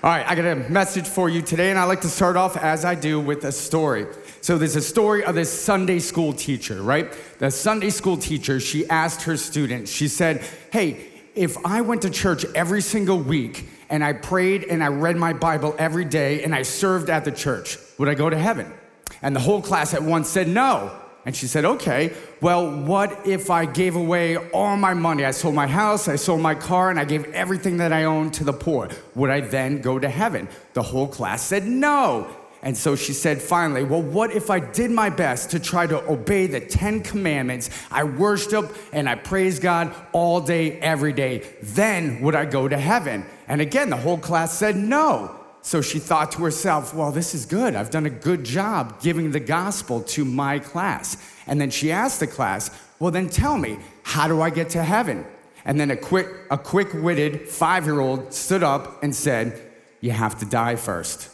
All 0.00 0.10
right, 0.10 0.24
I 0.28 0.36
got 0.36 0.44
a 0.44 0.54
message 0.70 1.08
for 1.08 1.28
you 1.28 1.42
today, 1.42 1.70
and 1.70 1.78
I 1.78 1.82
like 1.82 2.02
to 2.02 2.08
start 2.08 2.36
off 2.36 2.56
as 2.56 2.84
I 2.84 2.94
do 2.94 3.18
with 3.18 3.42
a 3.42 3.50
story. 3.50 4.06
So, 4.40 4.56
there's 4.56 4.76
a 4.76 4.80
story 4.80 5.24
of 5.24 5.34
this 5.34 5.50
Sunday 5.50 5.98
school 5.98 6.32
teacher, 6.32 6.80
right? 6.80 7.12
The 7.40 7.50
Sunday 7.50 7.90
school 7.90 8.16
teacher, 8.16 8.60
she 8.60 8.88
asked 8.88 9.22
her 9.22 9.36
students, 9.36 9.90
she 9.90 10.06
said, 10.06 10.44
Hey, 10.70 11.08
if 11.34 11.56
I 11.66 11.80
went 11.80 12.02
to 12.02 12.10
church 12.10 12.44
every 12.54 12.80
single 12.80 13.18
week 13.18 13.68
and 13.90 14.04
I 14.04 14.12
prayed 14.12 14.62
and 14.62 14.84
I 14.84 14.86
read 14.86 15.16
my 15.16 15.32
Bible 15.32 15.74
every 15.80 16.04
day 16.04 16.44
and 16.44 16.54
I 16.54 16.62
served 16.62 17.10
at 17.10 17.24
the 17.24 17.32
church, 17.32 17.76
would 17.98 18.08
I 18.08 18.14
go 18.14 18.30
to 18.30 18.38
heaven? 18.38 18.72
And 19.20 19.34
the 19.34 19.40
whole 19.40 19.60
class 19.60 19.94
at 19.94 20.02
once 20.04 20.28
said 20.28 20.46
no. 20.46 20.96
And 21.26 21.36
she 21.36 21.46
said, 21.46 21.64
Okay, 21.64 22.12
well, 22.40 22.70
what 22.70 23.26
if 23.26 23.50
I 23.50 23.64
gave 23.64 23.96
away 23.96 24.36
all 24.36 24.76
my 24.76 24.94
money? 24.94 25.24
I 25.24 25.32
sold 25.32 25.54
my 25.54 25.66
house, 25.66 26.08
I 26.08 26.16
sold 26.16 26.40
my 26.40 26.54
car, 26.54 26.90
and 26.90 26.98
I 26.98 27.04
gave 27.04 27.24
everything 27.32 27.78
that 27.78 27.92
I 27.92 28.04
owned 28.04 28.34
to 28.34 28.44
the 28.44 28.52
poor. 28.52 28.88
Would 29.14 29.30
I 29.30 29.40
then 29.40 29.80
go 29.80 29.98
to 29.98 30.08
heaven? 30.08 30.48
The 30.74 30.82
whole 30.82 31.08
class 31.08 31.42
said 31.42 31.66
no. 31.66 32.34
And 32.62 32.76
so 32.76 32.96
she 32.96 33.12
said 33.12 33.40
finally, 33.40 33.84
Well, 33.84 34.02
what 34.02 34.32
if 34.32 34.50
I 34.50 34.58
did 34.58 34.90
my 34.90 35.10
best 35.10 35.50
to 35.50 35.60
try 35.60 35.86
to 35.86 36.04
obey 36.10 36.46
the 36.46 36.60
Ten 36.60 37.02
Commandments? 37.02 37.70
I 37.90 38.04
worship 38.04 38.76
and 38.92 39.08
I 39.08 39.14
praise 39.14 39.58
God 39.58 39.94
all 40.12 40.40
day, 40.40 40.78
every 40.80 41.12
day. 41.12 41.44
Then 41.62 42.20
would 42.22 42.34
I 42.34 42.46
go 42.46 42.66
to 42.66 42.76
heaven? 42.76 43.24
And 43.46 43.60
again, 43.60 43.90
the 43.90 43.96
whole 43.96 44.18
class 44.18 44.56
said 44.58 44.76
no. 44.76 45.37
So 45.68 45.82
she 45.82 45.98
thought 45.98 46.32
to 46.32 46.42
herself, 46.44 46.94
well, 46.94 47.12
this 47.12 47.34
is 47.34 47.44
good. 47.44 47.76
I've 47.76 47.90
done 47.90 48.06
a 48.06 48.16
good 48.28 48.42
job 48.42 49.02
giving 49.02 49.32
the 49.32 49.38
gospel 49.38 50.00
to 50.04 50.24
my 50.24 50.60
class. 50.60 51.18
And 51.46 51.60
then 51.60 51.68
she 51.68 51.92
asked 51.92 52.20
the 52.20 52.26
class, 52.26 52.70
well, 52.98 53.10
then 53.10 53.28
tell 53.28 53.58
me, 53.58 53.76
how 54.02 54.28
do 54.28 54.40
I 54.40 54.48
get 54.48 54.70
to 54.70 54.82
heaven? 54.82 55.26
And 55.66 55.78
then 55.78 55.90
a 55.90 55.96
quick, 55.96 56.26
a 56.50 56.56
quick-witted 56.56 57.50
five-year-old 57.50 58.32
stood 58.32 58.62
up 58.62 59.02
and 59.02 59.14
said, 59.14 59.60
you 60.00 60.10
have 60.10 60.38
to 60.38 60.46
die 60.46 60.76
first. 60.76 61.24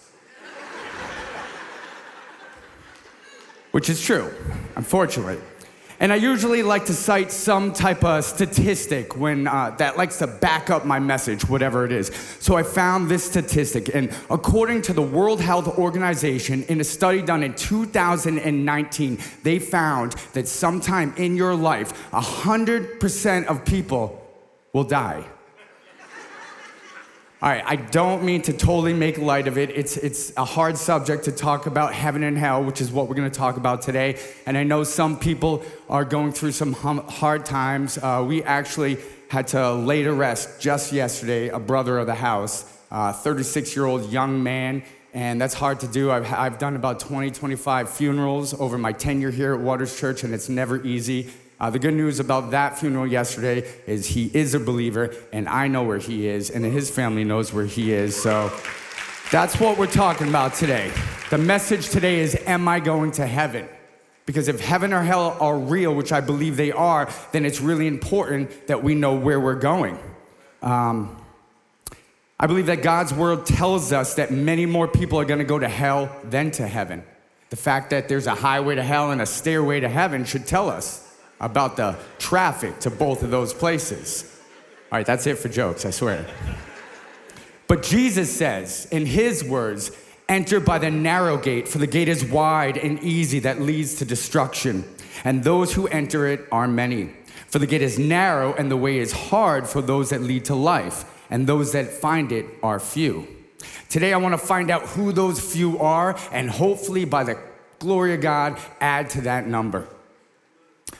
Which 3.70 3.88
is 3.88 4.02
true, 4.02 4.34
unfortunately. 4.74 5.38
And 6.04 6.12
I 6.12 6.16
usually 6.16 6.62
like 6.62 6.84
to 6.84 6.92
cite 6.92 7.32
some 7.32 7.72
type 7.72 8.04
of 8.04 8.24
statistic 8.24 9.16
when 9.16 9.46
uh, 9.46 9.70
that 9.78 9.96
likes 9.96 10.18
to 10.18 10.26
back 10.26 10.68
up 10.68 10.84
my 10.84 10.98
message, 10.98 11.48
whatever 11.48 11.86
it 11.86 11.92
is. 11.92 12.08
So 12.40 12.56
I 12.56 12.62
found 12.62 13.08
this 13.08 13.24
statistic, 13.24 13.88
and 13.94 14.14
according 14.28 14.82
to 14.82 14.92
the 14.92 15.00
World 15.00 15.40
Health 15.40 15.78
Organization, 15.78 16.62
in 16.64 16.78
a 16.78 16.84
study 16.84 17.22
done 17.22 17.42
in 17.42 17.54
2019, 17.54 19.18
they 19.44 19.58
found 19.58 20.12
that 20.34 20.46
sometime 20.46 21.14
in 21.16 21.36
your 21.36 21.54
life, 21.54 22.10
100% 22.10 23.46
of 23.46 23.64
people 23.64 24.22
will 24.74 24.84
die. 24.84 25.24
All 27.44 27.50
right, 27.50 27.62
I 27.66 27.76
don't 27.76 28.24
mean 28.24 28.40
to 28.40 28.54
totally 28.54 28.94
make 28.94 29.18
light 29.18 29.48
of 29.48 29.58
it. 29.58 29.68
It's, 29.68 29.98
it's 29.98 30.32
a 30.34 30.46
hard 30.46 30.78
subject 30.78 31.24
to 31.24 31.30
talk 31.30 31.66
about 31.66 31.92
heaven 31.92 32.22
and 32.22 32.38
hell, 32.38 32.64
which 32.64 32.80
is 32.80 32.90
what 32.90 33.06
we're 33.06 33.16
going 33.16 33.30
to 33.30 33.38
talk 33.38 33.58
about 33.58 33.82
today. 33.82 34.18
And 34.46 34.56
I 34.56 34.62
know 34.62 34.82
some 34.82 35.18
people 35.18 35.62
are 35.90 36.06
going 36.06 36.32
through 36.32 36.52
some 36.52 36.72
hum- 36.72 37.06
hard 37.06 37.44
times. 37.44 37.98
Uh, 37.98 38.24
we 38.26 38.42
actually 38.44 38.96
had 39.28 39.48
to 39.48 39.74
lay 39.74 40.04
to 40.04 40.14
rest 40.14 40.58
just 40.58 40.90
yesterday 40.90 41.48
a 41.48 41.58
brother 41.58 41.98
of 41.98 42.06
the 42.06 42.14
house, 42.14 42.62
36 42.90 43.76
year 43.76 43.84
old 43.84 44.10
young 44.10 44.42
man. 44.42 44.82
And 45.12 45.38
that's 45.38 45.52
hard 45.52 45.80
to 45.80 45.86
do. 45.86 46.10
I've, 46.10 46.32
I've 46.32 46.58
done 46.58 46.76
about 46.76 46.98
20, 46.98 47.30
25 47.30 47.90
funerals 47.90 48.58
over 48.58 48.78
my 48.78 48.92
tenure 48.92 49.30
here 49.30 49.52
at 49.52 49.60
Waters 49.60 50.00
Church, 50.00 50.24
and 50.24 50.32
it's 50.32 50.48
never 50.48 50.82
easy. 50.82 51.28
Uh, 51.64 51.70
the 51.70 51.78
good 51.78 51.94
news 51.94 52.20
about 52.20 52.50
that 52.50 52.78
funeral 52.78 53.06
yesterday 53.06 53.66
is 53.86 54.06
he 54.08 54.30
is 54.34 54.52
a 54.52 54.60
believer, 54.60 55.14
and 55.32 55.48
I 55.48 55.66
know 55.66 55.82
where 55.82 55.96
he 55.96 56.26
is, 56.26 56.50
and 56.50 56.62
his 56.62 56.90
family 56.90 57.24
knows 57.24 57.54
where 57.54 57.64
he 57.64 57.90
is. 57.90 58.14
So 58.14 58.52
that's 59.32 59.58
what 59.58 59.78
we're 59.78 59.86
talking 59.86 60.28
about 60.28 60.52
today. 60.52 60.92
The 61.30 61.38
message 61.38 61.88
today 61.88 62.18
is 62.18 62.36
Am 62.44 62.68
I 62.68 62.80
going 62.80 63.12
to 63.12 63.26
heaven? 63.26 63.66
Because 64.26 64.48
if 64.48 64.60
heaven 64.60 64.92
or 64.92 65.00
hell 65.00 65.38
are 65.40 65.58
real, 65.58 65.94
which 65.94 66.12
I 66.12 66.20
believe 66.20 66.58
they 66.58 66.70
are, 66.70 67.10
then 67.32 67.46
it's 67.46 67.62
really 67.62 67.86
important 67.86 68.66
that 68.66 68.84
we 68.84 68.94
know 68.94 69.14
where 69.14 69.40
we're 69.40 69.54
going. 69.54 69.98
Um, 70.60 71.16
I 72.38 72.46
believe 72.46 72.66
that 72.66 72.82
God's 72.82 73.14
word 73.14 73.46
tells 73.46 73.90
us 73.90 74.16
that 74.16 74.30
many 74.30 74.66
more 74.66 74.86
people 74.86 75.18
are 75.18 75.24
going 75.24 75.38
to 75.38 75.46
go 75.46 75.58
to 75.58 75.68
hell 75.68 76.14
than 76.24 76.50
to 76.50 76.68
heaven. 76.68 77.02
The 77.48 77.56
fact 77.56 77.88
that 77.88 78.10
there's 78.10 78.26
a 78.26 78.34
highway 78.34 78.74
to 78.74 78.82
hell 78.82 79.12
and 79.12 79.22
a 79.22 79.26
stairway 79.26 79.80
to 79.80 79.88
heaven 79.88 80.26
should 80.26 80.46
tell 80.46 80.68
us 80.68 81.00
about 81.40 81.76
the 81.76 81.96
traffic 82.18 82.78
to 82.80 82.90
both 82.90 83.22
of 83.22 83.30
those 83.30 83.52
places. 83.52 84.40
All 84.90 84.98
right, 84.98 85.06
that's 85.06 85.26
it 85.26 85.38
for 85.38 85.48
jokes, 85.48 85.84
I 85.84 85.90
swear. 85.90 86.26
But 87.66 87.82
Jesus 87.82 88.34
says, 88.34 88.86
in 88.90 89.06
his 89.06 89.42
words, 89.42 89.90
enter 90.28 90.60
by 90.60 90.78
the 90.78 90.90
narrow 90.90 91.36
gate, 91.36 91.66
for 91.66 91.78
the 91.78 91.86
gate 91.86 92.08
is 92.08 92.24
wide 92.24 92.76
and 92.76 93.02
easy 93.02 93.38
that 93.40 93.60
leads 93.60 93.94
to 93.96 94.04
destruction, 94.04 94.84
and 95.24 95.42
those 95.42 95.74
who 95.74 95.86
enter 95.88 96.26
it 96.26 96.46
are 96.52 96.68
many. 96.68 97.10
For 97.48 97.58
the 97.58 97.66
gate 97.66 97.82
is 97.82 97.98
narrow 97.98 98.52
and 98.54 98.70
the 98.70 98.76
way 98.76 98.98
is 98.98 99.12
hard 99.12 99.66
for 99.66 99.80
those 99.80 100.10
that 100.10 100.20
lead 100.20 100.44
to 100.46 100.54
life, 100.54 101.04
and 101.30 101.46
those 101.46 101.72
that 101.72 101.88
find 101.88 102.32
it 102.32 102.46
are 102.62 102.78
few. 102.78 103.26
Today, 103.88 104.12
I 104.12 104.16
want 104.18 104.32
to 104.32 104.46
find 104.46 104.70
out 104.70 104.82
who 104.82 105.12
those 105.12 105.40
few 105.40 105.78
are, 105.78 106.18
and 106.32 106.50
hopefully, 106.50 107.04
by 107.04 107.24
the 107.24 107.38
glory 107.78 108.14
of 108.14 108.20
God, 108.20 108.58
add 108.80 109.08
to 109.10 109.20
that 109.22 109.46
number. 109.46 109.88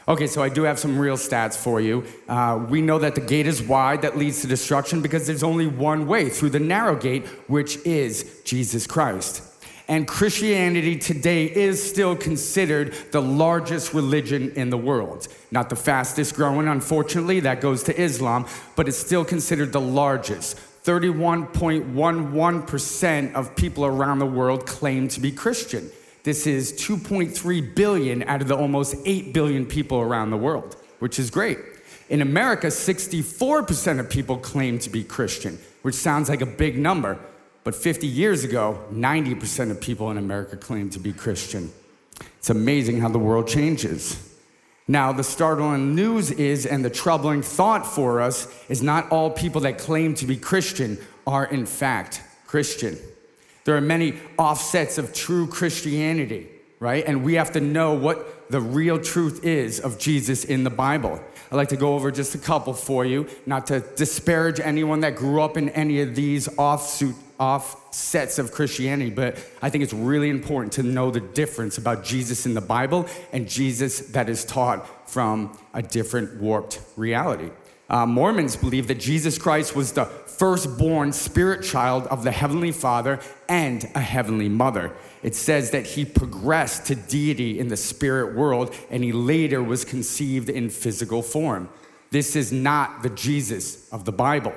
Okay, 0.06 0.26
so 0.26 0.42
I 0.42 0.50
do 0.50 0.64
have 0.64 0.78
some 0.78 0.98
real 0.98 1.16
stats 1.16 1.56
for 1.56 1.80
you. 1.80 2.04
Uh, 2.28 2.62
we 2.68 2.82
know 2.82 2.98
that 2.98 3.14
the 3.14 3.22
gate 3.22 3.46
is 3.46 3.62
wide 3.62 4.02
that 4.02 4.18
leads 4.18 4.42
to 4.42 4.46
destruction 4.46 5.00
because 5.00 5.26
there's 5.26 5.42
only 5.42 5.66
one 5.66 6.06
way 6.06 6.28
through 6.28 6.50
the 6.50 6.60
narrow 6.60 6.94
gate, 6.94 7.26
which 7.48 7.78
is 7.86 8.42
Jesus 8.44 8.86
Christ. 8.86 9.42
And 9.88 10.06
Christianity 10.06 10.98
today 10.98 11.46
is 11.46 11.82
still 11.82 12.14
considered 12.16 12.94
the 13.12 13.22
largest 13.22 13.94
religion 13.94 14.52
in 14.56 14.68
the 14.68 14.76
world. 14.76 15.26
Not 15.50 15.70
the 15.70 15.76
fastest 15.76 16.34
growing, 16.34 16.68
unfortunately, 16.68 17.40
that 17.40 17.62
goes 17.62 17.82
to 17.84 17.98
Islam, 17.98 18.44
but 18.76 18.88
it's 18.88 18.98
still 18.98 19.24
considered 19.24 19.72
the 19.72 19.80
largest. 19.80 20.60
31.11% 20.84 23.34
of 23.34 23.56
people 23.56 23.86
around 23.86 24.18
the 24.18 24.26
world 24.26 24.66
claim 24.66 25.08
to 25.08 25.20
be 25.20 25.32
Christian. 25.32 25.90
This 26.24 26.46
is 26.46 26.72
2.3 26.72 27.74
billion 27.74 28.22
out 28.22 28.40
of 28.40 28.48
the 28.48 28.56
almost 28.56 28.96
8 29.04 29.34
billion 29.34 29.66
people 29.66 30.00
around 30.00 30.30
the 30.30 30.38
world, 30.38 30.74
which 30.98 31.18
is 31.18 31.30
great. 31.30 31.58
In 32.08 32.22
America, 32.22 32.68
64% 32.68 34.00
of 34.00 34.08
people 34.08 34.38
claim 34.38 34.78
to 34.78 34.90
be 34.90 35.04
Christian, 35.04 35.58
which 35.82 35.94
sounds 35.94 36.30
like 36.30 36.40
a 36.40 36.46
big 36.46 36.78
number, 36.78 37.18
but 37.62 37.74
50 37.74 38.06
years 38.06 38.42
ago, 38.42 38.82
90% 38.90 39.70
of 39.70 39.80
people 39.82 40.10
in 40.10 40.16
America 40.16 40.56
claimed 40.56 40.92
to 40.92 40.98
be 40.98 41.12
Christian. 41.12 41.70
It's 42.38 42.48
amazing 42.48 43.00
how 43.00 43.10
the 43.10 43.18
world 43.18 43.46
changes. 43.46 44.34
Now, 44.88 45.12
the 45.12 45.24
startling 45.24 45.94
news 45.94 46.30
is, 46.30 46.64
and 46.64 46.82
the 46.82 46.90
troubling 46.90 47.42
thought 47.42 47.86
for 47.86 48.22
us, 48.22 48.48
is 48.70 48.82
not 48.82 49.10
all 49.10 49.30
people 49.30 49.62
that 49.62 49.76
claim 49.76 50.14
to 50.14 50.26
be 50.26 50.36
Christian 50.36 50.98
are 51.26 51.44
in 51.44 51.66
fact 51.66 52.22
Christian. 52.46 52.98
There 53.64 53.76
are 53.76 53.80
many 53.80 54.14
offsets 54.38 54.98
of 54.98 55.14
true 55.14 55.46
Christianity, 55.46 56.48
right? 56.80 57.04
And 57.06 57.24
we 57.24 57.34
have 57.34 57.52
to 57.52 57.60
know 57.60 57.94
what 57.94 58.50
the 58.50 58.60
real 58.60 58.98
truth 58.98 59.44
is 59.44 59.80
of 59.80 59.98
Jesus 59.98 60.44
in 60.44 60.64
the 60.64 60.70
Bible. 60.70 61.20
I'd 61.50 61.56
like 61.56 61.68
to 61.70 61.76
go 61.76 61.94
over 61.94 62.10
just 62.10 62.34
a 62.34 62.38
couple 62.38 62.74
for 62.74 63.04
you, 63.04 63.26
not 63.46 63.66
to 63.68 63.80
disparage 63.80 64.60
anyone 64.60 65.00
that 65.00 65.16
grew 65.16 65.40
up 65.40 65.56
in 65.56 65.70
any 65.70 66.00
of 66.02 66.14
these 66.14 66.48
offsuit, 66.48 67.14
offsets 67.38 68.38
of 68.38 68.52
Christianity, 68.52 69.10
but 69.10 69.38
I 69.60 69.70
think 69.70 69.82
it's 69.82 69.92
really 69.92 70.30
important 70.30 70.72
to 70.74 70.82
know 70.82 71.10
the 71.10 71.20
difference 71.20 71.78
about 71.78 72.04
Jesus 72.04 72.46
in 72.46 72.54
the 72.54 72.60
Bible 72.60 73.06
and 73.32 73.48
Jesus 73.48 74.00
that 74.08 74.28
is 74.28 74.44
taught 74.44 75.10
from 75.10 75.58
a 75.72 75.82
different 75.82 76.40
warped 76.40 76.80
reality. 76.96 77.50
Uh, 77.88 78.06
Mormons 78.06 78.56
believe 78.56 78.88
that 78.88 78.98
Jesus 78.98 79.36
Christ 79.36 79.76
was 79.76 79.92
the 79.92 80.06
firstborn 80.38 81.12
spirit 81.12 81.62
child 81.62 82.06
of 82.08 82.24
the 82.24 82.30
Heavenly 82.30 82.72
Father 82.72 83.20
and 83.48 83.88
a 83.94 84.00
Heavenly 84.00 84.48
Mother. 84.48 84.92
It 85.22 85.34
says 85.34 85.70
that 85.70 85.86
he 85.86 86.04
progressed 86.04 86.86
to 86.86 86.94
deity 86.94 87.58
in 87.58 87.68
the 87.68 87.76
spirit 87.76 88.34
world 88.34 88.74
and 88.90 89.04
he 89.04 89.12
later 89.12 89.62
was 89.62 89.84
conceived 89.84 90.48
in 90.48 90.70
physical 90.70 91.22
form. 91.22 91.68
This 92.10 92.36
is 92.36 92.52
not 92.52 93.02
the 93.02 93.10
Jesus 93.10 93.88
of 93.90 94.04
the 94.04 94.12
Bible. 94.12 94.54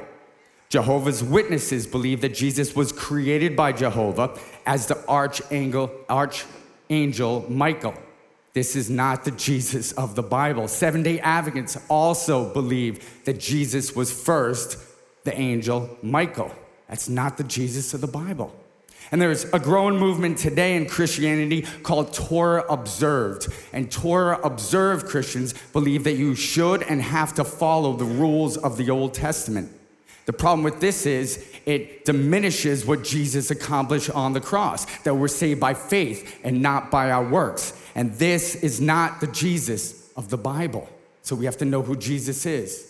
Jehovah's 0.70 1.24
Witnesses 1.24 1.88
believe 1.88 2.22
that 2.22 2.34
Jesus 2.34 2.76
was 2.76 2.92
created 2.92 3.56
by 3.56 3.72
Jehovah 3.72 4.38
as 4.66 4.88
the 4.88 5.08
archangel, 5.08 5.92
archangel 6.10 7.46
Michael. 7.50 7.94
This 8.54 8.76
is 8.76 8.90
not 8.90 9.24
the 9.24 9.32
Jesus 9.32 9.92
of 9.94 10.16
the 10.16 10.24
Bible. 10.24 10.68
Seven 10.68 11.04
day 11.04 11.20
Adventists 11.20 11.78
also 11.90 12.52
believe 12.54 13.24
that 13.26 13.40
Jesus 13.40 13.96
was 13.96 14.12
first 14.12 14.78
the 15.28 15.38
angel 15.38 15.98
Michael. 16.02 16.52
That's 16.88 17.10
not 17.10 17.38
the 17.38 17.44
Jesus 17.44 17.94
of 17.94 18.00
the 18.00 18.08
Bible. 18.08 18.56
And 19.12 19.22
there's 19.22 19.44
a 19.52 19.60
growing 19.60 19.98
movement 19.98 20.38
today 20.38 20.78
in 20.78 20.86
Christianity 20.86 21.64
called 21.84 22.14
Torah 22.14 22.66
Observed. 22.70 23.54
And 23.74 23.92
Torah 23.92 24.40
Observed 24.42 25.06
Christians 25.06 25.54
believe 25.74 26.06
that 26.06 26.16
you 26.16 26.34
should 26.34 26.82
and 26.84 27.02
have 27.02 27.36
to 27.36 27.44
follow 27.44 27.94
the 27.94 28.06
rules 28.06 28.56
of 28.56 28.78
the 28.78 28.90
Old 28.90 29.14
Testament. 29.14 29.70
The 30.28 30.34
problem 30.34 30.64
with 30.64 30.80
this 30.80 31.06
is 31.06 31.46
it 31.66 32.06
diminishes 32.06 32.86
what 32.86 33.04
Jesus 33.04 33.52
accomplished 33.52 34.10
on 34.10 34.32
the 34.32 34.42
cross, 34.42 34.86
that 35.00 35.14
we're 35.14 35.28
saved 35.28 35.60
by 35.60 35.74
faith 35.74 36.40
and 36.46 36.62
not 36.62 36.90
by 36.90 37.12
our 37.12 37.28
works. 37.28 37.74
And 37.96 38.14
this 38.14 38.56
is 38.56 38.80
not 38.80 39.20
the 39.20 39.28
Jesus 39.28 40.10
of 40.16 40.30
the 40.30 40.38
Bible. 40.38 40.90
So 41.22 41.36
we 41.36 41.44
have 41.46 41.58
to 41.58 41.66
know 41.66 41.82
who 41.82 41.98
Jesus 41.98 42.46
is. 42.46 42.87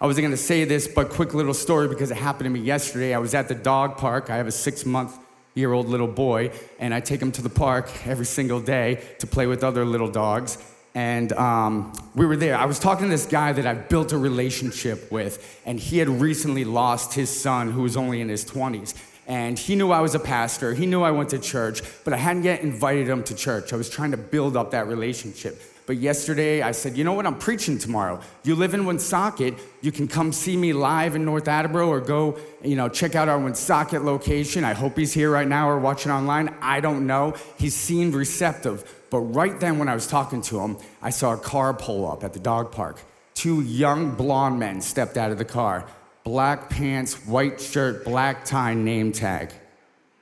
I 0.00 0.06
wasn't 0.06 0.26
gonna 0.26 0.36
say 0.36 0.64
this, 0.64 0.86
but 0.86 1.10
quick 1.10 1.34
little 1.34 1.54
story 1.54 1.88
because 1.88 2.10
it 2.10 2.16
happened 2.16 2.44
to 2.44 2.50
me 2.50 2.60
yesterday. 2.60 3.14
I 3.14 3.18
was 3.18 3.34
at 3.34 3.48
the 3.48 3.54
dog 3.54 3.96
park. 3.96 4.30
I 4.30 4.36
have 4.36 4.46
a 4.46 4.52
six 4.52 4.86
month 4.86 5.18
year 5.54 5.72
old 5.72 5.88
little 5.88 6.06
boy, 6.06 6.52
and 6.78 6.94
I 6.94 7.00
take 7.00 7.20
him 7.20 7.32
to 7.32 7.42
the 7.42 7.50
park 7.50 7.90
every 8.06 8.26
single 8.26 8.60
day 8.60 9.02
to 9.18 9.26
play 9.26 9.46
with 9.46 9.64
other 9.64 9.84
little 9.84 10.10
dogs 10.10 10.58
and 10.98 11.32
um, 11.34 11.92
we 12.16 12.26
were 12.26 12.36
there. 12.36 12.56
I 12.56 12.64
was 12.64 12.80
talking 12.80 13.04
to 13.04 13.10
this 13.10 13.26
guy 13.26 13.52
that 13.52 13.66
I've 13.66 13.88
built 13.88 14.12
a 14.12 14.18
relationship 14.18 15.12
with, 15.12 15.60
and 15.64 15.78
he 15.78 15.98
had 15.98 16.08
recently 16.08 16.64
lost 16.64 17.14
his 17.14 17.30
son, 17.30 17.70
who 17.70 17.82
was 17.82 17.96
only 17.96 18.20
in 18.20 18.28
his 18.28 18.44
20s. 18.44 18.94
And 19.28 19.56
he 19.56 19.76
knew 19.76 19.92
I 19.92 20.00
was 20.00 20.16
a 20.16 20.18
pastor, 20.18 20.74
he 20.74 20.86
knew 20.86 21.02
I 21.02 21.12
went 21.12 21.28
to 21.30 21.38
church, 21.38 21.82
but 22.02 22.14
I 22.14 22.16
hadn't 22.16 22.42
yet 22.42 22.62
invited 22.62 23.08
him 23.08 23.22
to 23.24 23.34
church. 23.36 23.72
I 23.72 23.76
was 23.76 23.88
trying 23.88 24.10
to 24.10 24.16
build 24.16 24.56
up 24.56 24.72
that 24.72 24.88
relationship. 24.88 25.62
But 25.88 25.96
yesterday 25.96 26.60
I 26.60 26.72
said, 26.72 26.98
you 26.98 27.02
know 27.02 27.14
what, 27.14 27.24
I'm 27.24 27.38
preaching 27.38 27.78
tomorrow. 27.78 28.20
You 28.44 28.56
live 28.56 28.74
in 28.74 28.84
Woonsocket, 28.84 29.54
you 29.80 29.90
can 29.90 30.06
come 30.06 30.34
see 30.34 30.54
me 30.54 30.74
live 30.74 31.14
in 31.14 31.24
North 31.24 31.48
Attleboro 31.48 31.88
or 31.88 31.98
go, 32.02 32.38
you 32.62 32.76
know, 32.76 32.90
check 32.90 33.14
out 33.14 33.30
our 33.30 33.38
Woonsocket 33.38 34.04
location. 34.04 34.64
I 34.64 34.74
hope 34.74 34.98
he's 34.98 35.14
here 35.14 35.30
right 35.30 35.48
now 35.48 35.66
or 35.66 35.78
watching 35.78 36.12
online. 36.12 36.54
I 36.60 36.80
don't 36.80 37.06
know. 37.06 37.36
He 37.56 37.70
seemed 37.70 38.12
receptive. 38.12 39.06
But 39.08 39.20
right 39.20 39.58
then 39.58 39.78
when 39.78 39.88
I 39.88 39.94
was 39.94 40.06
talking 40.06 40.42
to 40.42 40.60
him, 40.60 40.76
I 41.00 41.08
saw 41.08 41.32
a 41.32 41.38
car 41.38 41.72
pull 41.72 42.06
up 42.06 42.22
at 42.22 42.34
the 42.34 42.38
dog 42.38 42.70
park. 42.70 43.00
Two 43.32 43.62
young 43.62 44.10
blonde 44.10 44.58
men 44.58 44.82
stepped 44.82 45.16
out 45.16 45.30
of 45.30 45.38
the 45.38 45.46
car. 45.46 45.86
Black 46.22 46.68
pants, 46.68 47.14
white 47.26 47.62
shirt, 47.62 48.04
black 48.04 48.44
tie, 48.44 48.74
name 48.74 49.10
tag. 49.10 49.54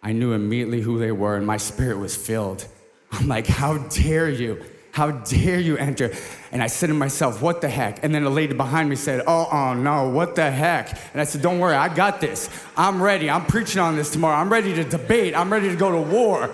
I 0.01 0.13
knew 0.13 0.33
immediately 0.33 0.81
who 0.81 1.01
they 1.01 1.11
were 1.11 1.35
and 1.35 1.45
my 1.45 1.57
spirit 1.57 1.99
was 1.99 2.15
filled. 2.15 2.65
I'm 3.11 3.27
like, 3.27 3.49
how 3.49 3.79
dare 3.79 4.31
you? 4.31 4.65
How 4.97 5.11
dare 5.11 5.61
you 5.61 5.77
enter? 5.77 6.11
And 6.53 6.63
I 6.63 6.69
said 6.69 6.87
to 6.87 6.95
myself, 6.95 7.43
What 7.43 7.61
the 7.61 7.69
heck? 7.69 8.03
And 8.03 8.15
then 8.15 8.23
a 8.23 8.31
lady 8.31 8.55
behind 8.55 8.89
me 8.89 8.97
said, 8.97 9.23
Oh, 9.27 9.47
oh 9.53 9.75
no, 9.75 10.09
what 10.09 10.37
the 10.37 10.51
heck? 10.51 10.91
And 11.13 11.21
I 11.21 11.25
said, 11.25 11.43
Don't 11.43 11.59
worry, 11.59 11.75
I 11.75 11.95
got 11.95 12.23
this. 12.23 12.49
I'm 12.79 13.03
ready. 13.03 13.29
I'm 13.29 13.45
preaching 13.45 13.83
on 13.83 13.95
this 13.95 14.11
tomorrow. 14.11 14.37
I'm 14.37 14.51
ready 14.51 14.73
to 14.73 14.85
debate. 14.85 15.37
I'm 15.37 15.53
ready 15.53 15.69
to 15.69 15.77
go 15.77 15.93
to 15.93 16.01
war. 16.01 16.51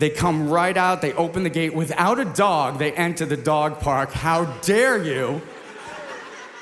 They 0.00 0.10
come 0.10 0.50
right 0.50 0.76
out, 0.76 1.00
they 1.00 1.12
open 1.12 1.44
the 1.44 1.48
gate 1.48 1.72
without 1.72 2.18
a 2.18 2.24
dog, 2.24 2.80
they 2.80 2.90
enter 2.90 3.24
the 3.24 3.36
dog 3.36 3.78
park. 3.78 4.10
How 4.10 4.46
dare 4.62 5.00
you? 5.00 5.40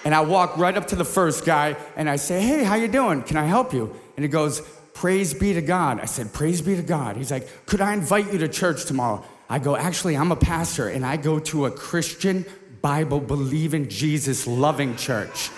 And 0.05 0.15
I 0.15 0.21
walk 0.21 0.59
right 0.59 0.77
up 0.77 0.89
to 0.89 0.97
the 0.97 1.07
first 1.07 1.47
guy 1.47 1.77
and 1.97 2.11
I 2.11 2.17
say, 2.17 2.43
Hey, 2.43 2.65
how 2.65 2.75
you 2.75 2.87
doing? 2.87 3.23
Can 3.23 3.39
I 3.39 3.47
help 3.47 3.73
you? 3.73 3.99
And 4.19 4.25
he 4.25 4.29
goes, 4.29 4.61
Praise 4.93 5.33
be 5.33 5.55
to 5.55 5.63
God. 5.63 6.01
I 6.01 6.05
said, 6.05 6.35
Praise 6.35 6.61
be 6.61 6.77
to 6.77 6.83
God. 6.83 7.17
He's 7.17 7.31
like, 7.31 7.65
Could 7.65 7.81
I 7.81 7.95
invite 7.95 8.31
you 8.31 8.39
to 8.41 8.49
church 8.49 8.85
tomorrow? 8.85 9.25
I 9.51 9.59
go, 9.59 9.77
actually, 9.77 10.17
I'm 10.17 10.31
a 10.31 10.37
pastor 10.37 10.89
and 10.89 11.07
I 11.07 11.17
go 11.17 11.39
to 11.39 11.67
a 11.67 11.71
Christian, 11.71 12.45
Bible 12.83 13.21
believing, 13.21 13.89
Jesus 13.89 14.47
loving 14.47 14.95
church. 14.97 15.51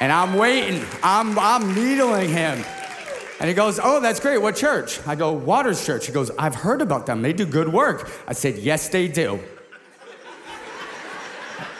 And 0.00 0.12
I'm 0.12 0.34
waiting, 0.34 0.84
I'm, 1.02 1.38
I'm 1.38 1.74
needling 1.74 2.30
him. 2.30 2.64
And 3.38 3.48
he 3.48 3.54
goes, 3.54 3.78
Oh, 3.82 4.00
that's 4.00 4.18
great. 4.18 4.38
What 4.38 4.56
church? 4.56 5.06
I 5.06 5.14
go, 5.14 5.32
Waters 5.32 5.84
Church. 5.84 6.06
He 6.06 6.12
goes, 6.12 6.30
I've 6.38 6.54
heard 6.54 6.82
about 6.82 7.06
them. 7.06 7.22
They 7.22 7.32
do 7.32 7.46
good 7.46 7.68
work. 7.68 8.10
I 8.26 8.32
said, 8.32 8.56
Yes, 8.56 8.88
they 8.88 9.08
do. 9.08 9.40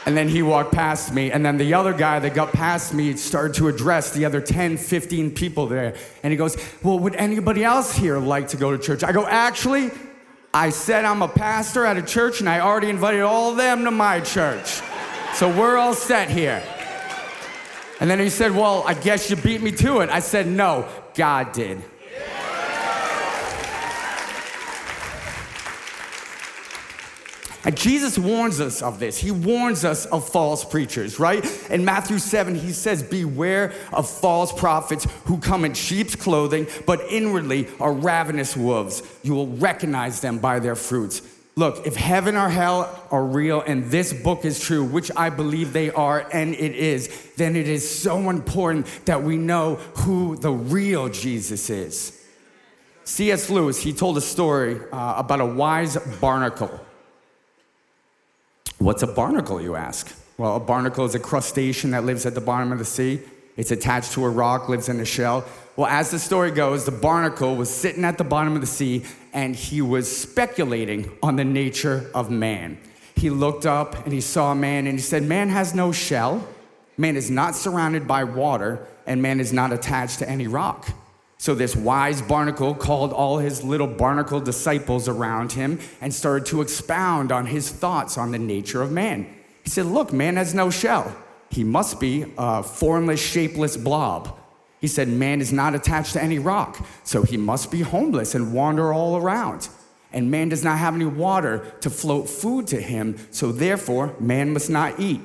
And 0.05 0.15
then 0.15 0.29
he 0.29 0.41
walked 0.41 0.71
past 0.71 1.13
me. 1.13 1.31
And 1.31 1.45
then 1.45 1.57
the 1.57 1.73
other 1.73 1.91
guy 1.91 2.19
that 2.19 2.33
got 2.33 2.53
past 2.53 2.93
me 2.93 3.17
started 3.17 3.55
to 3.55 3.67
address 3.67 4.11
the 4.11 4.23
other 4.23 4.39
10, 4.39 4.77
15 4.77 5.31
people 5.31 5.67
there. 5.67 5.95
And 6.23 6.31
he 6.31 6.37
goes, 6.37 6.55
Well, 6.81 6.99
would 6.99 7.15
anybody 7.15 7.63
else 7.63 7.93
here 7.93 8.17
like 8.17 8.47
to 8.49 8.57
go 8.57 8.71
to 8.71 8.81
church? 8.81 9.03
I 9.03 9.11
go, 9.11 9.27
Actually, 9.27 9.91
I 10.57 10.71
said 10.71 11.05
I'm 11.05 11.21
a 11.21 11.27
pastor 11.27 11.85
at 11.85 11.97
a 11.97 12.01
church 12.01 12.39
and 12.39 12.49
I 12.49 12.61
already 12.61 12.89
invited 12.89 13.21
all 13.21 13.51
of 13.51 13.57
them 13.57 13.83
to 13.83 13.91
my 13.91 14.21
church. 14.21 14.81
So 15.35 15.55
we're 15.55 15.77
all 15.77 15.93
set 15.93 16.31
here. 16.31 16.63
And 17.99 18.09
then 18.09 18.17
he 18.17 18.31
said, 18.31 18.55
Well, 18.55 18.83
I 18.87 18.95
guess 18.95 19.29
you 19.29 19.35
beat 19.35 19.61
me 19.61 19.71
to 19.73 19.99
it. 19.99 20.09
I 20.09 20.19
said, 20.19 20.47
No, 20.47 20.89
God 21.13 21.51
did. 21.51 21.83
And 27.67 27.75
Jesus 27.75 28.17
warns 28.17 28.61
us 28.61 28.81
of 28.81 28.97
this. 28.97 29.17
He 29.17 29.29
warns 29.29 29.83
us 29.83 30.05
of 30.05 30.25
false 30.25 30.63
preachers, 30.63 31.19
right? 31.19 31.45
In 31.69 31.83
Matthew 31.83 32.17
7, 32.17 32.55
he 32.55 32.71
says, 32.71 33.03
Beware 33.03 33.73
of 33.91 34.09
false 34.09 34.53
prophets 34.53 35.05
who 35.25 35.37
come 35.39 35.65
in 35.65 35.73
sheep's 35.73 36.15
clothing, 36.15 36.67
but 36.85 37.01
inwardly 37.09 37.67
are 37.81 37.91
ravenous 37.91 38.55
wolves. 38.55 39.03
You 39.21 39.35
will 39.35 39.47
recognize 39.47 40.21
them 40.21 40.39
by 40.39 40.59
their 40.59 40.77
fruits. 40.77 41.21
Look, 41.57 41.85
if 41.85 41.97
heaven 41.97 42.37
or 42.37 42.47
hell 42.47 43.03
are 43.11 43.25
real 43.25 43.59
and 43.59 43.91
this 43.91 44.13
book 44.13 44.45
is 44.45 44.61
true, 44.61 44.85
which 44.85 45.11
I 45.17 45.29
believe 45.29 45.73
they 45.73 45.91
are, 45.91 46.25
and 46.31 46.55
it 46.55 46.73
is, 46.73 47.09
then 47.35 47.57
it 47.57 47.67
is 47.67 47.83
so 47.87 48.29
important 48.29 48.87
that 49.03 49.23
we 49.23 49.35
know 49.35 49.75
who 49.75 50.37
the 50.37 50.51
real 50.51 51.09
Jesus 51.09 51.69
is. 51.69 52.25
C.S. 53.03 53.49
Lewis, 53.49 53.83
he 53.83 53.91
told 53.91 54.17
a 54.17 54.21
story 54.21 54.79
uh, 54.93 55.15
about 55.17 55.41
a 55.41 55.45
wise 55.45 55.97
barnacle. 56.21 56.79
What's 58.79 59.01
a 59.01 59.07
barnacle, 59.07 59.59
you 59.59 59.75
ask? 59.75 60.15
Well, 60.37 60.55
a 60.55 60.59
barnacle 60.59 61.03
is 61.05 61.15
a 61.15 61.19
crustacean 61.19 61.91
that 61.91 62.05
lives 62.05 62.25
at 62.25 62.35
the 62.35 62.41
bottom 62.41 62.71
of 62.71 62.77
the 62.77 62.85
sea. 62.85 63.21
It's 63.55 63.71
attached 63.71 64.11
to 64.13 64.23
a 64.23 64.29
rock, 64.29 64.69
lives 64.69 64.87
in 64.87 64.99
a 64.99 65.05
shell. 65.05 65.45
Well, 65.75 65.87
as 65.87 66.11
the 66.11 66.19
story 66.19 66.51
goes, 66.51 66.85
the 66.85 66.91
barnacle 66.91 67.55
was 67.55 67.71
sitting 67.71 68.05
at 68.05 68.19
the 68.19 68.23
bottom 68.23 68.53
of 68.53 68.61
the 68.61 68.67
sea 68.67 69.03
and 69.33 69.55
he 69.55 69.81
was 69.81 70.15
speculating 70.15 71.11
on 71.23 71.37
the 71.37 71.43
nature 71.43 72.09
of 72.13 72.29
man. 72.29 72.77
He 73.15 73.31
looked 73.31 73.65
up 73.65 74.03
and 74.05 74.13
he 74.13 74.21
saw 74.21 74.51
a 74.51 74.55
man 74.55 74.85
and 74.85 74.99
he 74.99 75.01
said, 75.01 75.23
Man 75.23 75.49
has 75.49 75.73
no 75.73 75.91
shell, 75.91 76.47
man 76.97 77.15
is 77.15 77.31
not 77.31 77.55
surrounded 77.55 78.07
by 78.07 78.23
water, 78.23 78.85
and 79.07 79.23
man 79.23 79.39
is 79.39 79.51
not 79.51 79.73
attached 79.73 80.19
to 80.19 80.29
any 80.29 80.45
rock. 80.47 80.89
So, 81.39 81.53
this 81.53 81.75
wise 81.75 82.21
barnacle 82.21 82.73
called 82.73 83.13
all 83.13 83.37
his 83.37 83.63
little 83.63 83.87
barnacle 83.87 84.39
disciples 84.39 85.07
around 85.07 85.51
him 85.51 85.79
and 86.01 86.13
started 86.13 86.47
to 86.47 86.61
expound 86.61 87.31
on 87.31 87.45
his 87.45 87.69
thoughts 87.69 88.17
on 88.17 88.31
the 88.31 88.39
nature 88.39 88.81
of 88.81 88.91
man. 88.91 89.27
He 89.63 89.69
said, 89.69 89.85
Look, 89.85 90.11
man 90.11 90.35
has 90.37 90.53
no 90.55 90.71
shell. 90.71 91.15
He 91.49 91.63
must 91.63 91.99
be 91.99 92.25
a 92.37 92.63
formless, 92.63 93.21
shapeless 93.21 93.77
blob. 93.77 94.37
He 94.79 94.87
said, 94.87 95.09
Man 95.09 95.39
is 95.39 95.53
not 95.53 95.75
attached 95.75 96.13
to 96.13 96.23
any 96.23 96.39
rock, 96.39 96.85
so 97.03 97.21
he 97.21 97.37
must 97.37 97.71
be 97.71 97.81
homeless 97.81 98.33
and 98.33 98.53
wander 98.53 98.91
all 98.91 99.17
around. 99.17 99.69
And 100.11 100.31
man 100.31 100.49
does 100.49 100.63
not 100.63 100.79
have 100.79 100.95
any 100.95 101.05
water 101.05 101.59
to 101.81 101.89
float 101.89 102.29
food 102.29 102.65
to 102.67 102.81
him, 102.81 103.17
so 103.29 103.51
therefore, 103.51 104.15
man 104.19 104.53
must 104.53 104.69
not 104.69 104.99
eat. 104.99 105.21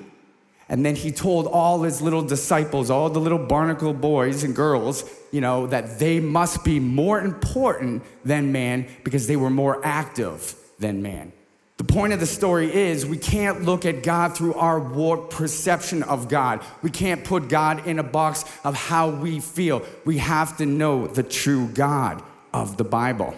And 0.73 0.87
then 0.87 0.97
he 0.97 1.13
told 1.13 1.47
all 1.49 1.83
his 1.83 2.01
little 2.01 2.23
disciples, 2.23 2.89
all 2.89 3.11
the 3.11 3.21
little 3.21 3.39
barnacle 3.39 3.93
boys 3.93 4.43
and 4.43 4.57
girls, 4.57 5.05
you 5.31 5.43
know, 5.43 5.67
that 5.67 5.99
they 5.99 6.19
must 6.19 6.65
be 6.65 6.81
more 6.81 7.21
important 7.21 8.03
than 8.25 8.53
man 8.53 8.87
because 9.05 9.27
they 9.27 9.37
were 9.37 9.51
more 9.51 9.85
active 9.85 10.55
than 10.79 11.03
man. 11.03 11.35
The 11.77 11.85
point 11.85 12.15
of 12.15 12.21
the 12.21 12.27
story 12.27 12.75
is 12.75 13.05
we 13.05 13.19
can't 13.19 13.65
look 13.65 13.85
at 13.85 14.03
God 14.03 14.35
through 14.35 14.55
our 14.55 14.81
warped 14.81 15.35
perception 15.35 16.03
of 16.05 16.31
God. 16.31 16.65
We 16.81 16.89
can't 16.89 17.23
put 17.23 17.51
God 17.51 17.87
in 17.87 17.99
a 17.99 18.03
box 18.03 18.47
of 18.65 18.75
how 18.75 19.11
we 19.11 19.41
feel. 19.41 19.85
We 20.07 20.19
have 20.19 20.57
to 20.57 20.65
know 20.65 21.07
the 21.07 21.23
true 21.23 21.69
God 21.69 22.23
of 22.55 22.79
the 22.79 22.85
Bible. 22.85 23.37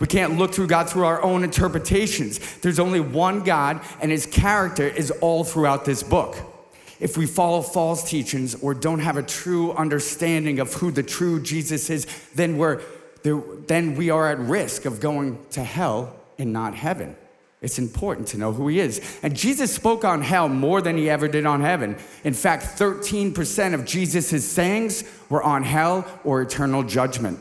We 0.00 0.08
can't 0.08 0.36
look 0.36 0.52
through 0.52 0.66
God 0.66 0.90
through 0.90 1.04
our 1.04 1.22
own 1.22 1.44
interpretations. 1.44 2.40
There's 2.56 2.80
only 2.80 2.98
one 2.98 3.44
God, 3.44 3.80
and 4.00 4.10
his 4.10 4.26
character 4.26 4.88
is 4.88 5.12
all 5.20 5.44
throughout 5.44 5.84
this 5.84 6.02
book. 6.02 6.36
If 6.98 7.16
we 7.16 7.26
follow 7.26 7.62
false 7.62 8.08
teachings 8.08 8.54
or 8.62 8.74
don't 8.74 9.00
have 9.00 9.16
a 9.16 9.22
true 9.22 9.72
understanding 9.72 10.60
of 10.60 10.72
who 10.74 10.90
the 10.90 11.02
true 11.02 11.42
Jesus 11.42 11.90
is, 11.90 12.06
then, 12.34 12.56
we're, 12.56 12.80
then 13.22 13.96
we 13.96 14.10
are 14.10 14.30
at 14.30 14.38
risk 14.38 14.84
of 14.84 15.00
going 15.00 15.44
to 15.50 15.62
hell 15.62 16.16
and 16.38 16.52
not 16.52 16.74
heaven. 16.74 17.16
It's 17.62 17.78
important 17.78 18.28
to 18.28 18.38
know 18.38 18.52
who 18.52 18.68
he 18.68 18.80
is. 18.80 19.00
And 19.22 19.34
Jesus 19.34 19.74
spoke 19.74 20.04
on 20.04 20.22
hell 20.22 20.48
more 20.48 20.82
than 20.82 20.96
he 20.96 21.08
ever 21.08 21.26
did 21.26 21.46
on 21.46 21.62
heaven. 21.62 21.96
In 22.22 22.34
fact, 22.34 22.78
13% 22.78 23.74
of 23.74 23.84
Jesus' 23.84 24.44
sayings 24.48 25.04
were 25.28 25.42
on 25.42 25.62
hell 25.62 26.06
or 26.22 26.42
eternal 26.42 26.82
judgment. 26.82 27.38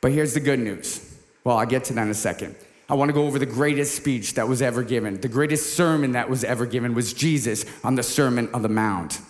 But 0.00 0.12
here's 0.12 0.34
the 0.34 0.40
good 0.40 0.58
news 0.58 1.06
well, 1.44 1.56
I'll 1.56 1.66
get 1.66 1.84
to 1.84 1.94
that 1.94 2.02
in 2.02 2.10
a 2.10 2.14
second. 2.14 2.54
I 2.90 2.94
want 2.94 3.08
to 3.08 3.12
go 3.12 3.24
over 3.24 3.38
the 3.38 3.46
greatest 3.46 3.94
speech 3.94 4.34
that 4.34 4.48
was 4.48 4.60
ever 4.60 4.82
given. 4.82 5.20
The 5.20 5.28
greatest 5.28 5.74
sermon 5.74 6.12
that 6.12 6.28
was 6.28 6.42
ever 6.42 6.66
given 6.66 6.92
was 6.92 7.12
Jesus 7.12 7.64
on 7.84 7.94
the 7.94 8.02
Sermon 8.02 8.50
on 8.52 8.62
the 8.62 8.68
Mount. 8.68 9.20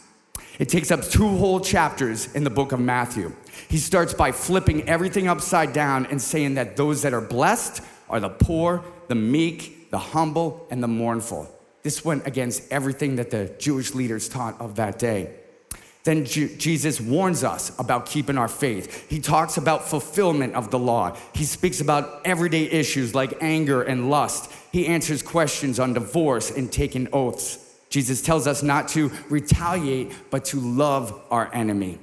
It 0.58 0.70
takes 0.70 0.90
up 0.90 1.02
two 1.04 1.28
whole 1.36 1.60
chapters 1.60 2.34
in 2.34 2.42
the 2.42 2.48
book 2.48 2.72
of 2.72 2.80
Matthew. 2.80 3.34
He 3.68 3.76
starts 3.76 4.14
by 4.14 4.32
flipping 4.32 4.88
everything 4.88 5.28
upside 5.28 5.74
down 5.74 6.06
and 6.06 6.22
saying 6.22 6.54
that 6.54 6.78
those 6.78 7.02
that 7.02 7.12
are 7.12 7.20
blessed 7.20 7.82
are 8.08 8.18
the 8.18 8.30
poor, 8.30 8.82
the 9.08 9.14
meek, 9.14 9.90
the 9.90 9.98
humble, 9.98 10.66
and 10.70 10.82
the 10.82 10.88
mournful. 10.88 11.46
This 11.82 12.02
went 12.02 12.26
against 12.26 12.72
everything 12.72 13.16
that 13.16 13.30
the 13.30 13.54
Jewish 13.58 13.94
leaders 13.94 14.26
taught 14.26 14.58
of 14.58 14.76
that 14.76 14.98
day. 14.98 15.34
Then 16.04 16.24
Jesus 16.24 16.98
warns 17.00 17.44
us 17.44 17.78
about 17.78 18.06
keeping 18.06 18.38
our 18.38 18.48
faith. 18.48 19.08
He 19.10 19.20
talks 19.20 19.58
about 19.58 19.86
fulfillment 19.86 20.54
of 20.54 20.70
the 20.70 20.78
law. 20.78 21.16
He 21.34 21.44
speaks 21.44 21.80
about 21.80 22.22
everyday 22.24 22.62
issues 22.64 23.14
like 23.14 23.36
anger 23.42 23.82
and 23.82 24.08
lust. 24.08 24.50
He 24.72 24.86
answers 24.86 25.22
questions 25.22 25.78
on 25.78 25.92
divorce 25.92 26.50
and 26.50 26.72
taking 26.72 27.08
oaths. 27.12 27.58
Jesus 27.90 28.22
tells 28.22 28.46
us 28.46 28.62
not 28.62 28.88
to 28.88 29.10
retaliate, 29.28 30.12
but 30.30 30.44
to 30.46 30.60
love 30.60 31.20
our 31.30 31.52
enemy. 31.52 31.98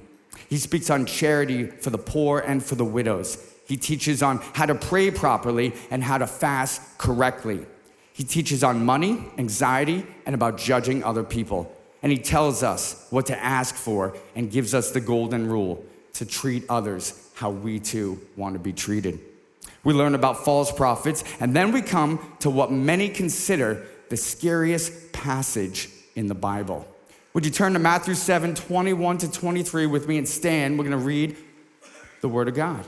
He 0.50 0.58
speaks 0.58 0.90
on 0.90 1.06
charity 1.06 1.66
for 1.66 1.90
the 1.90 1.98
poor 1.98 2.40
and 2.40 2.64
for 2.64 2.76
the 2.76 2.86
widows. 2.86 3.44
He 3.68 3.78
teaches 3.78 4.22
on 4.22 4.38
how 4.54 4.66
to 4.66 4.76
pray 4.76 5.10
properly 5.12 5.74
and 5.90 6.04
how 6.04 6.20
to 6.20 6.28
fast 6.28 6.82
correctly. 6.98 7.66
He 8.14 8.24
teaches 8.24 8.64
on 8.64 8.86
money, 8.86 9.26
anxiety, 9.38 10.06
and 10.26 10.36
about 10.36 10.58
judging 10.58 11.04
other 11.04 11.24
people. 11.24 11.74
And 12.02 12.12
he 12.12 12.18
tells 12.18 12.64
us 12.64 13.08
what 13.10 13.26
to 13.28 13.44
ask 13.44 13.76
for 13.76 14.16
and 14.36 14.52
gives 14.52 14.74
us 14.74 14.92
the 14.92 15.02
golden 15.02 15.48
rule 15.48 15.84
to 16.14 16.26
treat 16.26 16.64
others 16.70 17.30
how 17.36 17.50
we 17.50 17.80
too 17.80 18.20
want 18.36 18.54
to 18.54 18.60
be 18.60 18.74
treated. 18.74 19.20
We 19.84 19.94
learn 19.94 20.16
about 20.16 20.44
false 20.44 20.72
prophets, 20.72 21.24
and 21.40 21.56
then 21.56 21.72
we 21.72 21.82
come 21.82 22.36
to 22.40 22.50
what 22.50 22.72
many 22.72 23.10
consider 23.10 23.86
the 24.10 24.18
scariest 24.18 25.12
passage 25.14 25.90
in 26.16 26.28
the 26.28 26.36
Bible. 26.36 26.88
Would 27.34 27.46
you 27.46 27.52
turn 27.52 27.74
to 27.74 27.80
Matthew 27.80 28.16
7 28.16 28.56
21 28.56 29.20
to 29.20 29.32
23 29.32 29.86
with 29.86 30.08
me 30.08 30.18
and 30.18 30.28
stand? 30.28 30.78
We're 30.78 30.86
going 30.86 31.00
to 31.00 31.06
read 31.06 31.38
the 32.22 32.30
Word 32.30 32.48
of 32.48 32.56
God. 32.56 32.84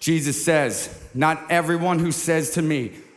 Jesus 0.00 0.42
says, 0.42 0.92
Not 1.14 1.40
everyone 1.50 1.98
who 2.00 2.10
says 2.10 2.50
to 2.52 2.62
me, 2.62 2.94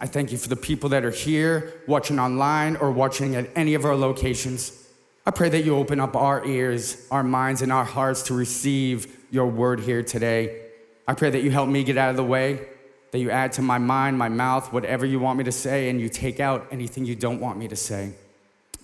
I 0.00 0.06
thank 0.06 0.30
you 0.30 0.38
for 0.38 0.48
the 0.48 0.56
people 0.56 0.90
that 0.90 1.04
are 1.04 1.10
here, 1.10 1.74
watching 1.86 2.20
online, 2.20 2.76
or 2.76 2.90
watching 2.92 3.34
at 3.34 3.50
any 3.56 3.74
of 3.74 3.84
our 3.84 3.96
locations. 3.96 4.88
I 5.26 5.30
pray 5.30 5.48
that 5.48 5.64
you 5.64 5.76
open 5.76 5.98
up 5.98 6.14
our 6.14 6.44
ears, 6.46 7.06
our 7.10 7.24
minds, 7.24 7.62
and 7.62 7.72
our 7.72 7.84
hearts 7.84 8.22
to 8.24 8.34
receive 8.34 9.16
your 9.30 9.46
word 9.46 9.80
here 9.80 10.02
today. 10.02 10.62
I 11.06 11.14
pray 11.14 11.30
that 11.30 11.42
you 11.42 11.50
help 11.50 11.68
me 11.68 11.82
get 11.82 11.98
out 11.98 12.10
of 12.10 12.16
the 12.16 12.24
way, 12.24 12.66
that 13.10 13.18
you 13.18 13.30
add 13.30 13.52
to 13.52 13.62
my 13.62 13.78
mind, 13.78 14.16
my 14.16 14.28
mouth, 14.28 14.72
whatever 14.72 15.04
you 15.04 15.18
want 15.18 15.38
me 15.38 15.44
to 15.44 15.52
say, 15.52 15.90
and 15.90 16.00
you 16.00 16.08
take 16.08 16.38
out 16.38 16.66
anything 16.70 17.04
you 17.04 17.16
don't 17.16 17.40
want 17.40 17.58
me 17.58 17.66
to 17.68 17.76
say. 17.76 18.12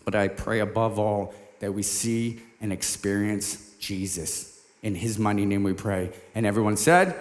But 0.05 0.15
I 0.15 0.29
pray 0.29 0.61
above 0.61 0.99
all 0.99 1.33
that 1.61 1.73
we 1.73 1.83
see 1.83 2.41
and 2.61 2.73
experience 2.73 3.75
Jesus. 3.79 4.61
In 4.83 4.95
his 4.95 5.19
mighty 5.19 5.47
name 5.47 5.63
we 5.63 5.75
pray. 5.75 6.11
And 6.35 6.45
everyone 6.45 6.77
said, 6.77 7.15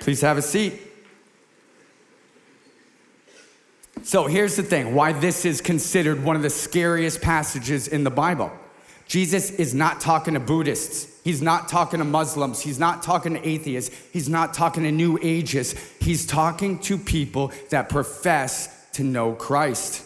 Please 0.00 0.20
have 0.20 0.38
a 0.38 0.42
seat. 0.42 0.87
So 4.08 4.26
here's 4.26 4.56
the 4.56 4.62
thing 4.62 4.94
why 4.94 5.12
this 5.12 5.44
is 5.44 5.60
considered 5.60 6.24
one 6.24 6.34
of 6.34 6.40
the 6.40 6.48
scariest 6.48 7.20
passages 7.20 7.88
in 7.88 8.04
the 8.04 8.10
Bible. 8.10 8.50
Jesus 9.06 9.50
is 9.50 9.74
not 9.74 10.00
talking 10.00 10.32
to 10.32 10.40
Buddhists. 10.40 11.20
He's 11.24 11.42
not 11.42 11.68
talking 11.68 11.98
to 11.98 12.06
Muslims. 12.06 12.62
He's 12.62 12.78
not 12.78 13.02
talking 13.02 13.34
to 13.34 13.46
atheists. 13.46 13.94
He's 14.10 14.26
not 14.26 14.54
talking 14.54 14.84
to 14.84 14.90
New 14.90 15.18
Ages. 15.20 15.74
He's 16.00 16.24
talking 16.24 16.78
to 16.78 16.96
people 16.96 17.52
that 17.68 17.90
profess 17.90 18.88
to 18.92 19.04
know 19.04 19.34
Christ. 19.34 20.02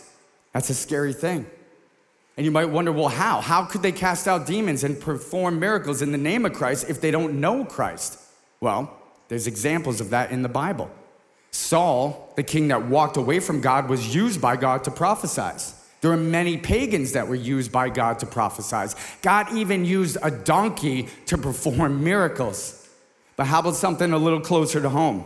That's 0.53 0.69
a 0.69 0.75
scary 0.75 1.13
thing. 1.13 1.47
And 2.37 2.45
you 2.45 2.51
might 2.51 2.71
wonder, 2.71 2.91
well, 2.91 3.07
how? 3.07 3.41
How 3.41 3.67
could 3.67 3.83
they 3.83 3.93
cast 3.93 4.27
out 4.27 4.49
demons 4.49 4.83
and 4.83 5.01
perform 5.01 5.61
miracles 5.61 6.03
in 6.03 6.11
the 6.11 6.19
name 6.19 6.45
of 6.45 6.55
Christ 6.55 6.91
if 6.91 7.01
they 7.01 7.13
don't 7.13 7.41
know 7.41 7.65
Christ? 7.65 8.19
Well, 8.59 9.01
there's 9.29 9.47
examples 9.47 10.01
of 10.01 10.11
that 10.11 10.33
in 10.33 10.43
the 10.43 10.49
Bible. 10.49 10.91
Saul, 11.53 12.33
the 12.37 12.43
king 12.43 12.69
that 12.69 12.87
walked 12.87 13.17
away 13.17 13.39
from 13.39 13.61
God, 13.61 13.89
was 13.89 14.15
used 14.15 14.41
by 14.41 14.57
God 14.57 14.85
to 14.85 14.91
prophesy. 14.91 15.75
There 16.01 16.11
are 16.11 16.17
many 16.17 16.57
pagans 16.57 17.13
that 17.13 17.29
were 17.29 17.37
used 17.37 17.71
by 17.71 17.89
God 17.89 18.19
to 18.21 18.27
prophesy. 18.27 18.95
God 19.23 19.53
even 19.53 19.85
used 19.85 20.17
a 20.23 20.31
donkey 20.31 21.09
to 21.27 21.39
perform 21.39 22.03
miracles. 22.03 22.89
But 23.37 23.47
how 23.47 23.61
about 23.61 23.77
something 23.77 24.13
a 24.13 24.19
little 24.19 24.41
closer 24.41 24.81
to 24.81 24.89
home? 24.89 25.25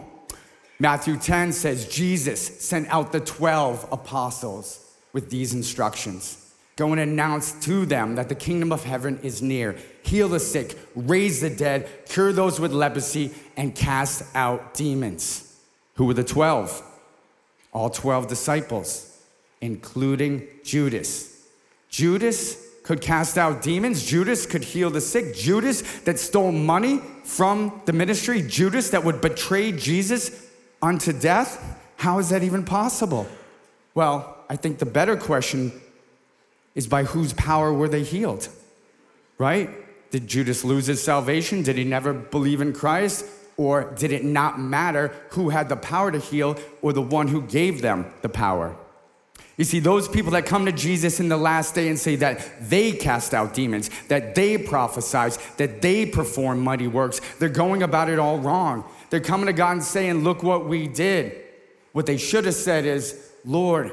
Matthew 0.78 1.16
10 1.16 1.52
says 1.52 1.88
Jesus 1.88 2.62
sent 2.62 2.88
out 2.88 3.12
the 3.12 3.20
12 3.20 3.88
apostles 3.90 4.94
with 5.14 5.30
these 5.30 5.54
instructions 5.54 6.42
Go 6.76 6.92
and 6.92 7.00
announce 7.00 7.52
to 7.64 7.86
them 7.86 8.16
that 8.16 8.28
the 8.28 8.34
kingdom 8.34 8.70
of 8.70 8.84
heaven 8.84 9.18
is 9.22 9.40
near. 9.40 9.76
Heal 10.02 10.28
the 10.28 10.38
sick, 10.38 10.78
raise 10.94 11.40
the 11.40 11.48
dead, 11.48 11.88
cure 12.06 12.34
those 12.34 12.60
with 12.60 12.70
leprosy, 12.70 13.30
and 13.56 13.74
cast 13.74 14.24
out 14.36 14.74
demons. 14.74 15.45
Who 15.96 16.06
were 16.06 16.14
the 16.14 16.24
12? 16.24 16.82
All 17.72 17.90
12 17.90 18.28
disciples, 18.28 19.18
including 19.60 20.46
Judas. 20.64 21.46
Judas 21.90 22.64
could 22.82 23.00
cast 23.00 23.36
out 23.36 23.62
demons. 23.62 24.04
Judas 24.04 24.46
could 24.46 24.62
heal 24.62 24.90
the 24.90 25.00
sick. 25.00 25.34
Judas 25.34 25.82
that 26.00 26.18
stole 26.18 26.52
money 26.52 26.98
from 27.24 27.82
the 27.84 27.92
ministry. 27.92 28.40
Judas 28.42 28.90
that 28.90 29.04
would 29.04 29.20
betray 29.20 29.72
Jesus 29.72 30.48
unto 30.80 31.12
death. 31.12 31.82
How 31.96 32.18
is 32.18 32.28
that 32.28 32.42
even 32.42 32.64
possible? 32.64 33.26
Well, 33.94 34.36
I 34.48 34.56
think 34.56 34.78
the 34.78 34.86
better 34.86 35.16
question 35.16 35.72
is 36.74 36.86
by 36.86 37.04
whose 37.04 37.32
power 37.32 37.72
were 37.72 37.88
they 37.88 38.02
healed? 38.02 38.48
Right? 39.38 39.70
Did 40.10 40.28
Judas 40.28 40.62
lose 40.64 40.86
his 40.86 41.02
salvation? 41.02 41.62
Did 41.62 41.76
he 41.76 41.84
never 41.84 42.12
believe 42.12 42.60
in 42.60 42.72
Christ? 42.72 43.24
Or 43.56 43.94
did 43.94 44.12
it 44.12 44.24
not 44.24 44.60
matter 44.60 45.14
who 45.30 45.48
had 45.48 45.68
the 45.68 45.76
power 45.76 46.10
to 46.10 46.18
heal 46.18 46.58
or 46.82 46.92
the 46.92 47.02
one 47.02 47.28
who 47.28 47.42
gave 47.42 47.80
them 47.80 48.12
the 48.22 48.28
power? 48.28 48.76
You 49.56 49.64
see, 49.64 49.80
those 49.80 50.06
people 50.06 50.32
that 50.32 50.44
come 50.44 50.66
to 50.66 50.72
Jesus 50.72 51.18
in 51.18 51.30
the 51.30 51.36
last 51.36 51.74
day 51.74 51.88
and 51.88 51.98
say 51.98 52.16
that 52.16 52.46
they 52.60 52.92
cast 52.92 53.32
out 53.32 53.54
demons, 53.54 53.88
that 54.08 54.34
they 54.34 54.58
prophesize, 54.58 55.56
that 55.56 55.80
they 55.80 56.04
perform 56.04 56.60
mighty 56.60 56.86
works, 56.86 57.22
they're 57.38 57.48
going 57.48 57.82
about 57.82 58.10
it 58.10 58.18
all 58.18 58.38
wrong. 58.38 58.84
They're 59.08 59.20
coming 59.20 59.46
to 59.46 59.54
God 59.54 59.72
and 59.72 59.82
saying, 59.82 60.24
Look 60.24 60.42
what 60.42 60.66
we 60.66 60.88
did. 60.88 61.42
What 61.92 62.04
they 62.04 62.18
should 62.18 62.44
have 62.44 62.54
said 62.54 62.84
is, 62.84 63.32
Lord, 63.46 63.92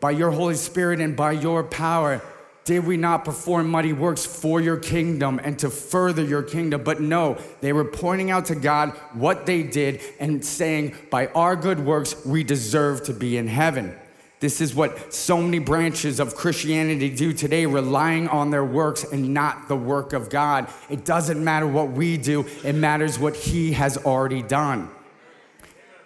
by 0.00 0.10
your 0.10 0.32
Holy 0.32 0.56
Spirit 0.56 1.00
and 1.00 1.16
by 1.16 1.32
your 1.32 1.62
power, 1.62 2.20
did 2.64 2.86
we 2.86 2.96
not 2.96 3.26
perform 3.26 3.68
mighty 3.68 3.92
works 3.92 4.24
for 4.24 4.58
your 4.58 4.78
kingdom 4.78 5.38
and 5.44 5.58
to 5.58 5.68
further 5.68 6.24
your 6.24 6.42
kingdom? 6.42 6.82
But 6.82 7.00
no, 7.00 7.38
they 7.60 7.74
were 7.74 7.84
pointing 7.84 8.30
out 8.30 8.46
to 8.46 8.54
God 8.54 8.90
what 9.12 9.44
they 9.44 9.62
did 9.62 10.00
and 10.18 10.42
saying, 10.42 10.94
by 11.10 11.26
our 11.28 11.56
good 11.56 11.78
works, 11.78 12.24
we 12.24 12.42
deserve 12.42 13.04
to 13.04 13.12
be 13.12 13.36
in 13.36 13.48
heaven. 13.48 13.94
This 14.40 14.60
is 14.60 14.74
what 14.74 15.12
so 15.12 15.40
many 15.40 15.58
branches 15.58 16.20
of 16.20 16.34
Christianity 16.34 17.10
do 17.10 17.32
today, 17.32 17.66
relying 17.66 18.28
on 18.28 18.50
their 18.50 18.64
works 18.64 19.04
and 19.04 19.32
not 19.32 19.68
the 19.68 19.76
work 19.76 20.12
of 20.12 20.30
God. 20.30 20.68
It 20.90 21.04
doesn't 21.04 21.42
matter 21.42 21.66
what 21.66 21.90
we 21.90 22.16
do, 22.16 22.46
it 22.62 22.74
matters 22.74 23.18
what 23.18 23.36
He 23.36 23.72
has 23.72 23.96
already 23.98 24.42
done. 24.42 24.90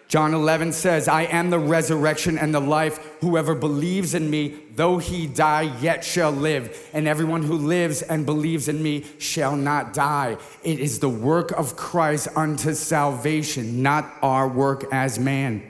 John 0.09 0.33
11 0.33 0.73
says, 0.73 1.07
I 1.07 1.25
am 1.25 1.51
the 1.51 1.59
resurrection 1.59 2.39
and 2.39 2.55
the 2.55 2.61
life. 2.61 2.99
Whoever 3.21 3.55
believes 3.55 4.15
in 4.15 4.31
me, 4.31 4.59
though 4.75 4.97
he 4.97 5.27
die, 5.27 5.71
yet 5.81 6.03
shall 6.03 6.31
live. 6.31 6.89
And 6.95 7.07
everyone 7.07 7.43
who 7.43 7.55
lives 7.55 8.01
and 8.01 8.25
believes 8.25 8.69
in 8.69 8.83
me 8.83 9.05
shall 9.19 9.55
not 9.55 9.93
die. 9.93 10.39
It 10.65 10.81
is 10.81 10.99
the 10.99 11.11
work 11.11 11.51
of 11.53 11.77
Christ 11.77 12.29
unto 12.35 12.73
salvation, 12.73 13.83
not 13.83 14.11
our 14.23 14.49
work 14.49 14.87
as 14.91 15.19
man. 15.19 15.63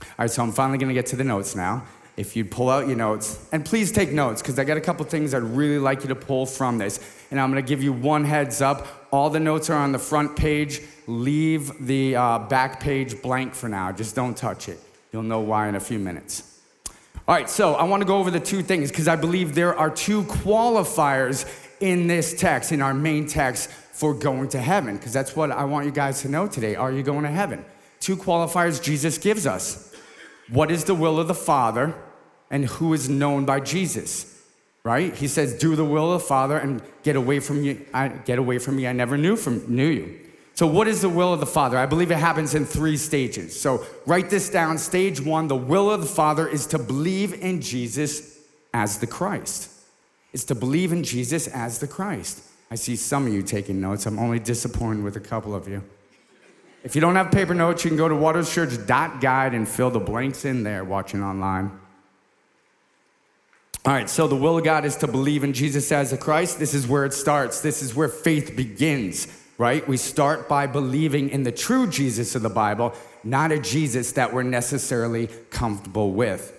All 0.00 0.06
right, 0.20 0.30
so 0.30 0.42
I'm 0.42 0.52
finally 0.52 0.78
gonna 0.78 0.94
get 0.94 1.06
to 1.06 1.16
the 1.16 1.24
notes 1.24 1.54
now. 1.54 1.84
If 2.16 2.34
you'd 2.34 2.50
pull 2.50 2.70
out 2.70 2.86
your 2.86 2.96
notes, 2.96 3.46
and 3.52 3.62
please 3.62 3.92
take 3.92 4.10
notes, 4.10 4.40
because 4.40 4.58
I 4.58 4.64
got 4.64 4.78
a 4.78 4.80
couple 4.80 5.04
things 5.04 5.34
I'd 5.34 5.42
really 5.42 5.78
like 5.78 6.00
you 6.00 6.08
to 6.08 6.14
pull 6.14 6.46
from 6.46 6.78
this. 6.78 6.98
And 7.30 7.38
I'm 7.38 7.50
gonna 7.50 7.60
give 7.60 7.82
you 7.82 7.92
one 7.92 8.24
heads 8.24 8.62
up. 8.62 9.05
All 9.16 9.30
the 9.30 9.40
notes 9.40 9.70
are 9.70 9.78
on 9.78 9.92
the 9.92 9.98
front 9.98 10.36
page 10.36 10.82
leave 11.06 11.86
the 11.86 12.16
uh, 12.16 12.38
back 12.38 12.80
page 12.80 13.22
blank 13.22 13.54
for 13.54 13.66
now. 13.66 13.90
Just 13.90 14.14
don't 14.14 14.36
touch 14.36 14.68
it. 14.68 14.78
You'll 15.10 15.22
know 15.22 15.40
why 15.40 15.68
in 15.70 15.74
a 15.74 15.80
few 15.80 15.98
minutes. 15.98 16.60
All 17.26 17.34
right, 17.34 17.48
so 17.48 17.76
I 17.76 17.84
want 17.84 18.02
to 18.02 18.06
go 18.06 18.18
over 18.18 18.30
the 18.30 18.38
two 18.38 18.62
things 18.62 18.90
because 18.90 19.08
I 19.08 19.16
believe 19.16 19.54
there 19.54 19.74
are 19.74 19.88
two 19.88 20.24
qualifiers 20.24 21.50
in 21.80 22.08
this 22.08 22.38
text, 22.38 22.72
in 22.72 22.82
our 22.82 22.92
main 22.92 23.26
text, 23.26 23.70
for 23.70 24.12
going 24.12 24.50
to 24.50 24.60
heaven, 24.60 24.98
because 24.98 25.14
that's 25.14 25.34
what 25.34 25.50
I 25.50 25.64
want 25.64 25.86
you 25.86 25.92
guys 25.92 26.20
to 26.20 26.28
know 26.28 26.46
today. 26.46 26.74
Are 26.74 26.92
you 26.92 27.02
going 27.02 27.22
to 27.22 27.30
heaven? 27.30 27.64
Two 28.00 28.18
qualifiers 28.18 28.82
Jesus 28.82 29.16
gives 29.16 29.46
us. 29.46 29.94
What 30.50 30.70
is 30.70 30.84
the 30.84 30.94
will 30.94 31.18
of 31.18 31.26
the 31.26 31.34
Father, 31.34 31.94
and 32.50 32.66
who 32.66 32.92
is 32.92 33.08
known 33.08 33.46
by 33.46 33.60
Jesus? 33.60 34.35
Right? 34.86 35.16
He 35.16 35.26
says, 35.26 35.58
"Do 35.58 35.74
the 35.74 35.84
will 35.84 36.12
of 36.12 36.22
the 36.22 36.28
Father 36.28 36.56
and 36.56 36.80
get 37.02 37.16
away 37.16 37.40
from 37.40 37.64
you. 37.64 37.84
I, 37.92 38.06
get 38.06 38.38
away 38.38 38.58
from 38.58 38.76
me. 38.76 38.86
I 38.86 38.92
never 38.92 39.18
knew 39.18 39.34
from 39.34 39.64
knew 39.66 39.88
you." 39.88 40.14
So, 40.54 40.64
what 40.64 40.86
is 40.86 41.00
the 41.00 41.08
will 41.08 41.32
of 41.32 41.40
the 41.40 41.52
Father? 41.58 41.76
I 41.76 41.86
believe 41.86 42.12
it 42.12 42.18
happens 42.18 42.54
in 42.54 42.64
three 42.64 42.96
stages. 42.96 43.60
So, 43.60 43.84
write 44.06 44.30
this 44.30 44.48
down. 44.48 44.78
Stage 44.78 45.20
one: 45.20 45.48
the 45.48 45.56
will 45.56 45.90
of 45.90 46.02
the 46.02 46.06
Father 46.06 46.46
is 46.46 46.66
to 46.68 46.78
believe 46.78 47.34
in 47.42 47.60
Jesus 47.60 48.38
as 48.72 48.98
the 48.98 49.08
Christ. 49.08 49.70
It's 50.32 50.44
to 50.44 50.54
believe 50.54 50.92
in 50.92 51.02
Jesus 51.02 51.48
as 51.48 51.80
the 51.80 51.88
Christ. 51.88 52.44
I 52.70 52.76
see 52.76 52.94
some 52.94 53.26
of 53.26 53.32
you 53.32 53.42
taking 53.42 53.80
notes. 53.80 54.06
I'm 54.06 54.20
only 54.20 54.38
disappointed 54.38 55.02
with 55.02 55.16
a 55.16 55.20
couple 55.20 55.52
of 55.52 55.66
you. 55.66 55.82
If 56.84 56.94
you 56.94 57.00
don't 57.00 57.16
have 57.16 57.32
paper 57.32 57.54
notes, 57.54 57.82
you 57.84 57.90
can 57.90 57.98
go 57.98 58.08
to 58.08 58.14
waterschurch.guide 58.14 59.52
and 59.52 59.68
fill 59.68 59.90
the 59.90 59.98
blanks 59.98 60.44
in 60.44 60.62
there 60.62 60.84
watching 60.84 61.24
online. 61.24 61.72
All 63.86 63.92
right, 63.92 64.10
so 64.10 64.26
the 64.26 64.34
will 64.34 64.58
of 64.58 64.64
God 64.64 64.84
is 64.84 64.96
to 64.96 65.06
believe 65.06 65.44
in 65.44 65.52
Jesus 65.52 65.92
as 65.92 66.10
the 66.10 66.16
Christ. 66.16 66.58
This 66.58 66.74
is 66.74 66.88
where 66.88 67.04
it 67.04 67.12
starts. 67.12 67.60
This 67.60 67.82
is 67.82 67.94
where 67.94 68.08
faith 68.08 68.56
begins, 68.56 69.28
right? 69.58 69.86
We 69.86 69.96
start 69.96 70.48
by 70.48 70.66
believing 70.66 71.30
in 71.30 71.44
the 71.44 71.52
true 71.52 71.86
Jesus 71.86 72.34
of 72.34 72.42
the 72.42 72.50
Bible, 72.50 72.94
not 73.22 73.52
a 73.52 73.60
Jesus 73.60 74.10
that 74.12 74.32
we're 74.32 74.42
necessarily 74.42 75.28
comfortable 75.50 76.10
with. 76.10 76.52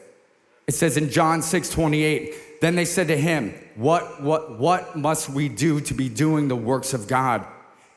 It 0.67 0.74
says 0.75 0.96
in 0.96 1.10
John 1.10 1.41
6 1.41 1.69
28, 1.69 2.62
then 2.62 2.75
they 2.75 2.86
said 2.86 3.10
to 3.10 3.17
him, 3.17 3.53
What, 3.75 4.24
what, 4.24 4.57
what 4.57 4.96
must 4.96 5.27
we 5.27 5.50
do 5.50 5.81
to 5.81 5.93
be 5.93 6.07
doing 6.07 6.48
the 6.48 6.55
works 6.55 6.93
of 6.93 7.10
God? 7.10 7.46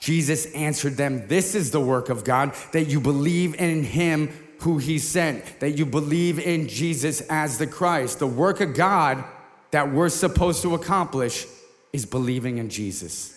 Jesus 0.01 0.53
answered 0.55 0.97
them, 0.97 1.29
This 1.29 1.55
is 1.55 1.71
the 1.71 1.81
work 1.81 2.09
of 2.09 2.25
God, 2.25 2.53
that 2.73 2.89
you 2.89 2.99
believe 2.99 3.55
in 3.55 3.85
him 3.85 4.31
who 4.61 4.79
he 4.79 4.99
sent, 4.99 5.61
that 5.61 5.71
you 5.71 5.87
believe 5.87 6.39
in 6.39 6.69
Jesus 6.69 7.21
as 7.23 7.59
the 7.59 7.67
Christ. 7.67 8.19
The 8.19 8.27
work 8.27 8.61
of 8.61 8.75
God 8.75 9.25
that 9.71 9.93
we're 9.93 10.09
supposed 10.09 10.63
to 10.63 10.75
accomplish 10.75 11.47
is 11.93 12.07
believing 12.07 12.59
in 12.59 12.69
Jesus. 12.69 13.37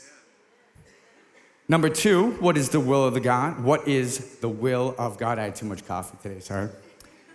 Number 1.67 1.89
two, 1.89 2.31
what 2.33 2.57
is 2.57 2.69
the 2.69 2.79
will 2.79 3.05
of 3.05 3.13
the 3.13 3.19
God? 3.19 3.63
What 3.63 3.87
is 3.87 4.37
the 4.39 4.49
will 4.49 4.95
of 4.97 5.17
God? 5.17 5.39
I 5.39 5.43
had 5.45 5.55
too 5.55 5.65
much 5.65 5.85
coffee 5.87 6.17
today, 6.21 6.39
sorry. 6.39 6.69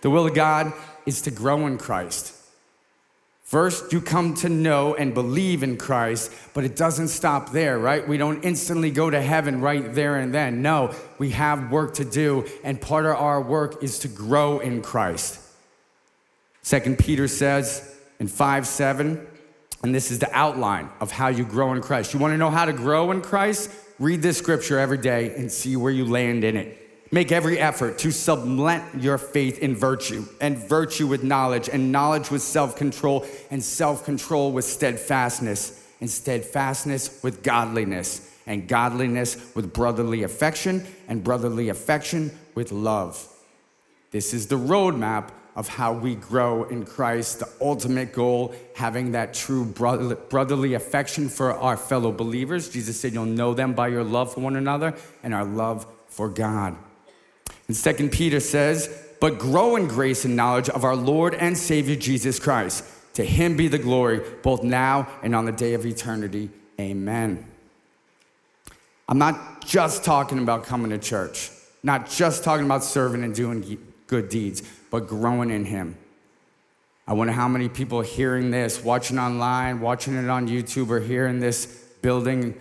The 0.01 0.09
will 0.09 0.27
of 0.27 0.33
God 0.33 0.71
is 1.05 1.21
to 1.23 1.31
grow 1.31 1.65
in 1.65 1.77
Christ. 1.77 2.35
First, 3.49 3.91
you 3.93 3.99
come 3.99 4.35
to 4.35 4.47
know 4.47 4.93
and 4.93 5.11
believe 5.11 5.63
in 5.63 5.75
Christ, 5.75 6.31
but 6.53 6.65
it 6.65 6.75
doesn't 6.75 7.07
stop 7.07 7.51
there, 7.51 7.79
right? 7.79 8.07
We 8.07 8.15
don't 8.15 8.43
instantly 8.43 8.91
go 8.91 9.09
to 9.09 9.19
heaven 9.19 9.59
right 9.59 9.91
there 9.95 10.17
and 10.17 10.31
then. 10.31 10.61
No, 10.61 10.93
we 11.17 11.31
have 11.31 11.71
work 11.71 11.95
to 11.95 12.05
do, 12.05 12.45
and 12.63 12.79
part 12.79 13.07
of 13.07 13.15
our 13.15 13.41
work 13.41 13.81
is 13.81 13.97
to 13.99 14.07
grow 14.07 14.59
in 14.59 14.83
Christ. 14.83 15.39
Second 16.61 16.99
Peter 16.99 17.27
says 17.27 17.97
in 18.19 18.27
5 18.27 18.67
7, 18.67 19.27
and 19.81 19.95
this 19.95 20.11
is 20.11 20.19
the 20.19 20.29
outline 20.31 20.87
of 20.99 21.09
how 21.09 21.29
you 21.29 21.43
grow 21.43 21.73
in 21.73 21.81
Christ. 21.81 22.13
You 22.13 22.19
want 22.19 22.33
to 22.35 22.37
know 22.37 22.51
how 22.51 22.65
to 22.65 22.73
grow 22.73 23.09
in 23.09 23.19
Christ? 23.19 23.71
Read 23.97 24.21
this 24.21 24.37
scripture 24.37 24.77
every 24.77 24.99
day 24.99 25.33
and 25.35 25.51
see 25.51 25.75
where 25.75 25.91
you 25.91 26.05
land 26.05 26.43
in 26.43 26.55
it. 26.55 26.88
Make 27.11 27.31
every 27.31 27.57
effort 27.57 27.97
to 27.99 28.11
sublet 28.11 28.83
your 28.99 29.17
faith 29.17 29.59
in 29.59 29.75
virtue, 29.75 30.25
and 30.39 30.57
virtue 30.57 31.07
with 31.07 31.23
knowledge, 31.23 31.67
and 31.67 31.91
knowledge 31.91 32.29
with 32.29 32.43
self 32.43 32.75
control, 32.75 33.25
and 33.49 33.63
self 33.63 34.05
control 34.05 34.51
with 34.51 34.65
steadfastness, 34.65 35.87
and 36.01 36.09
steadfastness 36.09 37.23
with 37.23 37.41
godliness, 37.41 38.29
and 38.45 38.67
godliness 38.67 39.37
with 39.55 39.73
brotherly 39.73 40.21
affection, 40.21 40.85
and 41.07 41.23
brotherly 41.23 41.69
affection 41.69 42.31
with 42.53 42.71
love. 42.71 43.27
This 44.11 44.31
is 44.31 44.45
the 44.45 44.57
roadmap 44.57 45.29
of 45.55 45.67
how 45.67 45.93
we 45.93 46.13
grow 46.13 46.63
in 46.65 46.85
Christ, 46.85 47.39
the 47.39 47.49
ultimate 47.59 48.13
goal, 48.13 48.53
having 48.75 49.13
that 49.13 49.33
true 49.33 49.65
brotherly 49.65 50.75
affection 50.75 51.27
for 51.27 51.53
our 51.53 51.75
fellow 51.75 52.11
believers. 52.11 52.69
Jesus 52.69 52.99
said, 52.99 53.13
You'll 53.13 53.25
know 53.25 53.55
them 53.55 53.73
by 53.73 53.87
your 53.87 54.03
love 54.03 54.31
for 54.35 54.41
one 54.41 54.55
another 54.55 54.93
and 55.23 55.33
our 55.33 55.43
love 55.43 55.87
for 56.07 56.29
God. 56.29 56.77
And 57.69 57.77
Second 57.77 58.11
Peter 58.11 58.39
says, 58.39 58.89
But 59.21 59.37
grow 59.37 59.75
in 59.75 59.87
grace 59.87 60.25
and 60.25 60.35
knowledge 60.35 60.69
of 60.69 60.83
our 60.83 60.95
Lord 60.95 61.35
and 61.35 61.55
Savior 61.55 61.95
Jesus 61.95 62.39
Christ. 62.39 62.83
To 63.13 63.23
him 63.23 63.55
be 63.55 63.67
the 63.67 63.77
glory, 63.77 64.21
both 64.41 64.63
now 64.63 65.07
and 65.21 65.35
on 65.35 65.45
the 65.45 65.51
day 65.51 65.75
of 65.75 65.85
eternity. 65.85 66.49
Amen. 66.79 67.45
I'm 69.07 69.19
not 69.19 69.63
just 69.65 70.03
talking 70.03 70.39
about 70.39 70.63
coming 70.63 70.89
to 70.89 70.97
church, 70.97 71.51
not 71.83 72.09
just 72.09 72.43
talking 72.43 72.65
about 72.65 72.83
serving 72.83 73.23
and 73.23 73.35
doing 73.35 73.77
good 74.07 74.29
deeds, 74.29 74.63
but 74.89 75.07
growing 75.07 75.51
in 75.51 75.65
him. 75.65 75.95
I 77.07 77.13
wonder 77.13 77.33
how 77.33 77.47
many 77.47 77.69
people 77.69 78.01
hearing 78.01 78.49
this, 78.49 78.83
watching 78.83 79.19
online, 79.19 79.79
watching 79.79 80.15
it 80.15 80.27
on 80.27 80.47
YouTube, 80.47 80.89
or 80.89 80.99
hearing 80.99 81.39
this 81.39 81.67
building 82.01 82.55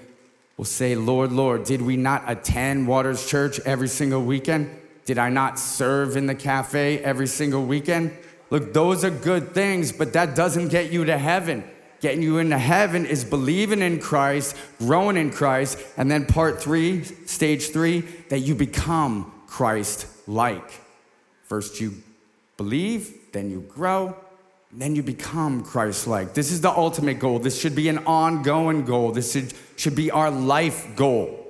will 0.59 0.67
say, 0.67 0.97
Lord, 0.97 1.33
Lord, 1.33 1.65
did 1.65 1.81
we 1.81 1.97
not 1.97 2.25
attend 2.27 2.89
Waters 2.89 3.27
Church 3.27 3.59
every 3.61 3.89
single 3.89 4.23
weekend? 4.23 4.75
Did 5.09 5.17
I 5.17 5.31
not 5.31 5.59
serve 5.59 6.19
in 6.19 6.27
the 6.27 6.35
cafe 6.35 6.99
every 6.99 7.29
single 7.29 7.65
weekend? 7.65 8.15
Look, 8.51 8.75
those 8.75 9.05
are 9.05 9.11
good 9.11 9.55
things, 9.55 9.91
but 9.91 10.13
that 10.13 10.37
doesn't 10.37 10.69
get 10.69 10.93
you 10.93 11.07
to 11.07 11.17
heaven. 11.17 11.65
Getting 12.01 12.21
you 12.21 12.37
into 12.37 12.59
heaven 12.59 13.07
is 13.07 13.25
believing 13.25 13.81
in 13.81 14.01
Christ, 14.01 14.55
growing 14.79 15.17
in 15.17 15.31
Christ, 15.31 15.79
and 15.97 16.11
then 16.11 16.27
part 16.27 16.61
three, 16.61 17.05
stage 17.25 17.71
three, 17.71 18.01
that 18.29 18.41
you 18.41 18.55
become 18.55 19.33
Christ 19.47 20.07
like. 20.29 20.79
First, 21.45 21.81
you 21.81 21.95
believe, 22.59 23.33
then 23.33 23.51
you 23.51 23.63
grow, 23.63 24.15
then 24.71 24.95
you 24.95 25.03
become 25.03 25.65
Christ 25.65 26.07
like. 26.07 26.35
This 26.35 26.53
is 26.53 26.61
the 26.61 26.71
ultimate 26.71 27.19
goal. 27.19 27.39
This 27.39 27.59
should 27.59 27.75
be 27.75 27.89
an 27.89 28.01
ongoing 28.05 28.85
goal. 28.85 29.13
This 29.13 29.33
should, 29.33 29.55
should 29.77 29.95
be 29.95 30.11
our 30.11 30.31
life 30.31 30.95
goal. 30.97 31.48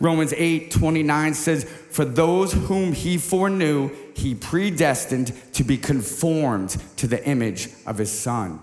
Romans 0.00 0.34
8 0.36 0.70
29 0.70 1.34
says, 1.34 1.64
For 1.64 2.04
those 2.04 2.52
whom 2.52 2.92
he 2.92 3.16
foreknew, 3.18 3.90
he 4.14 4.34
predestined 4.34 5.32
to 5.54 5.64
be 5.64 5.78
conformed 5.78 6.76
to 6.96 7.06
the 7.06 7.24
image 7.26 7.70
of 7.86 7.98
his 7.98 8.10
son. 8.10 8.62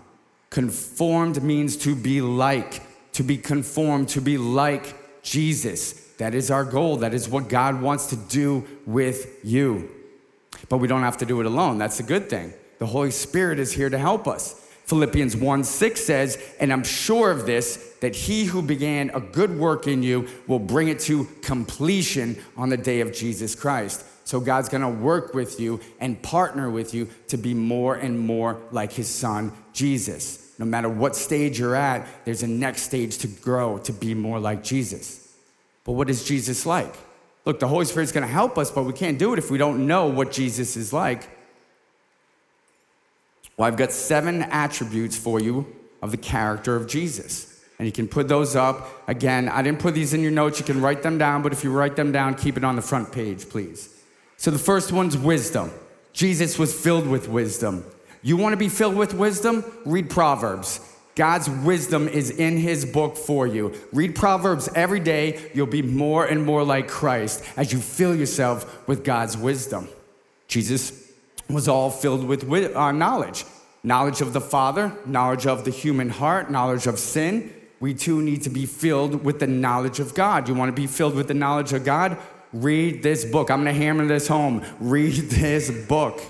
Conformed 0.49 1.41
means 1.41 1.77
to 1.77 1.95
be 1.95 2.21
like, 2.21 2.83
to 3.13 3.23
be 3.23 3.37
conformed, 3.37 4.09
to 4.09 4.21
be 4.21 4.37
like 4.37 5.23
Jesus. 5.23 5.93
That 6.17 6.35
is 6.35 6.51
our 6.51 6.63
goal. 6.63 6.97
That 6.97 7.13
is 7.13 7.27
what 7.27 7.49
God 7.49 7.81
wants 7.81 8.07
to 8.07 8.15
do 8.15 8.65
with 8.85 9.43
you. 9.43 9.89
But 10.69 10.77
we 10.77 10.87
don't 10.87 11.01
have 11.01 11.17
to 11.17 11.25
do 11.25 11.39
it 11.39 11.45
alone. 11.45 11.79
That's 11.79 11.99
a 11.99 12.03
good 12.03 12.29
thing. 12.29 12.53
The 12.77 12.85
Holy 12.85 13.11
Spirit 13.11 13.59
is 13.59 13.71
here 13.73 13.89
to 13.89 13.97
help 13.97 14.27
us. 14.27 14.62
Philippians 14.85 15.35
1 15.35 15.63
6 15.63 16.01
says, 16.01 16.37
And 16.59 16.71
I'm 16.73 16.83
sure 16.83 17.31
of 17.31 17.45
this, 17.45 17.95
that 18.01 18.15
he 18.15 18.45
who 18.45 18.61
began 18.61 19.09
a 19.11 19.21
good 19.21 19.57
work 19.57 19.87
in 19.87 20.03
you 20.03 20.27
will 20.47 20.59
bring 20.59 20.89
it 20.89 20.99
to 21.01 21.25
completion 21.41 22.37
on 22.57 22.69
the 22.69 22.77
day 22.77 22.99
of 22.99 23.13
Jesus 23.13 23.55
Christ. 23.55 24.05
So 24.25 24.39
God's 24.39 24.69
gonna 24.69 24.89
work 24.89 25.33
with 25.33 25.59
you 25.59 25.79
and 25.99 26.21
partner 26.21 26.69
with 26.69 26.93
you 26.93 27.09
to 27.27 27.37
be 27.37 27.53
more 27.53 27.95
and 27.95 28.19
more 28.19 28.59
like 28.71 28.91
his 28.91 29.07
son, 29.07 29.51
Jesus. 29.73 30.53
No 30.59 30.65
matter 30.65 30.89
what 30.89 31.15
stage 31.15 31.59
you're 31.59 31.75
at, 31.75 32.07
there's 32.25 32.43
a 32.43 32.47
next 32.47 32.83
stage 32.83 33.17
to 33.19 33.27
grow 33.27 33.77
to 33.79 33.93
be 33.93 34.13
more 34.13 34.39
like 34.39 34.63
Jesus. 34.63 35.33
But 35.83 35.93
what 35.93 36.09
is 36.09 36.23
Jesus 36.23 36.65
like? 36.65 36.93
Look, 37.45 37.59
the 37.59 37.67
Holy 37.67 37.85
Spirit's 37.85 38.11
gonna 38.11 38.27
help 38.27 38.57
us, 38.57 38.71
but 38.71 38.83
we 38.83 38.93
can't 38.93 39.19
do 39.19 39.33
it 39.33 39.39
if 39.39 39.51
we 39.51 39.57
don't 39.57 39.87
know 39.87 40.07
what 40.07 40.31
Jesus 40.31 40.77
is 40.77 40.93
like. 40.93 41.29
Well, 43.57 43.67
I've 43.67 43.77
got 43.77 43.91
seven 43.91 44.43
attributes 44.43 45.17
for 45.17 45.39
you 45.39 45.67
of 46.01 46.11
the 46.11 46.17
character 46.17 46.75
of 46.75 46.87
Jesus. 46.87 47.63
And 47.79 47.87
you 47.87 47.91
can 47.91 48.07
put 48.07 48.27
those 48.27 48.55
up. 48.55 49.07
Again, 49.07 49.49
I 49.49 49.61
didn't 49.61 49.79
put 49.79 49.93
these 49.93 50.13
in 50.13 50.21
your 50.21 50.31
notes. 50.31 50.59
You 50.59 50.65
can 50.65 50.81
write 50.81 51.03
them 51.03 51.17
down, 51.17 51.41
but 51.41 51.53
if 51.53 51.63
you 51.63 51.71
write 51.71 51.95
them 51.95 52.11
down, 52.11 52.35
keep 52.35 52.57
it 52.57 52.63
on 52.63 52.75
the 52.75 52.81
front 52.81 53.11
page, 53.11 53.49
please. 53.49 53.89
So 54.37 54.51
the 54.51 54.59
first 54.59 54.91
one's 54.91 55.17
wisdom. 55.17 55.71
Jesus 56.13 56.59
was 56.59 56.73
filled 56.73 57.07
with 57.07 57.27
wisdom. 57.27 57.83
You 58.21 58.37
want 58.37 58.53
to 58.53 58.57
be 58.57 58.69
filled 58.69 58.95
with 58.95 59.13
wisdom? 59.13 59.65
Read 59.85 60.09
Proverbs. 60.09 60.79
God's 61.15 61.49
wisdom 61.49 62.07
is 62.07 62.31
in 62.31 62.57
his 62.57 62.85
book 62.85 63.17
for 63.17 63.45
you. 63.45 63.73
Read 63.91 64.15
Proverbs 64.15 64.69
every 64.75 64.99
day. 64.99 65.51
You'll 65.53 65.67
be 65.67 65.81
more 65.81 66.25
and 66.25 66.43
more 66.43 66.63
like 66.63 66.87
Christ 66.87 67.43
as 67.55 67.71
you 67.71 67.79
fill 67.79 68.15
yourself 68.15 68.87
with 68.87 69.03
God's 69.03 69.37
wisdom. 69.37 69.89
Jesus 70.47 71.02
was 71.49 71.67
all 71.67 71.89
filled 71.89 72.25
with 72.25 72.75
uh, 72.75 72.91
knowledge 72.91 73.45
knowledge 73.83 74.21
of 74.21 74.31
the 74.31 74.41
Father, 74.41 74.97
knowledge 75.05 75.45
of 75.45 75.65
the 75.65 75.71
human 75.71 76.09
heart, 76.09 76.49
knowledge 76.49 76.87
of 76.87 76.97
sin. 76.97 77.53
We 77.81 77.93
too 77.93 78.21
need 78.21 78.43
to 78.43 78.49
be 78.49 78.65
filled 78.65 79.25
with 79.25 79.39
the 79.39 79.47
knowledge 79.47 79.99
of 79.99 80.13
God. 80.13 80.47
You 80.47 80.53
want 80.53 80.73
to 80.73 80.81
be 80.81 80.87
filled 80.87 81.15
with 81.15 81.27
the 81.27 81.33
knowledge 81.33 81.73
of 81.73 81.83
God? 81.83 82.17
Read 82.53 83.03
this 83.03 83.25
book. 83.25 83.51
I'm 83.51 83.63
going 83.63 83.75
to 83.75 83.81
hammer 83.81 84.05
this 84.05 84.27
home. 84.27 84.63
Read 84.79 85.13
this 85.29 85.69
book. 85.87 86.21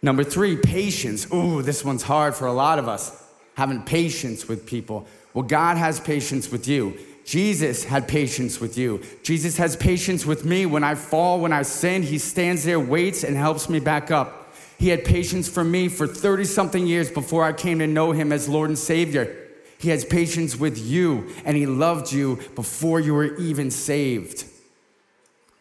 Number 0.00 0.24
three, 0.24 0.56
patience. 0.56 1.30
Ooh, 1.32 1.62
this 1.62 1.84
one's 1.84 2.02
hard 2.02 2.34
for 2.34 2.46
a 2.46 2.52
lot 2.52 2.78
of 2.78 2.88
us. 2.88 3.22
Having 3.54 3.82
patience 3.82 4.48
with 4.48 4.66
people. 4.66 5.06
Well, 5.34 5.44
God 5.44 5.76
has 5.76 6.00
patience 6.00 6.50
with 6.50 6.66
you. 6.66 6.98
Jesus 7.24 7.84
had 7.84 8.08
patience 8.08 8.60
with 8.60 8.76
you. 8.76 9.02
Jesus 9.22 9.56
has 9.56 9.76
patience 9.76 10.26
with 10.26 10.44
me. 10.44 10.66
When 10.66 10.84
I 10.84 10.94
fall, 10.94 11.40
when 11.40 11.52
I 11.52 11.62
sin, 11.62 12.02
He 12.02 12.18
stands 12.18 12.64
there, 12.64 12.80
waits, 12.80 13.24
and 13.24 13.36
helps 13.36 13.68
me 13.68 13.80
back 13.80 14.10
up. 14.10 14.42
He 14.82 14.88
had 14.88 15.04
patience 15.04 15.48
for 15.48 15.62
me 15.62 15.88
for 15.88 16.08
30 16.08 16.44
something 16.44 16.88
years 16.88 17.08
before 17.08 17.44
I 17.44 17.52
came 17.52 17.78
to 17.78 17.86
know 17.86 18.10
him 18.10 18.32
as 18.32 18.48
Lord 18.48 18.68
and 18.68 18.76
Savior. 18.76 19.32
He 19.78 19.90
has 19.90 20.04
patience 20.04 20.56
with 20.56 20.76
you, 20.76 21.32
and 21.44 21.56
he 21.56 21.66
loved 21.66 22.12
you 22.12 22.40
before 22.56 22.98
you 22.98 23.14
were 23.14 23.36
even 23.36 23.70
saved. 23.70 24.44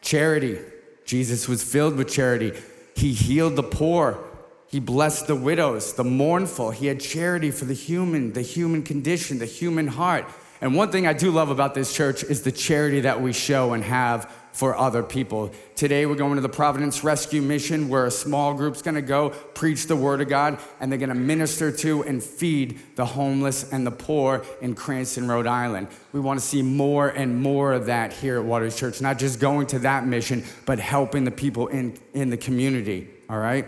Charity. 0.02 0.58
Jesus 1.06 1.48
was 1.48 1.64
filled 1.64 1.98
with 1.98 2.10
charity. 2.10 2.60
He 2.96 3.14
healed 3.14 3.58
the 3.58 3.64
poor. 3.64 4.24
He 4.68 4.80
blessed 4.80 5.28
the 5.28 5.36
widows, 5.36 5.94
the 5.94 6.04
mournful. 6.04 6.72
He 6.72 6.88
had 6.88 7.00
charity 7.00 7.52
for 7.52 7.66
the 7.66 7.76
human, 7.76 8.34
the 8.34 8.42
human 8.42 8.82
condition, 8.82 9.38
the 9.38 9.46
human 9.46 9.86
heart. 9.86 10.26
And 10.62 10.76
one 10.76 10.92
thing 10.92 11.08
I 11.08 11.14
do 11.14 11.32
love 11.32 11.50
about 11.50 11.74
this 11.74 11.92
church 11.92 12.24
is 12.24 12.44
the 12.44 12.52
charity 12.52 13.02
that 13.02 13.20
we 13.20 13.34
show 13.34 13.74
and 13.74 13.84
have 13.84 14.32
for 14.54 14.78
other 14.78 15.02
people. 15.02 15.52
Today, 15.76 16.06
we're 16.06 16.16
going 16.16 16.36
to 16.36 16.42
the 16.42 16.50
Providence 16.50 17.04
Rescue 17.04 17.42
Mission 17.42 17.90
where 17.90 18.06
a 18.06 18.12
small 18.12 18.54
group's 18.54 18.82
gonna 18.82 19.02
go 19.02 19.30
preach 19.30 19.88
the 19.88 19.96
Word 19.96 20.22
of 20.22 20.30
God 20.30 20.60
and 20.80 20.92
they're 20.92 21.00
gonna 21.00 21.16
minister 21.16 21.72
to 21.72 22.04
and 22.04 22.22
feed 22.22 22.80
the 22.96 23.06
homeless 23.06 23.72
and 23.72 23.88
the 23.88 23.92
poor 23.92 24.44
in 24.62 24.76
Cranston, 24.76 25.28
Rhode 25.28 25.48
Island. 25.48 25.88
We 26.14 26.20
wanna 26.20 26.42
see 26.42 26.62
more 26.62 27.10
and 27.10 27.42
more 27.42 27.74
of 27.74 27.88
that 27.88 28.14
here 28.14 28.38
at 28.38 28.46
Waters 28.46 28.76
Church, 28.76 29.02
not 29.02 29.18
just 29.18 29.40
going 29.40 29.68
to 29.68 29.80
that 29.80 30.06
mission, 30.06 30.44
but 30.66 30.80
helping 30.80 31.24
the 31.24 31.32
people 31.32 31.68
in, 31.70 31.98
in 32.14 32.30
the 32.30 32.38
community, 32.38 33.08
all 33.30 33.40
right? 33.40 33.66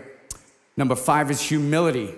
Number 0.76 0.94
five 0.94 1.30
is 1.30 1.40
humility. 1.40 2.14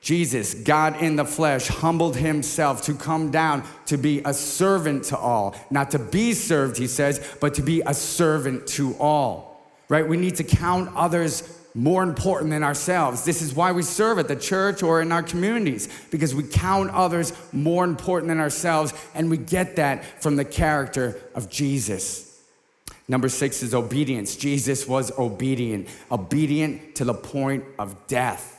Jesus, 0.00 0.54
God 0.54 1.02
in 1.02 1.16
the 1.16 1.24
flesh, 1.24 1.66
humbled 1.66 2.16
himself 2.16 2.82
to 2.82 2.94
come 2.94 3.30
down 3.30 3.64
to 3.86 3.96
be 3.96 4.22
a 4.24 4.32
servant 4.32 5.04
to 5.04 5.18
all. 5.18 5.56
Not 5.70 5.90
to 5.90 5.98
be 5.98 6.32
served, 6.34 6.78
he 6.78 6.86
says, 6.86 7.36
but 7.40 7.54
to 7.54 7.62
be 7.62 7.82
a 7.84 7.92
servant 7.94 8.66
to 8.68 8.94
all. 8.98 9.60
Right? 9.88 10.06
We 10.06 10.16
need 10.16 10.36
to 10.36 10.44
count 10.44 10.94
others 10.94 11.54
more 11.74 12.02
important 12.02 12.50
than 12.50 12.64
ourselves. 12.64 13.24
This 13.24 13.42
is 13.42 13.54
why 13.54 13.72
we 13.72 13.82
serve 13.82 14.18
at 14.18 14.28
the 14.28 14.36
church 14.36 14.82
or 14.82 15.02
in 15.02 15.12
our 15.12 15.22
communities, 15.22 15.88
because 16.10 16.34
we 16.34 16.42
count 16.42 16.90
others 16.90 17.32
more 17.52 17.84
important 17.84 18.28
than 18.28 18.40
ourselves, 18.40 18.92
and 19.14 19.30
we 19.30 19.36
get 19.36 19.76
that 19.76 20.22
from 20.22 20.36
the 20.36 20.44
character 20.44 21.20
of 21.34 21.50
Jesus. 21.50 22.40
Number 23.06 23.28
six 23.28 23.62
is 23.62 23.74
obedience. 23.74 24.36
Jesus 24.36 24.86
was 24.86 25.16
obedient, 25.18 25.88
obedient 26.10 26.94
to 26.96 27.04
the 27.04 27.14
point 27.14 27.64
of 27.78 28.06
death. 28.06 28.57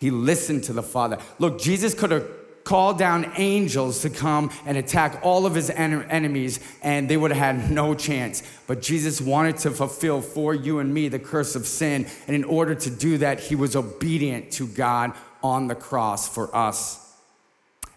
He 0.00 0.10
listened 0.10 0.64
to 0.64 0.72
the 0.72 0.82
Father. 0.82 1.18
Look, 1.38 1.60
Jesus 1.60 1.92
could 1.92 2.10
have 2.10 2.26
called 2.64 2.98
down 2.98 3.32
angels 3.36 4.00
to 4.02 4.10
come 4.10 4.50
and 4.64 4.76
attack 4.76 5.20
all 5.22 5.44
of 5.44 5.54
his 5.54 5.70
en- 5.70 6.02
enemies, 6.10 6.60
and 6.82 7.08
they 7.08 7.16
would 7.16 7.32
have 7.32 7.56
had 7.56 7.70
no 7.70 7.94
chance. 7.94 8.42
But 8.66 8.80
Jesus 8.80 9.20
wanted 9.20 9.58
to 9.58 9.70
fulfill 9.70 10.20
for 10.22 10.54
you 10.54 10.78
and 10.78 10.92
me 10.92 11.08
the 11.08 11.18
curse 11.18 11.54
of 11.54 11.66
sin. 11.66 12.06
And 12.26 12.34
in 12.34 12.44
order 12.44 12.74
to 12.74 12.90
do 12.90 13.18
that, 13.18 13.40
he 13.40 13.54
was 13.54 13.76
obedient 13.76 14.52
to 14.52 14.66
God 14.66 15.12
on 15.42 15.68
the 15.68 15.74
cross 15.74 16.28
for 16.28 16.54
us. 16.54 17.14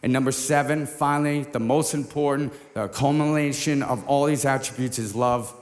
And 0.02 0.12
number 0.12 0.34
seven, 0.34 0.86
finally, 0.86 1.44
the 1.44 1.60
most 1.60 1.94
important, 1.94 2.52
the 2.74 2.90
culmination 2.90 3.82
of 3.82 4.06
all 4.06 4.26
these 4.26 4.44
attributes 4.44 5.00
is 5.00 5.16
love. 5.16 5.54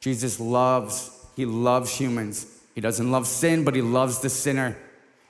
Jesus 0.00 0.38
loves, 0.38 1.10
he 1.34 1.46
loves 1.46 1.96
humans. 1.96 2.46
He 2.76 2.80
doesn't 2.80 3.10
love 3.10 3.26
sin, 3.26 3.64
but 3.64 3.74
he 3.74 3.82
loves 3.82 4.20
the 4.20 4.30
sinner 4.30 4.76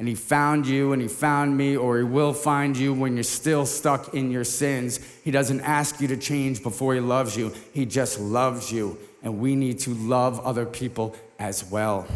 and 0.03 0.09
he 0.09 0.17
found 0.17 0.67
you 0.67 0.93
and 0.93 1.01
he 1.01 1.07
found 1.07 1.57
me, 1.57 1.77
or 1.77 1.99
he 1.99 2.03
will 2.03 2.35
find 2.35 2.77
you 2.77 2.93
when 2.93 3.15
you're 3.15 3.23
still 3.23 3.65
stuck 3.65 4.13
in 4.15 4.33
your 4.33 4.43
sins. 4.43 4.99
He 5.23 5.31
doesn't 5.31 5.61
ask 5.61 6.01
you 6.01 6.09
to 6.09 6.17
change 6.17 6.61
before 6.61 6.95
he 6.95 6.99
loves 6.99 7.37
you, 7.37 7.53
he 7.73 7.87
just 7.87 8.19
loves 8.19 8.73
you. 8.73 8.99
And 9.23 9.39
we 9.39 9.55
need 9.55 9.79
to 9.79 9.95
love 9.95 10.41
other 10.41 10.67
people 10.67 11.15
as 11.39 11.65
well. 11.65 12.09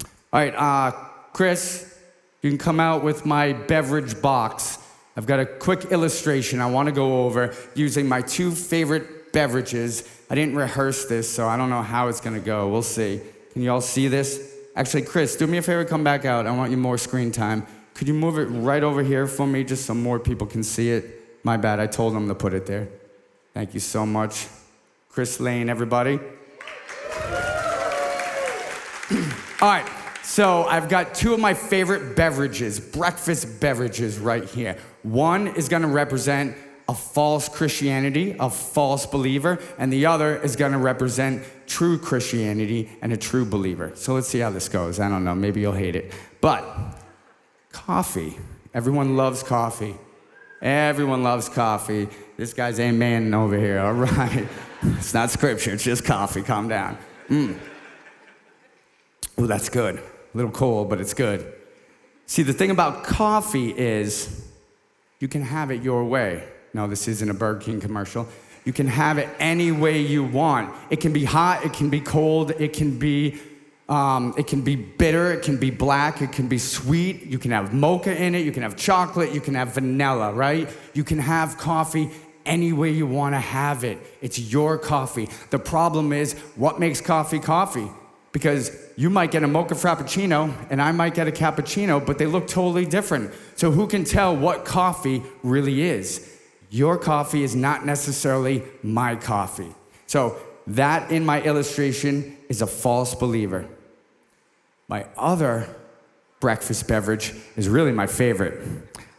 All 0.00 0.40
right, 0.40 0.52
uh, 0.52 0.90
Chris, 1.32 1.96
you 2.42 2.50
can 2.50 2.58
come 2.58 2.80
out 2.80 3.04
with 3.04 3.24
my 3.24 3.52
beverage 3.52 4.20
box. 4.20 4.76
I've 5.16 5.26
got 5.26 5.38
a 5.38 5.46
quick 5.46 5.92
illustration 5.92 6.60
I 6.60 6.66
want 6.66 6.88
to 6.88 6.92
go 6.92 7.24
over 7.24 7.54
using 7.76 8.08
my 8.08 8.20
two 8.20 8.50
favorite 8.50 9.32
beverages. 9.32 10.02
I 10.28 10.34
didn't 10.34 10.56
rehearse 10.56 11.04
this, 11.06 11.30
so 11.30 11.46
I 11.46 11.56
don't 11.56 11.70
know 11.70 11.82
how 11.82 12.08
it's 12.08 12.20
going 12.20 12.34
to 12.34 12.44
go. 12.44 12.66
We'll 12.66 12.82
see. 12.82 13.20
Can 13.52 13.62
you 13.62 13.70
all 13.70 13.80
see 13.80 14.08
this? 14.08 14.49
Actually, 14.76 15.02
Chris, 15.02 15.36
do 15.36 15.46
me 15.46 15.58
a 15.58 15.62
favor, 15.62 15.84
come 15.84 16.04
back 16.04 16.24
out. 16.24 16.46
I 16.46 16.52
want 16.52 16.70
you 16.70 16.76
more 16.76 16.96
screen 16.96 17.32
time. 17.32 17.66
Could 17.94 18.08
you 18.08 18.14
move 18.14 18.38
it 18.38 18.44
right 18.46 18.82
over 18.82 19.02
here 19.02 19.26
for 19.26 19.46
me 19.46 19.64
just 19.64 19.84
so 19.84 19.94
more 19.94 20.18
people 20.18 20.46
can 20.46 20.62
see 20.62 20.90
it? 20.90 21.44
My 21.44 21.56
bad, 21.56 21.80
I 21.80 21.86
told 21.86 22.14
them 22.14 22.28
to 22.28 22.34
put 22.34 22.54
it 22.54 22.66
there. 22.66 22.88
Thank 23.52 23.74
you 23.74 23.80
so 23.80 24.06
much. 24.06 24.46
Chris 25.08 25.40
Lane, 25.40 25.68
everybody. 25.68 26.18
All 29.60 29.68
right, 29.68 29.86
so 30.22 30.64
I've 30.64 30.88
got 30.88 31.14
two 31.14 31.34
of 31.34 31.40
my 31.40 31.52
favorite 31.52 32.14
beverages, 32.14 32.78
breakfast 32.78 33.60
beverages 33.60 34.18
right 34.18 34.44
here. 34.44 34.78
One 35.02 35.48
is 35.48 35.68
gonna 35.68 35.88
represent 35.88 36.56
a 36.90 36.94
false 36.94 37.48
Christianity, 37.48 38.34
a 38.40 38.50
false 38.50 39.06
believer, 39.06 39.60
and 39.78 39.92
the 39.92 40.06
other 40.06 40.36
is 40.42 40.56
going 40.56 40.72
to 40.72 40.78
represent 40.78 41.40
true 41.68 41.96
Christianity 41.96 42.90
and 43.00 43.12
a 43.12 43.16
true 43.16 43.44
believer. 43.44 43.92
So 43.94 44.14
let's 44.14 44.26
see 44.26 44.40
how 44.40 44.50
this 44.50 44.68
goes. 44.68 44.98
I 44.98 45.08
don't 45.08 45.22
know, 45.22 45.36
maybe 45.36 45.60
you'll 45.60 45.72
hate 45.72 45.94
it. 45.94 46.12
But 46.40 46.64
coffee. 47.70 48.36
Everyone 48.74 49.16
loves 49.16 49.44
coffee. 49.44 49.94
Everyone 50.60 51.22
loves 51.22 51.48
coffee. 51.48 52.08
This 52.36 52.52
guy's 52.52 52.80
amen 52.80 53.32
over 53.34 53.56
here, 53.56 53.78
all 53.78 53.92
right. 53.92 54.48
It's 54.82 55.14
not 55.14 55.30
scripture, 55.30 55.74
it's 55.74 55.84
just 55.84 56.04
coffee. 56.04 56.42
Calm 56.42 56.66
down. 56.66 56.98
Mm. 57.28 57.56
Oh, 59.38 59.46
that's 59.46 59.68
good. 59.68 59.96
A 59.96 60.36
little 60.36 60.50
cold, 60.50 60.88
but 60.88 61.00
it's 61.00 61.14
good. 61.14 61.52
See, 62.26 62.42
the 62.42 62.54
thing 62.54 62.70
about 62.70 63.04
coffee 63.04 63.78
is 63.78 64.48
you 65.20 65.28
can 65.28 65.42
have 65.42 65.70
it 65.70 65.82
your 65.82 66.02
way. 66.02 66.48
No, 66.72 66.86
this 66.86 67.08
isn't 67.08 67.28
a 67.28 67.34
Burger 67.34 67.60
King 67.60 67.80
commercial. 67.80 68.28
You 68.64 68.72
can 68.72 68.86
have 68.86 69.18
it 69.18 69.28
any 69.38 69.72
way 69.72 70.00
you 70.00 70.22
want. 70.22 70.74
It 70.90 71.00
can 71.00 71.12
be 71.12 71.24
hot, 71.24 71.64
it 71.64 71.72
can 71.72 71.90
be 71.90 72.00
cold, 72.00 72.50
it 72.52 72.72
can 72.72 72.98
be 72.98 73.40
um, 73.88 74.34
it 74.38 74.46
can 74.46 74.60
be 74.62 74.76
bitter, 74.76 75.32
it 75.32 75.42
can 75.42 75.56
be 75.56 75.70
black, 75.70 76.22
it 76.22 76.30
can 76.30 76.46
be 76.46 76.58
sweet. 76.58 77.26
You 77.26 77.40
can 77.40 77.50
have 77.50 77.74
mocha 77.74 78.16
in 78.16 78.36
it, 78.36 78.44
you 78.46 78.52
can 78.52 78.62
have 78.62 78.76
chocolate, 78.76 79.34
you 79.34 79.40
can 79.40 79.54
have 79.54 79.74
vanilla, 79.74 80.32
right? 80.32 80.68
You 80.94 81.02
can 81.02 81.18
have 81.18 81.58
coffee 81.58 82.08
any 82.46 82.72
way 82.72 82.90
you 82.90 83.06
want 83.06 83.34
to 83.34 83.40
have 83.40 83.82
it. 83.82 83.98
It's 84.22 84.38
your 84.38 84.78
coffee. 84.78 85.28
The 85.50 85.58
problem 85.58 86.12
is, 86.12 86.34
what 86.54 86.78
makes 86.78 87.00
coffee 87.00 87.40
coffee? 87.40 87.90
Because 88.30 88.70
you 88.96 89.10
might 89.10 89.32
get 89.32 89.42
a 89.42 89.48
mocha 89.48 89.74
frappuccino 89.74 90.54
and 90.70 90.80
I 90.80 90.92
might 90.92 91.14
get 91.14 91.26
a 91.26 91.32
cappuccino, 91.32 92.04
but 92.04 92.16
they 92.16 92.26
look 92.26 92.46
totally 92.46 92.86
different. 92.86 93.32
So 93.56 93.72
who 93.72 93.88
can 93.88 94.04
tell 94.04 94.36
what 94.36 94.64
coffee 94.64 95.24
really 95.42 95.82
is? 95.82 96.39
Your 96.70 96.96
coffee 96.96 97.42
is 97.42 97.56
not 97.56 97.84
necessarily 97.84 98.62
my 98.82 99.16
coffee. 99.16 99.74
So, 100.06 100.36
that 100.68 101.10
in 101.10 101.26
my 101.26 101.42
illustration 101.42 102.36
is 102.48 102.62
a 102.62 102.66
false 102.66 103.14
believer. 103.14 103.66
My 104.86 105.06
other 105.16 105.68
breakfast 106.38 106.86
beverage 106.86 107.34
is 107.56 107.68
really 107.68 107.92
my 107.92 108.06
favorite. 108.06 108.60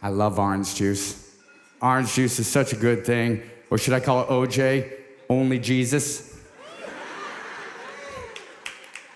I 0.02 0.08
love 0.08 0.38
orange 0.38 0.74
juice. 0.74 1.36
Orange 1.80 2.14
juice 2.14 2.38
is 2.38 2.46
such 2.46 2.72
a 2.72 2.76
good 2.76 3.04
thing. 3.04 3.42
Or 3.70 3.78
should 3.78 3.94
I 3.94 4.00
call 4.00 4.22
it 4.22 4.28
OJ? 4.28 4.92
Only 5.28 5.58
Jesus. 5.58 6.31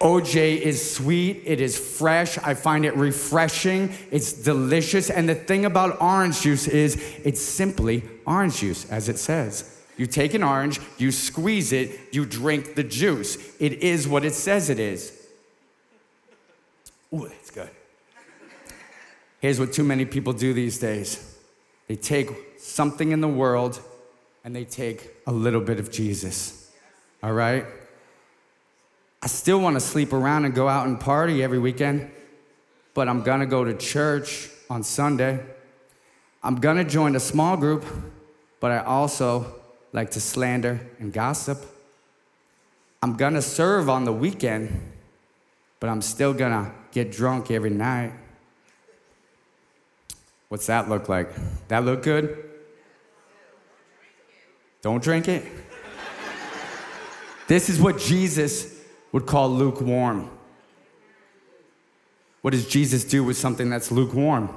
OJ 0.07 0.61
is 0.61 0.95
sweet, 0.95 1.43
it 1.45 1.61
is 1.61 1.77
fresh, 1.77 2.39
I 2.39 2.55
find 2.55 2.85
it 2.85 2.95
refreshing, 2.95 3.93
it's 4.13 4.33
delicious. 4.33 5.11
And 5.11 5.29
the 5.29 5.35
thing 5.35 5.65
about 5.65 6.01
orange 6.01 6.43
juice 6.43 6.69
is 6.69 6.95
it's 7.25 7.41
simply 7.41 8.05
orange 8.25 8.59
juice, 8.59 8.89
as 8.89 9.09
it 9.09 9.19
says. 9.19 9.83
You 9.97 10.07
take 10.07 10.33
an 10.35 10.45
orange, 10.45 10.81
you 10.97 11.11
squeeze 11.11 11.73
it, 11.73 11.99
you 12.13 12.25
drink 12.25 12.77
the 12.77 12.85
juice. 12.85 13.37
It 13.59 13.83
is 13.83 14.07
what 14.07 14.25
it 14.25 14.35
says 14.35 14.71
it 14.71 14.79
is. 14.79 15.13
Ooh, 17.13 17.27
that's 17.27 17.51
good. 17.51 17.71
Here's 19.41 19.59
what 19.59 19.73
too 19.73 19.83
many 19.83 20.05
people 20.05 20.33
do 20.33 20.55
these 20.55 20.79
days 20.79 21.37
they 21.89 21.97
take 21.97 22.31
something 22.59 23.11
in 23.11 23.21
the 23.21 23.29
world 23.43 23.81
and 24.45 24.55
they 24.55 24.65
take 24.65 25.17
a 25.27 25.33
little 25.33 25.61
bit 25.61 25.81
of 25.81 25.91
Jesus. 25.91 26.71
All 27.25 27.33
right? 27.33 27.67
I 29.27 29.29
still 29.29 29.59
want 29.59 29.75
to 29.75 29.81
sleep 29.81 30.13
around 30.13 30.45
and 30.45 30.55
go 30.55 30.69
out 30.69 30.87
and 30.87 31.01
party 31.01 31.43
every 31.43 31.59
weekend, 31.59 32.13
but 32.95 33.09
I'm 33.09 33.25
going 33.25 33.41
to 33.41 33.47
go 33.47 33.65
to 33.65 33.77
church 33.77 34.49
on 34.71 34.85
Sunday. 34.85 35.45
I'm 36.45 36.61
going 36.61 36.77
to 36.77 36.85
join 36.85 37.17
a 37.17 37.19
small 37.19 37.57
group, 37.57 37.85
but 38.61 38.71
I 38.71 38.85
also 38.85 39.53
like 39.93 40.13
to 40.13 40.21
slander 40.21 40.79
and 41.01 41.13
gossip. 41.13 41.59
I'm 43.03 43.17
going 43.17 43.35
to 43.35 43.43
serve 43.43 43.91
on 43.91 44.05
the 44.05 44.13
weekend, 44.13 44.93
but 45.81 45.91
I'm 45.91 46.03
still 46.03 46.33
going 46.33 46.53
to 46.53 46.71
get 46.93 47.11
drunk 47.11 47.51
every 47.51 47.71
night. 47.71 48.13
What's 50.51 50.67
that 50.67 50.89
look 50.89 51.09
like? 51.09 51.31
That 51.67 51.85
look 51.85 52.05
good? 52.05 52.49
Don't 54.83 55.03
drink 55.03 55.27
it. 55.27 55.45
this 57.49 57.69
is 57.69 57.81
what 57.81 57.99
Jesus 57.99 58.76
would 59.17 59.25
call 59.25 59.49
lukewarm. 59.49 60.29
What 62.43 62.51
does 62.51 62.69
Jesus 62.69 63.03
do 63.03 63.25
with 63.25 63.39
something 63.39 63.71
that's 63.71 63.91
lukewarm? 63.91 64.51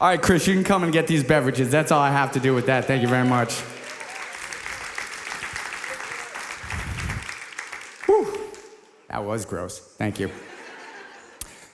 All 0.00 0.08
right, 0.08 0.20
Chris, 0.20 0.48
you 0.48 0.54
can 0.54 0.64
come 0.64 0.82
and 0.82 0.92
get 0.92 1.06
these 1.06 1.22
beverages. 1.22 1.70
That's 1.70 1.92
all 1.92 2.00
I 2.00 2.10
have 2.10 2.32
to 2.32 2.40
do 2.40 2.56
with 2.56 2.66
that. 2.66 2.86
Thank 2.86 3.02
you 3.02 3.08
very 3.08 3.24
much. 3.24 3.52
Whew. 8.06 8.50
That 9.10 9.24
was 9.24 9.44
gross. 9.44 9.78
Thank 9.78 10.18
you. 10.18 10.28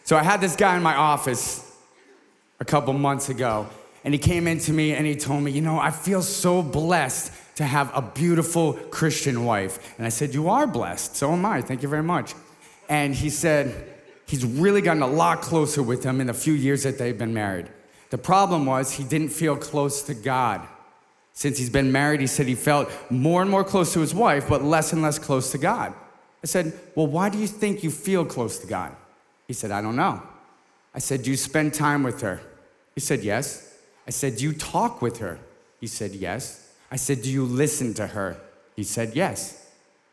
So 0.05 0.18
I 0.18 0.22
had 0.22 0.42
this 0.42 0.57
guy 0.57 0.76
in 0.76 0.83
my 0.83 0.94
office 0.94 1.74
a 2.61 2.66
couple 2.66 2.92
months 2.92 3.31
ago, 3.31 3.66
and 4.05 4.12
he 4.12 4.19
came 4.19 4.49
into 4.49 4.73
me 4.73 4.93
and 4.93 5.07
he 5.07 5.15
told 5.15 5.43
me, 5.43 5.51
You 5.53 5.61
know, 5.61 5.79
I 5.79 5.91
feel 5.91 6.23
so 6.23 6.62
blessed 6.62 7.33
to 7.57 7.65
have 7.65 7.91
a 7.95 8.03
beautiful 8.03 8.75
Christian 8.75 9.45
wife. 9.45 9.95
And 9.97 10.07
I 10.07 10.11
said, 10.11 10.35
You 10.35 10.49
are 10.49 10.67
blessed. 10.67 11.17
So 11.17 11.33
am 11.33 11.45
I. 11.45 11.62
Thank 11.62 11.83
you 11.83 11.88
very 11.88 12.03
much. 12.03 12.35
And 12.88 13.15
he 13.15 13.31
said, 13.31 13.91
He's 14.27 14.45
really 14.45 14.81
gotten 14.81 15.03
a 15.03 15.07
lot 15.07 15.43
closer 15.43 15.83
with 15.83 16.05
him 16.05 16.21
in 16.21 16.27
the 16.29 16.35
few 16.35 16.55
years 16.55 16.83
that 16.85 16.99
they've 16.99 17.17
been 17.17 17.35
married. 17.35 17.69
The 18.11 18.19
problem 18.19 18.67
was 18.67 18.93
he 18.93 19.05
didn't 19.05 19.29
feel 19.29 19.57
close 19.57 20.03
to 20.05 20.15
God. 20.15 20.67
Since 21.35 21.59
he's 21.59 21.71
been 21.71 21.93
married, 21.93 22.21
he 22.21 22.27
said 22.27 22.47
he 22.47 22.55
felt 22.55 22.91
more 23.11 23.41
and 23.41 23.51
more 23.51 23.65
close 23.65 23.93
to 23.95 24.01
his 24.01 24.15
wife, 24.15 24.49
but 24.49 24.62
less 24.62 24.93
and 24.93 25.01
less 25.03 25.19
close 25.19 25.51
to 25.53 25.59
God. 25.59 25.95
I 26.43 26.47
said, 26.47 26.73
Well, 26.95 27.07
why 27.07 27.29
do 27.29 27.38
you 27.38 27.47
think 27.47 27.83
you 27.83 27.91
feel 27.91 28.25
close 28.25 28.59
to 28.59 28.67
God? 28.67 28.97
He 29.47 29.53
said, 29.53 29.71
I 29.71 29.81
don't 29.81 29.97
know. 29.97 30.23
I 30.95 30.99
said, 30.99 31.23
Do 31.23 31.31
you 31.31 31.37
spend 31.37 31.75
time 31.75 32.03
with 32.03 32.21
her? 32.23 32.41
He 32.95 33.01
said, 33.01 33.23
Yes. 33.23 33.71
I 34.07 34.11
said, 34.11 34.37
Do 34.37 34.45
you 34.45 34.53
talk 34.53 35.03
with 35.03 35.19
her? 35.19 35.38
He 35.81 35.87
said, 35.87 36.12
Yes. 36.12 36.73
I 36.91 36.97
said, 36.97 37.23
Do 37.23 37.31
you 37.31 37.45
listen 37.45 37.95
to 37.95 38.07
her? 38.09 38.41
He 38.77 38.85
said, 38.85 39.12
Yes. 39.15 39.71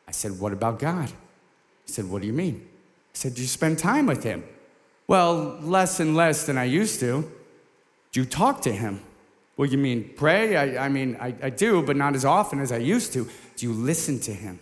I 0.08 0.12
said, 0.12 0.39
What 0.39 0.54
about 0.54 0.80
God? 0.80 1.10
He 1.86 1.91
said, 1.91 2.06
What 2.06 2.21
do 2.21 2.28
you 2.28 2.34
mean? 2.34 2.65
I 2.65 3.13
said, 3.13 3.36
Do 3.36 3.41
you 3.41 3.47
spend 3.47 3.80
time 3.80 4.06
with 4.06 4.23
him? 4.23 4.43
Well, 5.08 5.58
less 5.62 5.99
and 5.99 6.15
less 6.15 6.45
than 6.45 6.58
I 6.58 6.65
used 6.65 6.99
to. 6.99 7.30
Do 8.12 8.19
you 8.19 8.25
talk 8.25 8.62
to 8.62 8.71
him? 8.71 9.02
Well, 9.58 9.67
you 9.67 9.78
mean 9.78 10.12
pray? 10.15 10.56
I, 10.56 10.86
I 10.86 10.89
mean, 10.89 11.17
I, 11.19 11.34
I 11.41 11.49
do, 11.49 11.82
but 11.82 11.97
not 11.97 12.15
as 12.15 12.25
often 12.25 12.60
as 12.60 12.71
I 12.71 12.78
used 12.78 13.12
to. 13.13 13.28
Do 13.56 13.65
you 13.65 13.73
listen 13.73 14.19
to 14.21 14.32
him? 14.32 14.60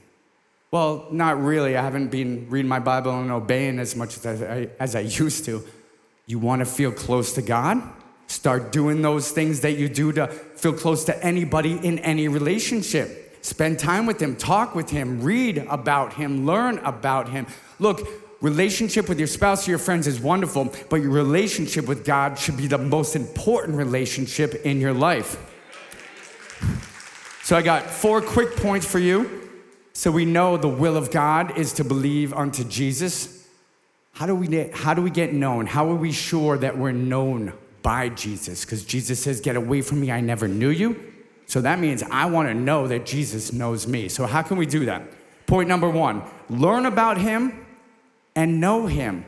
Well, 0.72 1.08
not 1.12 1.42
really. 1.42 1.78
I 1.78 1.82
haven't 1.82 2.10
been 2.10 2.50
reading 2.50 2.68
my 2.68 2.80
Bible 2.80 3.20
and 3.20 3.32
obeying 3.32 3.80
as 3.80 3.96
much 3.96 4.18
as 4.18 4.42
I, 4.42 4.70
as 4.80 4.96
I 4.96 5.02
used 5.02 5.46
to. 5.46 5.64
You 6.26 6.40
want 6.40 6.60
to 6.60 6.66
feel 6.66 6.92
close 6.92 7.34
to 7.34 7.42
God? 7.42 7.82
Start 8.28 8.74
doing 8.74 9.02
those 9.02 9.32
things 9.32 9.62
that 9.62 9.78
you 9.78 9.88
do 9.88 10.12
to 10.12 10.28
feel 10.28 10.74
close 10.74 11.06
to 11.06 11.26
anybody 11.26 11.74
in 11.86 12.00
any 12.00 12.28
relationship. 12.28 13.38
Spend 13.42 13.80
time 13.80 14.06
with 14.06 14.22
Him, 14.22 14.36
talk 14.36 14.76
with 14.76 14.90
Him, 14.90 15.24
read 15.24 15.60
about 15.70 16.14
Him, 16.14 16.46
learn 16.46 16.80
about 16.80 17.30
Him. 17.30 17.48
Look, 17.80 18.06
relationship 18.42 19.08
with 19.08 19.18
your 19.18 19.28
spouse 19.28 19.66
or 19.66 19.72
your 19.72 19.80
friends 19.80 20.08
is 20.08 20.20
wonderful, 20.20 20.74
but 20.90 20.98
your 20.98 21.12
relationship 21.12 21.88
with 21.88 22.04
God 22.06 22.38
should 22.38 22.58
be 22.58 22.68
the 22.68 22.78
most 22.78 23.16
important 23.16 23.78
relationship 23.78 24.66
in 24.66 24.82
your 24.82 24.94
life. 24.94 25.38
So 27.44 27.56
I 27.56 27.62
got 27.62 27.84
four 27.84 28.22
quick 28.22 28.58
points 28.58 28.86
for 28.86 29.00
you. 29.00 29.50
So 29.94 30.12
we 30.12 30.26
know 30.26 30.58
the 30.58 30.68
will 30.68 30.98
of 30.98 31.10
God 31.12 31.58
is 31.58 31.72
to 31.74 31.86
believe 31.86 32.34
unto 32.34 32.66
Jesus. 32.66 33.48
How 34.12 34.26
do 34.26 34.36
we 34.36 34.48
get, 34.48 34.76
how 34.76 34.94
do 34.94 35.02
we 35.02 35.10
get 35.10 35.34
known? 35.34 35.66
How 35.66 35.90
are 35.90 35.96
we 35.96 36.12
sure 36.12 36.58
that 36.58 36.78
we're 36.78 36.92
known 36.92 37.54
by 37.88 38.10
Jesus? 38.10 38.66
Because 38.66 38.84
Jesus 38.84 39.18
says, 39.24 39.40
Get 39.40 39.56
away 39.56 39.82
from 39.82 40.02
me, 40.02 40.12
I 40.12 40.20
never 40.20 40.46
knew 40.46 40.68
you. 40.68 41.14
So 41.46 41.62
that 41.62 41.80
means 41.80 42.04
I 42.04 42.26
want 42.26 42.50
to 42.50 42.54
know 42.54 42.86
that 42.90 43.06
Jesus 43.06 43.54
knows 43.54 43.88
me. 43.88 44.10
So 44.10 44.26
how 44.26 44.42
can 44.42 44.58
we 44.58 44.66
do 44.66 44.84
that? 44.88 45.04
Point 45.46 45.70
number 45.70 45.90
one 45.90 46.22
learn 46.50 46.86
about 46.86 47.18
him 47.18 47.66
and 48.38 48.62
know 48.62 48.86
Him. 48.86 49.26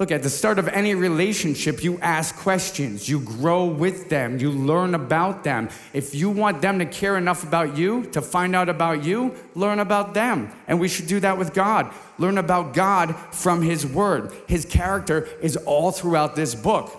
Look, 0.00 0.10
at 0.10 0.22
the 0.22 0.30
start 0.30 0.58
of 0.58 0.66
any 0.68 0.94
relationship, 0.94 1.84
you 1.84 1.98
ask 2.00 2.34
questions, 2.34 3.06
you 3.06 3.20
grow 3.20 3.66
with 3.66 4.08
them, 4.08 4.38
you 4.38 4.50
learn 4.50 4.94
about 4.94 5.44
them. 5.44 5.68
If 5.92 6.14
you 6.14 6.30
want 6.30 6.62
them 6.62 6.78
to 6.78 6.86
care 6.86 7.18
enough 7.18 7.44
about 7.44 7.76
you, 7.76 8.04
to 8.06 8.22
find 8.22 8.56
out 8.56 8.70
about 8.70 9.04
you, 9.04 9.34
learn 9.54 9.78
about 9.78 10.14
them. 10.14 10.50
And 10.66 10.80
we 10.80 10.88
should 10.88 11.06
do 11.06 11.20
that 11.20 11.36
with 11.36 11.52
God. 11.52 11.92
Learn 12.18 12.38
about 12.38 12.72
God 12.72 13.14
from 13.30 13.60
His 13.60 13.86
Word. 13.86 14.32
His 14.48 14.64
character 14.64 15.28
is 15.42 15.58
all 15.58 15.92
throughout 15.92 16.34
this 16.34 16.54
book. 16.54 16.90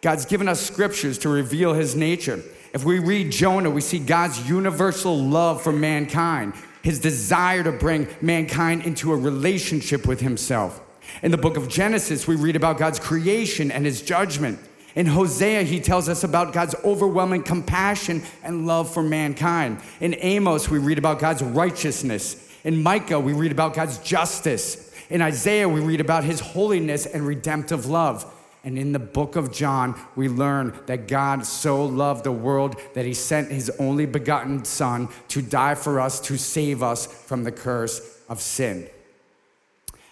God's 0.00 0.24
given 0.24 0.48
us 0.48 0.62
scriptures 0.62 1.18
to 1.18 1.28
reveal 1.28 1.74
His 1.74 1.94
nature. 1.94 2.42
If 2.72 2.84
we 2.84 3.00
read 3.00 3.32
Jonah, 3.32 3.68
we 3.68 3.82
see 3.82 3.98
God's 3.98 4.48
universal 4.48 5.16
love 5.16 5.60
for 5.62 5.72
mankind 5.72 6.54
his 6.82 6.98
desire 6.98 7.62
to 7.62 7.72
bring 7.72 8.08
mankind 8.22 8.86
into 8.86 9.12
a 9.12 9.16
relationship 9.16 10.06
with 10.06 10.20
himself. 10.20 10.80
In 11.22 11.30
the 11.30 11.38
book 11.38 11.56
of 11.56 11.68
Genesis, 11.68 12.26
we 12.26 12.36
read 12.36 12.56
about 12.56 12.78
God's 12.78 12.98
creation 12.98 13.70
and 13.70 13.84
his 13.84 14.02
judgment. 14.02 14.58
In 14.94 15.06
Hosea, 15.06 15.62
he 15.62 15.80
tells 15.80 16.08
us 16.08 16.24
about 16.24 16.52
God's 16.52 16.74
overwhelming 16.84 17.42
compassion 17.42 18.22
and 18.42 18.66
love 18.66 18.92
for 18.92 19.02
mankind. 19.02 19.80
In 20.00 20.16
Amos, 20.18 20.68
we 20.68 20.78
read 20.78 20.98
about 20.98 21.20
God's 21.20 21.42
righteousness. 21.42 22.48
In 22.64 22.82
Micah, 22.82 23.20
we 23.20 23.32
read 23.32 23.52
about 23.52 23.74
God's 23.74 23.98
justice. 23.98 24.92
In 25.08 25.22
Isaiah, 25.22 25.68
we 25.68 25.80
read 25.80 26.00
about 26.00 26.24
his 26.24 26.40
holiness 26.40 27.06
and 27.06 27.26
redemptive 27.26 27.86
love. 27.86 28.32
And 28.62 28.78
in 28.78 28.92
the 28.92 28.98
book 28.98 29.36
of 29.36 29.52
John, 29.52 29.98
we 30.16 30.28
learn 30.28 30.78
that 30.86 31.08
God 31.08 31.46
so 31.46 31.84
loved 31.84 32.24
the 32.24 32.32
world 32.32 32.76
that 32.94 33.06
he 33.06 33.14
sent 33.14 33.50
his 33.50 33.70
only 33.78 34.06
begotten 34.06 34.64
Son 34.64 35.08
to 35.28 35.40
die 35.40 35.74
for 35.74 36.00
us, 36.00 36.20
to 36.20 36.36
save 36.36 36.82
us 36.82 37.06
from 37.06 37.44
the 37.44 37.52
curse 37.52 38.00
of 38.28 38.40
sin. 38.40 38.88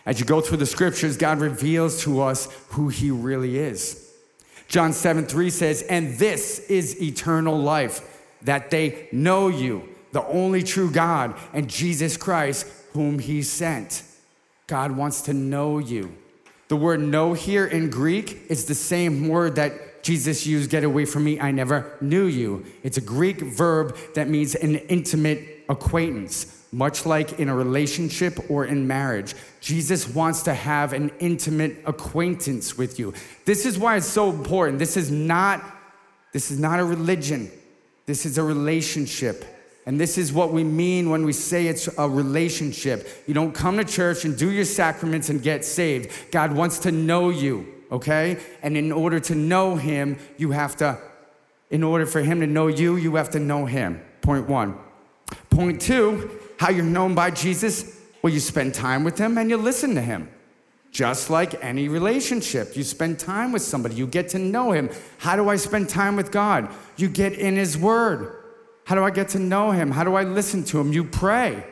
As 0.09 0.19
you 0.19 0.25
go 0.25 0.41
through 0.41 0.57
the 0.57 0.65
scriptures, 0.65 1.19
God 1.19 1.39
reveals 1.39 2.01
to 2.05 2.23
us 2.23 2.49
who 2.71 2.89
he 2.89 3.11
really 3.11 3.59
is. 3.59 4.11
John 4.67 4.95
7 4.95 5.27
3 5.27 5.51
says, 5.51 5.83
And 5.83 6.17
this 6.17 6.61
is 6.61 7.01
eternal 7.03 7.59
life, 7.59 8.01
that 8.41 8.71
they 8.71 9.11
know 9.13 9.49
you, 9.49 9.87
the 10.13 10.25
only 10.25 10.63
true 10.63 10.91
God, 10.91 11.35
and 11.53 11.69
Jesus 11.69 12.17
Christ, 12.17 12.67
whom 12.95 13.19
he 13.19 13.43
sent. 13.43 14.03
God 14.67 14.93
wants 14.93 15.21
to 15.23 15.35
know 15.35 15.77
you. 15.77 16.17
The 16.69 16.77
word 16.77 17.01
know 17.01 17.35
here 17.35 17.67
in 17.67 17.91
Greek 17.91 18.47
is 18.49 18.65
the 18.65 18.75
same 18.75 19.29
word 19.29 19.57
that 19.57 20.03
Jesus 20.03 20.47
used, 20.47 20.71
get 20.71 20.85
away 20.85 21.05
from 21.05 21.25
me, 21.25 21.39
I 21.39 21.51
never 21.51 21.99
knew 22.01 22.25
you. 22.25 22.65
It's 22.83 22.97
a 22.97 23.03
Greek 23.03 23.41
verb 23.41 23.95
that 24.15 24.27
means 24.27 24.55
an 24.55 24.77
intimate 24.77 25.67
acquaintance, 25.69 26.58
much 26.73 27.07
like 27.07 27.39
in 27.39 27.49
a 27.49 27.55
relationship 27.55 28.39
or 28.51 28.65
in 28.65 28.87
marriage. 28.87 29.35
Jesus 29.61 30.09
wants 30.09 30.43
to 30.43 30.55
have 30.55 30.93
an 30.93 31.11
intimate 31.19 31.83
acquaintance 31.87 32.77
with 32.77 32.99
you. 32.99 33.15
This 33.45 33.65
is 33.65 33.79
why 33.79 33.97
it's 33.97 34.07
so 34.07 34.31
important. 34.31 34.79
This 34.79 34.97
is 34.97 35.11
not 35.11 35.63
this 36.33 36.51
is 36.51 36.59
not 36.59 36.79
a 36.79 36.85
religion. 36.85 37.51
This 38.07 38.27
is 38.27 38.39
a 38.39 38.43
relationship. 38.43 39.45
And 39.87 39.99
this 39.99 40.19
is 40.19 40.33
what 40.33 40.53
we 40.53 40.65
mean 40.65 41.09
when 41.09 41.25
we 41.25 41.33
say 41.33 41.67
it's 41.67 41.89
a 41.97 42.09
relationship. 42.09 43.09
You 43.27 43.33
don't 43.33 43.53
come 43.53 43.79
to 43.79 43.85
church 43.85 44.27
and 44.27 44.37
do 44.37 44.51
your 44.51 44.67
sacraments 44.67 45.31
and 45.31 45.43
get 45.43 45.65
saved. 45.65 46.31
God 46.31 46.53
wants 46.53 46.81
to 46.81 46.93
know 46.93 47.31
you, 47.31 47.67
okay? 47.91 48.39
And 48.63 48.77
in 48.77 48.93
order 48.93 49.19
to 49.21 49.35
know 49.35 49.77
Him, 49.77 50.19
you 50.37 50.51
have 50.51 50.77
to, 50.77 50.99
in 51.71 51.83
order 51.83 52.05
for 52.05 52.21
Him 52.21 52.41
to 52.41 52.47
know 52.47 52.67
you, 52.67 52.97
you 52.97 53.17
have 53.17 53.31
to 53.31 53.41
know 53.41 53.65
Him. 53.65 54.03
Point 54.21 54.47
one. 54.47 54.77
Point 55.49 55.81
two, 55.81 56.39
how 56.59 56.71
you're 56.71 56.85
known 56.85 57.15
by 57.15 57.31
Jesus? 57.31 57.99
Well, 58.23 58.33
you 58.33 58.41
spend 58.41 58.75
time 58.75 59.05
with 59.05 59.19
Him 59.19 59.39
and 59.39 59.49
you 59.49 59.57
listen 59.57 59.95
to 59.95 60.03
Him. 60.03 60.29
Just 60.91 61.31
like 61.31 61.63
any 61.63 61.89
relationship, 61.89 62.77
you 62.77 62.83
spend 62.83 63.19
time 63.19 63.53
with 63.53 63.63
somebody, 63.63 63.95
you 63.95 64.07
get 64.07 64.31
to 64.31 64.39
know 64.39 64.73
Him. 64.73 64.91
How 65.19 65.37
do 65.37 65.49
I 65.49 65.57
spend 65.57 65.89
time 65.89 66.17
with 66.17 66.31
God? 66.33 66.69
You 66.97 67.09
get 67.09 67.33
in 67.35 67.57
His 67.57 67.77
Word. 67.77 68.39
How 68.89 68.95
do 68.95 69.05
I 69.05 69.11
get 69.11 69.29
to 69.31 69.39
know 69.39 69.71
him? 69.71 69.91
How 69.91 70.03
do 70.03 70.15
I 70.15 70.23
listen 70.23 70.65
to 70.65 70.81
him? 70.81 70.95
You 70.95 71.05
pray. 71.05 71.63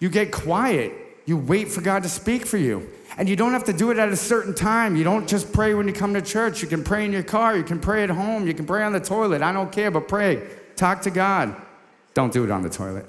You 0.00 0.08
get 0.08 0.32
quiet. 0.32 0.92
You 1.24 1.36
wait 1.36 1.68
for 1.68 1.80
God 1.80 2.02
to 2.02 2.08
speak 2.08 2.44
for 2.46 2.56
you. 2.56 2.90
And 3.16 3.28
you 3.28 3.36
don't 3.36 3.52
have 3.52 3.62
to 3.64 3.72
do 3.72 3.92
it 3.92 3.98
at 3.98 4.08
a 4.08 4.16
certain 4.16 4.56
time. 4.56 4.96
You 4.96 5.04
don't 5.04 5.28
just 5.28 5.52
pray 5.52 5.74
when 5.74 5.86
you 5.86 5.94
come 5.94 6.14
to 6.14 6.20
church. 6.20 6.60
You 6.60 6.66
can 6.66 6.82
pray 6.82 7.04
in 7.04 7.12
your 7.12 7.22
car. 7.22 7.56
You 7.56 7.62
can 7.62 7.78
pray 7.78 8.02
at 8.02 8.10
home. 8.10 8.44
You 8.44 8.54
can 8.54 8.66
pray 8.66 8.82
on 8.82 8.92
the 8.92 8.98
toilet. 8.98 9.40
I 9.40 9.52
don't 9.52 9.70
care, 9.70 9.92
but 9.92 10.08
pray. 10.08 10.48
Talk 10.74 11.02
to 11.02 11.10
God. 11.12 11.54
Don't 12.12 12.32
do 12.32 12.42
it 12.42 12.50
on 12.50 12.62
the 12.62 12.70
toilet. 12.70 13.06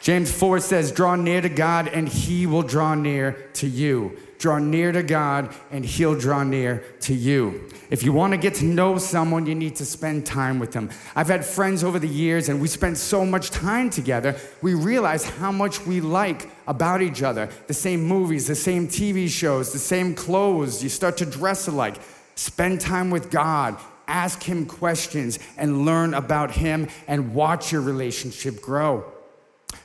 James 0.00 0.32
4 0.32 0.60
says, 0.60 0.92
Draw 0.92 1.16
near 1.16 1.40
to 1.40 1.48
God, 1.48 1.88
and 1.88 2.08
he 2.08 2.46
will 2.46 2.62
draw 2.62 2.94
near 2.94 3.32
to 3.54 3.66
you. 3.66 4.16
Draw 4.40 4.58
near 4.60 4.90
to 4.90 5.02
God, 5.02 5.54
and 5.70 5.84
He'll 5.84 6.18
draw 6.18 6.42
near 6.44 6.82
to 7.00 7.12
you. 7.12 7.68
If 7.90 8.02
you 8.02 8.14
want 8.14 8.32
to 8.32 8.38
get 8.38 8.54
to 8.54 8.64
know 8.64 8.96
someone, 8.96 9.44
you 9.44 9.54
need 9.54 9.76
to 9.76 9.84
spend 9.84 10.24
time 10.24 10.58
with 10.58 10.72
them. 10.72 10.88
I've 11.14 11.28
had 11.28 11.44
friends 11.44 11.84
over 11.84 11.98
the 11.98 12.08
years, 12.08 12.48
and 12.48 12.58
we 12.58 12.66
spent 12.66 12.96
so 12.96 13.26
much 13.26 13.50
time 13.50 13.90
together, 13.90 14.36
we 14.62 14.72
realize 14.72 15.26
how 15.26 15.52
much 15.52 15.84
we 15.84 16.00
like 16.00 16.50
about 16.66 17.02
each 17.02 17.22
other. 17.22 17.50
The 17.66 17.74
same 17.74 18.02
movies, 18.02 18.46
the 18.46 18.54
same 18.54 18.88
TV 18.88 19.28
shows, 19.28 19.74
the 19.74 19.78
same 19.78 20.14
clothes. 20.14 20.82
You 20.82 20.88
start 20.88 21.18
to 21.18 21.26
dress 21.26 21.68
alike. 21.68 21.96
Spend 22.34 22.80
time 22.80 23.10
with 23.10 23.30
God. 23.30 23.76
Ask 24.08 24.42
Him 24.42 24.64
questions 24.64 25.38
and 25.58 25.84
learn 25.84 26.14
about 26.14 26.52
Him 26.52 26.88
and 27.06 27.34
watch 27.34 27.72
your 27.72 27.82
relationship 27.82 28.62
grow. 28.62 29.04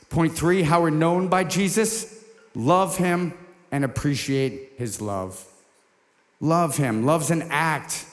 Point 0.09 0.35
three, 0.35 0.63
how 0.63 0.81
we're 0.81 0.89
known 0.89 1.27
by 1.27 1.43
Jesus 1.43 2.23
love 2.53 2.97
him 2.97 3.33
and 3.71 3.83
appreciate 3.83 4.73
his 4.77 5.01
love. 5.01 5.45
Love 6.39 6.77
him. 6.77 7.05
Love's 7.05 7.31
an 7.31 7.47
act. 7.49 8.05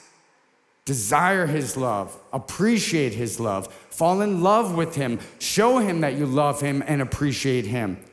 Desire 0.85 1.45
his 1.45 1.77
love. 1.77 2.17
Appreciate 2.33 3.13
his 3.13 3.39
love. 3.39 3.71
Fall 3.89 4.21
in 4.21 4.43
love 4.43 4.75
with 4.75 4.95
him. 4.95 5.19
Show 5.39 5.77
him 5.77 6.01
that 6.01 6.15
you 6.15 6.25
love 6.25 6.59
him 6.59 6.83
and 6.85 7.01
appreciate 7.01 7.65
him. 7.65 8.03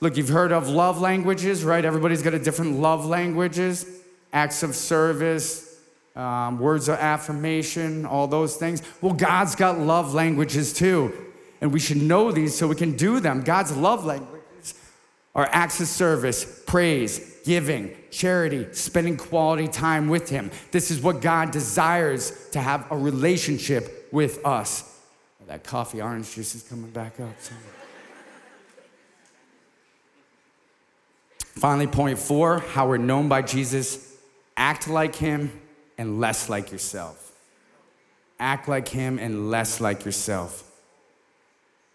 Look, 0.00 0.16
you've 0.16 0.28
heard 0.28 0.52
of 0.52 0.68
love 0.68 1.00
languages, 1.00 1.64
right? 1.64 1.84
Everybody's 1.84 2.22
got 2.22 2.34
a 2.34 2.38
different 2.38 2.78
love 2.78 3.04
languages 3.04 3.86
acts 4.32 4.62
of 4.62 4.74
service, 4.74 5.80
um, 6.16 6.58
words 6.58 6.88
of 6.88 6.98
affirmation, 6.98 8.06
all 8.06 8.26
those 8.26 8.56
things. 8.56 8.82
Well, 9.00 9.12
God's 9.12 9.54
got 9.54 9.78
love 9.78 10.14
languages 10.14 10.72
too. 10.72 11.29
And 11.60 11.72
we 11.72 11.80
should 11.80 11.98
know 11.98 12.32
these 12.32 12.56
so 12.56 12.66
we 12.68 12.74
can 12.74 12.92
do 12.92 13.20
them. 13.20 13.42
God's 13.42 13.76
love 13.76 14.04
languages 14.04 14.74
are 15.34 15.48
acts 15.52 15.80
of 15.80 15.86
service, 15.86 16.62
praise, 16.66 17.38
giving, 17.44 17.94
charity, 18.10 18.66
spending 18.72 19.16
quality 19.16 19.68
time 19.68 20.08
with 20.08 20.28
Him. 20.28 20.50
This 20.70 20.90
is 20.90 21.00
what 21.00 21.20
God 21.20 21.50
desires 21.50 22.48
to 22.50 22.60
have 22.60 22.90
a 22.90 22.96
relationship 22.96 24.08
with 24.10 24.44
us. 24.44 24.98
Oh, 25.40 25.44
that 25.46 25.64
coffee 25.64 26.00
orange 26.00 26.34
juice 26.34 26.54
is 26.54 26.62
coming 26.62 26.90
back 26.90 27.20
up. 27.20 27.34
Finally, 31.40 31.88
point 31.88 32.18
four 32.18 32.60
how 32.60 32.88
we're 32.88 32.96
known 32.96 33.28
by 33.28 33.42
Jesus 33.42 34.16
act 34.56 34.88
like 34.88 35.14
Him 35.14 35.60
and 35.98 36.18
less 36.20 36.48
like 36.48 36.72
yourself. 36.72 37.32
Act 38.38 38.66
like 38.68 38.88
Him 38.88 39.18
and 39.18 39.50
less 39.50 39.80
like 39.80 40.04
yourself. 40.04 40.69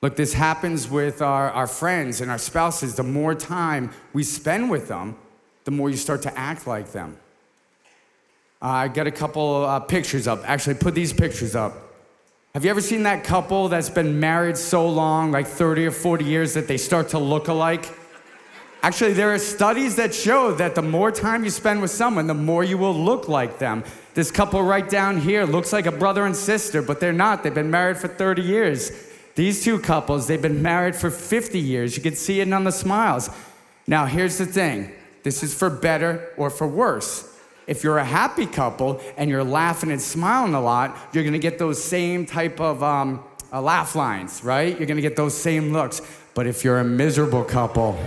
Look, 0.05 0.17
this 0.17 0.33
happens 0.33 0.87
with 0.87 1.23
our, 1.23 1.49
our 1.49 1.65
friends 1.65 2.21
and 2.21 2.29
our 2.29 2.37
spouses. 2.37 2.93
The 2.93 3.01
more 3.01 3.33
time 3.33 3.89
we 4.13 4.21
spend 4.21 4.69
with 4.69 4.87
them, 4.87 5.15
the 5.63 5.71
more 5.71 5.89
you 5.89 5.97
start 5.97 6.21
to 6.21 6.37
act 6.37 6.67
like 6.67 6.91
them. 6.91 7.17
Uh, 8.61 8.67
I 8.67 8.87
got 8.87 9.07
a 9.07 9.11
couple 9.11 9.65
uh, 9.65 9.79
pictures 9.79 10.27
up. 10.27 10.47
Actually, 10.47 10.75
put 10.75 10.93
these 10.93 11.11
pictures 11.11 11.55
up. 11.55 11.73
Have 12.53 12.63
you 12.63 12.69
ever 12.69 12.81
seen 12.81 13.01
that 13.01 13.23
couple 13.23 13.67
that's 13.67 13.89
been 13.89 14.19
married 14.19 14.57
so 14.57 14.87
long, 14.87 15.31
like 15.31 15.47
30 15.47 15.87
or 15.87 15.91
40 15.91 16.23
years, 16.23 16.53
that 16.53 16.67
they 16.67 16.77
start 16.77 17.09
to 17.09 17.17
look 17.17 17.47
alike? 17.47 17.91
Actually, 18.83 19.13
there 19.13 19.33
are 19.33 19.39
studies 19.39 19.95
that 19.95 20.13
show 20.13 20.51
that 20.53 20.75
the 20.75 20.83
more 20.83 21.11
time 21.11 21.43
you 21.43 21.49
spend 21.49 21.81
with 21.81 21.89
someone, 21.89 22.27
the 22.27 22.35
more 22.35 22.63
you 22.63 22.77
will 22.77 22.93
look 22.93 23.27
like 23.27 23.57
them. 23.57 23.83
This 24.13 24.29
couple 24.29 24.61
right 24.61 24.87
down 24.87 25.19
here 25.19 25.45
looks 25.45 25.73
like 25.73 25.87
a 25.87 25.91
brother 25.91 26.27
and 26.27 26.35
sister, 26.35 26.83
but 26.83 26.99
they're 26.99 27.11
not. 27.11 27.41
They've 27.41 27.51
been 27.51 27.71
married 27.71 27.97
for 27.97 28.07
30 28.07 28.43
years. 28.43 28.91
These 29.35 29.63
two 29.63 29.79
couples, 29.79 30.27
they've 30.27 30.41
been 30.41 30.61
married 30.61 30.95
for 30.95 31.11
50 31.11 31.59
years. 31.59 31.97
You 31.97 32.01
can 32.01 32.15
see 32.15 32.39
it 32.39 32.51
on 32.51 32.63
the 32.63 32.71
smiles. 32.71 33.29
Now, 33.85 34.05
here's 34.05 34.37
the 34.37 34.45
thing 34.45 34.91
this 35.23 35.43
is 35.43 35.53
for 35.53 35.69
better 35.69 36.31
or 36.37 36.49
for 36.49 36.67
worse. 36.67 37.31
If 37.67 37.83
you're 37.83 37.97
a 37.97 38.05
happy 38.05 38.45
couple 38.45 39.01
and 39.17 39.29
you're 39.29 39.43
laughing 39.43 39.91
and 39.91 40.01
smiling 40.01 40.53
a 40.53 40.61
lot, 40.61 40.95
you're 41.11 41.23
gonna 41.23 41.39
get 41.39 41.57
those 41.57 41.83
same 41.83 42.25
type 42.25 42.61
of 42.61 42.81
um, 42.83 43.23
uh, 43.51 43.61
laugh 43.61 43.95
lines, 43.95 44.43
right? 44.43 44.77
You're 44.77 44.87
gonna 44.87 45.01
get 45.01 45.15
those 45.15 45.35
same 45.35 45.73
looks. 45.73 46.01
But 46.33 46.47
if 46.47 46.63
you're 46.63 46.79
a 46.79 46.83
miserable 46.85 47.43
couple, 47.43 47.97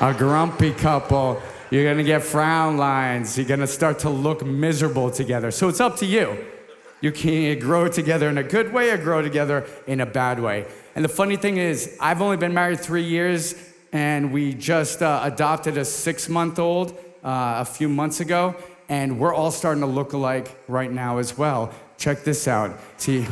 a 0.00 0.12
grumpy 0.12 0.72
couple, 0.72 1.40
you're 1.70 1.84
gonna 1.84 2.04
get 2.04 2.22
frown 2.22 2.76
lines. 2.76 3.38
You're 3.38 3.46
gonna 3.46 3.66
start 3.66 4.00
to 4.00 4.10
look 4.10 4.44
miserable 4.44 5.10
together. 5.10 5.50
So 5.50 5.68
it's 5.68 5.80
up 5.80 5.96
to 5.98 6.06
you. 6.06 6.36
You 7.06 7.12
can 7.12 7.56
grow 7.60 7.86
together 7.86 8.28
in 8.28 8.36
a 8.36 8.42
good 8.42 8.72
way 8.72 8.90
or 8.90 8.98
grow 8.98 9.22
together 9.22 9.64
in 9.86 10.00
a 10.00 10.06
bad 10.06 10.40
way. 10.40 10.66
And 10.96 11.04
the 11.04 11.08
funny 11.08 11.36
thing 11.36 11.56
is, 11.56 11.96
I've 12.00 12.20
only 12.20 12.36
been 12.36 12.52
married 12.52 12.80
three 12.80 13.04
years, 13.04 13.54
and 13.92 14.32
we 14.32 14.54
just 14.54 15.04
uh, 15.04 15.20
adopted 15.22 15.78
a 15.78 15.84
six 15.84 16.28
month 16.28 16.58
old 16.58 16.98
uh, 17.22 17.62
a 17.62 17.64
few 17.64 17.88
months 17.88 18.18
ago, 18.18 18.56
and 18.88 19.20
we're 19.20 19.32
all 19.32 19.52
starting 19.52 19.82
to 19.82 19.86
look 19.86 20.14
alike 20.14 20.58
right 20.66 20.90
now 20.90 21.18
as 21.18 21.38
well. 21.38 21.72
Check 21.96 22.24
this 22.24 22.48
out. 22.48 22.76
See, 22.96 23.24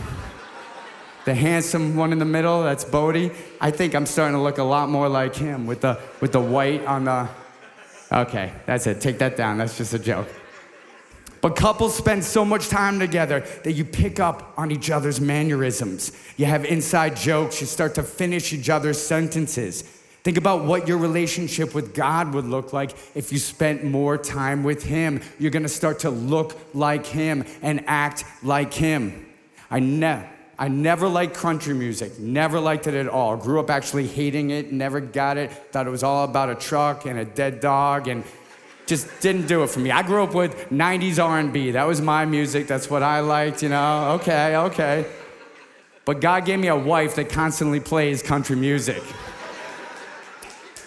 the 1.24 1.34
handsome 1.34 1.96
one 1.96 2.12
in 2.12 2.20
the 2.20 2.24
middle, 2.24 2.62
that's 2.62 2.84
Bodie. 2.84 3.32
I 3.60 3.72
think 3.72 3.96
I'm 3.96 4.06
starting 4.06 4.36
to 4.36 4.40
look 4.40 4.58
a 4.58 4.62
lot 4.62 4.88
more 4.88 5.08
like 5.08 5.34
him 5.34 5.66
with 5.66 5.80
the, 5.80 5.98
with 6.20 6.30
the 6.30 6.40
white 6.40 6.84
on 6.84 7.06
the. 7.06 7.28
Okay, 8.12 8.52
that's 8.66 8.86
it. 8.86 9.00
Take 9.00 9.18
that 9.18 9.36
down. 9.36 9.58
That's 9.58 9.76
just 9.76 9.94
a 9.94 9.98
joke. 9.98 10.28
But 11.44 11.56
couples 11.56 11.94
spend 11.94 12.24
so 12.24 12.42
much 12.42 12.70
time 12.70 12.98
together 12.98 13.40
that 13.64 13.72
you 13.72 13.84
pick 13.84 14.18
up 14.18 14.54
on 14.56 14.70
each 14.70 14.90
other's 14.90 15.20
mannerisms. 15.20 16.10
You 16.38 16.46
have 16.46 16.64
inside 16.64 17.16
jokes. 17.16 17.60
You 17.60 17.66
start 17.66 17.96
to 17.96 18.02
finish 18.02 18.54
each 18.54 18.70
other's 18.70 18.98
sentences. 18.98 19.82
Think 20.22 20.38
about 20.38 20.64
what 20.64 20.88
your 20.88 20.96
relationship 20.96 21.74
with 21.74 21.92
God 21.92 22.32
would 22.32 22.46
look 22.46 22.72
like 22.72 22.92
if 23.14 23.30
you 23.30 23.38
spent 23.38 23.84
more 23.84 24.16
time 24.16 24.64
with 24.64 24.84
Him. 24.84 25.20
You're 25.38 25.50
gonna 25.50 25.68
start 25.68 25.98
to 25.98 26.08
look 26.08 26.56
like 26.72 27.04
Him 27.04 27.44
and 27.60 27.84
act 27.86 28.24
like 28.42 28.72
Him. 28.72 29.26
I, 29.70 29.80
ne- 29.80 30.26
I 30.58 30.68
never 30.68 31.06
liked 31.08 31.34
country 31.34 31.74
music, 31.74 32.18
never 32.18 32.58
liked 32.58 32.86
it 32.86 32.94
at 32.94 33.06
all. 33.06 33.36
Grew 33.36 33.60
up 33.60 33.68
actually 33.68 34.06
hating 34.06 34.48
it, 34.48 34.72
never 34.72 34.98
got 34.98 35.36
it. 35.36 35.52
Thought 35.52 35.88
it 35.88 35.90
was 35.90 36.04
all 36.04 36.24
about 36.24 36.48
a 36.48 36.54
truck 36.54 37.04
and 37.04 37.18
a 37.18 37.26
dead 37.26 37.60
dog 37.60 38.08
and 38.08 38.24
just 38.86 39.08
didn't 39.20 39.46
do 39.46 39.62
it 39.62 39.70
for 39.70 39.80
me. 39.80 39.90
I 39.90 40.02
grew 40.02 40.22
up 40.22 40.34
with 40.34 40.68
90s 40.70 41.22
R&B. 41.22 41.72
That 41.72 41.86
was 41.86 42.00
my 42.00 42.24
music. 42.24 42.66
That's 42.66 42.90
what 42.90 43.02
I 43.02 43.20
liked, 43.20 43.62
you 43.62 43.70
know. 43.70 44.12
Okay, 44.20 44.56
okay. 44.56 45.06
But 46.04 46.20
God 46.20 46.44
gave 46.44 46.58
me 46.58 46.68
a 46.68 46.76
wife 46.76 47.14
that 47.16 47.30
constantly 47.30 47.80
plays 47.80 48.22
country 48.22 48.56
music 48.56 49.02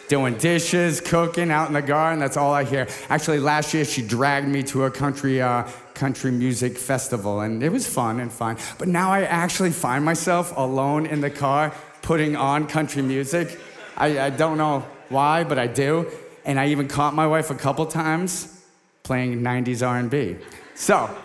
doing 0.07 0.35
dishes, 0.35 1.01
cooking 1.01 1.51
out 1.51 1.67
in 1.67 1.73
the 1.73 1.81
garden. 1.81 2.19
That's 2.19 2.37
all 2.37 2.53
I 2.53 2.63
hear. 2.63 2.87
Actually, 3.09 3.39
last 3.39 3.73
year 3.73 3.85
she 3.85 4.01
dragged 4.01 4.47
me 4.47 4.63
to 4.63 4.85
a 4.85 4.91
country 4.91 5.41
uh, 5.41 5.67
country 5.93 6.31
music 6.31 6.77
festival, 6.77 7.41
and 7.41 7.63
it 7.63 7.71
was 7.71 7.87
fun 7.87 8.19
and 8.19 8.31
fun. 8.31 8.57
But 8.77 8.87
now 8.87 9.11
I 9.11 9.23
actually 9.23 9.71
find 9.71 10.05
myself 10.05 10.55
alone 10.55 11.05
in 11.05 11.21
the 11.21 11.29
car 11.29 11.73
putting 12.01 12.35
on 12.35 12.67
country 12.67 13.01
music. 13.01 13.59
I, 13.97 14.19
I 14.19 14.29
don't 14.29 14.57
know 14.57 14.85
why, 15.09 15.43
but 15.43 15.57
I 15.57 15.67
do. 15.67 16.09
And 16.47 16.59
I 16.59 16.69
even 16.69 16.87
caught 16.87 17.13
my 17.13 17.27
wife 17.27 17.51
a 17.51 17.55
couple 17.55 17.85
times 17.85 18.63
playing 19.03 19.41
90s 19.41 19.85
R&B. 19.85 20.37
So, 20.73 21.15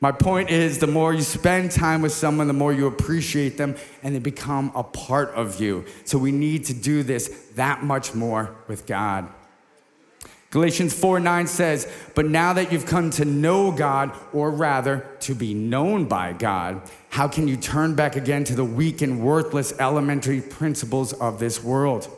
my 0.00 0.12
point 0.12 0.50
is 0.50 0.78
the 0.78 0.86
more 0.86 1.14
you 1.14 1.22
spend 1.22 1.70
time 1.70 2.02
with 2.02 2.12
someone, 2.12 2.46
the 2.46 2.52
more 2.52 2.74
you 2.74 2.86
appreciate 2.86 3.56
them 3.56 3.74
and 4.02 4.14
they 4.14 4.18
become 4.18 4.70
a 4.74 4.82
part 4.82 5.30
of 5.30 5.62
you. 5.62 5.86
So 6.04 6.18
we 6.18 6.30
need 6.30 6.66
to 6.66 6.74
do 6.74 7.02
this 7.02 7.28
that 7.54 7.82
much 7.82 8.14
more 8.14 8.54
with 8.68 8.86
God. 8.86 9.28
Galatians 10.50 10.92
4 10.92 11.20
9 11.20 11.46
says, 11.46 11.90
But 12.14 12.26
now 12.26 12.52
that 12.52 12.70
you've 12.70 12.84
come 12.84 13.10
to 13.12 13.24
know 13.24 13.72
God, 13.72 14.12
or 14.34 14.50
rather 14.50 15.06
to 15.20 15.34
be 15.34 15.54
known 15.54 16.04
by 16.04 16.34
God, 16.34 16.82
how 17.08 17.26
can 17.26 17.48
you 17.48 17.56
turn 17.56 17.94
back 17.94 18.14
again 18.14 18.44
to 18.44 18.54
the 18.54 18.64
weak 18.64 19.00
and 19.00 19.20
worthless 19.20 19.72
elementary 19.80 20.42
principles 20.42 21.14
of 21.14 21.38
this 21.38 21.64
world? 21.64 22.08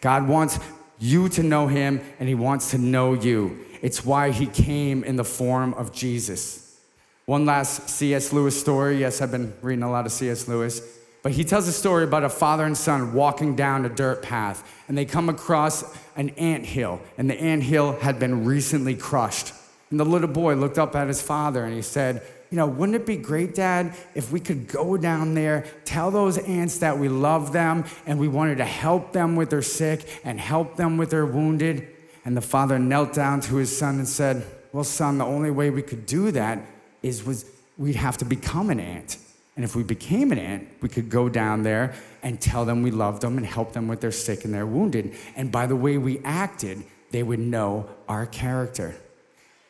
God 0.00 0.28
wants 0.28 0.58
you 1.02 1.28
to 1.30 1.42
know 1.42 1.66
Him 1.66 2.00
and 2.18 2.28
He 2.28 2.34
wants 2.34 2.70
to 2.70 2.78
know 2.78 3.14
you. 3.14 3.58
It's 3.82 4.04
why 4.04 4.30
He 4.30 4.46
came 4.46 5.04
in 5.04 5.16
the 5.16 5.24
form 5.24 5.74
of 5.74 5.92
Jesus. 5.92 6.78
One 7.26 7.44
last 7.44 7.88
C.S. 7.88 8.32
Lewis 8.32 8.58
story. 8.58 8.98
Yes, 8.98 9.20
I've 9.20 9.30
been 9.30 9.52
reading 9.62 9.82
a 9.82 9.90
lot 9.90 10.06
of 10.06 10.12
C.S. 10.12 10.48
Lewis. 10.48 10.80
But 11.22 11.32
he 11.32 11.44
tells 11.44 11.68
a 11.68 11.72
story 11.72 12.02
about 12.02 12.24
a 12.24 12.28
father 12.28 12.64
and 12.64 12.76
son 12.76 13.12
walking 13.12 13.54
down 13.54 13.84
a 13.84 13.88
dirt 13.88 14.22
path, 14.22 14.68
and 14.88 14.98
they 14.98 15.04
come 15.04 15.28
across 15.28 15.84
an 16.16 16.30
ant 16.30 16.64
hill, 16.64 17.00
and 17.16 17.30
the 17.30 17.40
ant 17.40 17.62
hill 17.62 17.92
had 18.00 18.18
been 18.18 18.44
recently 18.44 18.96
crushed. 18.96 19.54
And 19.92 20.00
the 20.00 20.04
little 20.04 20.28
boy 20.28 20.54
looked 20.54 20.78
up 20.78 20.96
at 20.96 21.06
his 21.06 21.20
father 21.20 21.64
and 21.64 21.74
he 21.74 21.82
said, 21.82 22.22
You 22.52 22.56
know, 22.58 22.66
wouldn't 22.66 22.96
it 22.96 23.06
be 23.06 23.16
great, 23.16 23.54
Dad, 23.54 23.94
if 24.14 24.30
we 24.30 24.38
could 24.38 24.68
go 24.68 24.98
down 24.98 25.32
there, 25.32 25.64
tell 25.86 26.10
those 26.10 26.36
ants 26.36 26.78
that 26.80 26.98
we 26.98 27.08
love 27.08 27.50
them 27.50 27.86
and 28.04 28.20
we 28.20 28.28
wanted 28.28 28.58
to 28.58 28.66
help 28.66 29.14
them 29.14 29.36
with 29.36 29.48
their 29.48 29.62
sick 29.62 30.06
and 30.22 30.38
help 30.38 30.76
them 30.76 30.98
with 30.98 31.08
their 31.08 31.24
wounded? 31.24 31.88
And 32.26 32.36
the 32.36 32.42
father 32.42 32.78
knelt 32.78 33.14
down 33.14 33.40
to 33.40 33.56
his 33.56 33.74
son 33.74 33.94
and 33.94 34.06
said, 34.06 34.44
Well, 34.70 34.84
son, 34.84 35.16
the 35.16 35.24
only 35.24 35.50
way 35.50 35.70
we 35.70 35.80
could 35.80 36.04
do 36.04 36.30
that 36.32 36.62
is 37.02 37.24
was 37.24 37.46
we'd 37.78 37.96
have 37.96 38.18
to 38.18 38.26
become 38.26 38.68
an 38.68 38.80
ant. 38.80 39.16
And 39.56 39.64
if 39.64 39.74
we 39.74 39.82
became 39.82 40.30
an 40.30 40.38
ant, 40.38 40.68
we 40.82 40.90
could 40.90 41.08
go 41.08 41.30
down 41.30 41.62
there 41.62 41.94
and 42.22 42.38
tell 42.38 42.66
them 42.66 42.82
we 42.82 42.90
loved 42.90 43.22
them 43.22 43.38
and 43.38 43.46
help 43.46 43.72
them 43.72 43.88
with 43.88 44.02
their 44.02 44.12
sick 44.12 44.44
and 44.44 44.52
their 44.52 44.66
wounded. 44.66 45.14
And 45.36 45.50
by 45.50 45.66
the 45.66 45.76
way 45.76 45.96
we 45.96 46.18
acted, 46.22 46.84
they 47.12 47.22
would 47.22 47.40
know 47.40 47.88
our 48.10 48.26
character. 48.26 48.94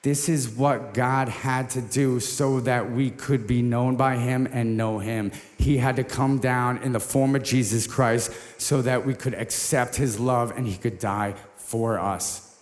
This 0.03 0.29
is 0.29 0.49
what 0.49 0.95
God 0.95 1.29
had 1.29 1.71
to 1.71 1.81
do 1.81 2.19
so 2.19 2.59
that 2.61 2.91
we 2.91 3.11
could 3.11 3.47
be 3.47 3.63
known 3.63 3.95
by 3.95 4.17
Him 4.17 4.49
and 4.51 4.77
know 4.77 4.99
Him. 4.99 5.31
He 5.59 5.79
had 5.79 5.95
to 5.97 6.05
come 6.05 6.41
down 6.41 6.79
in 6.79 6.93
the 6.93 6.99
form 6.99 7.37
of 7.37 7.45
Jesus 7.45 7.87
Christ 7.87 8.33
so 8.59 8.83
that 8.83 9.07
we 9.07 9.15
could 9.15 9.35
accept 9.35 9.95
His 9.95 10.19
love 10.19 10.53
and 10.57 10.67
He 10.67 10.77
could 10.77 10.99
die 10.99 11.35
for 11.57 12.01
us. 12.01 12.59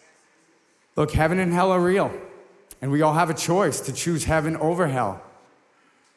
Look, 0.96 1.12
heaven 1.12 1.38
and 1.38 1.52
hell 1.52 1.72
are 1.72 1.80
real. 1.80 2.12
And 2.82 2.90
we 2.90 3.00
all 3.00 3.14
have 3.14 3.30
a 3.30 3.34
choice 3.34 3.80
to 3.82 3.92
choose 3.92 4.24
heaven 4.24 4.56
over 4.58 4.88
hell. 4.88 5.22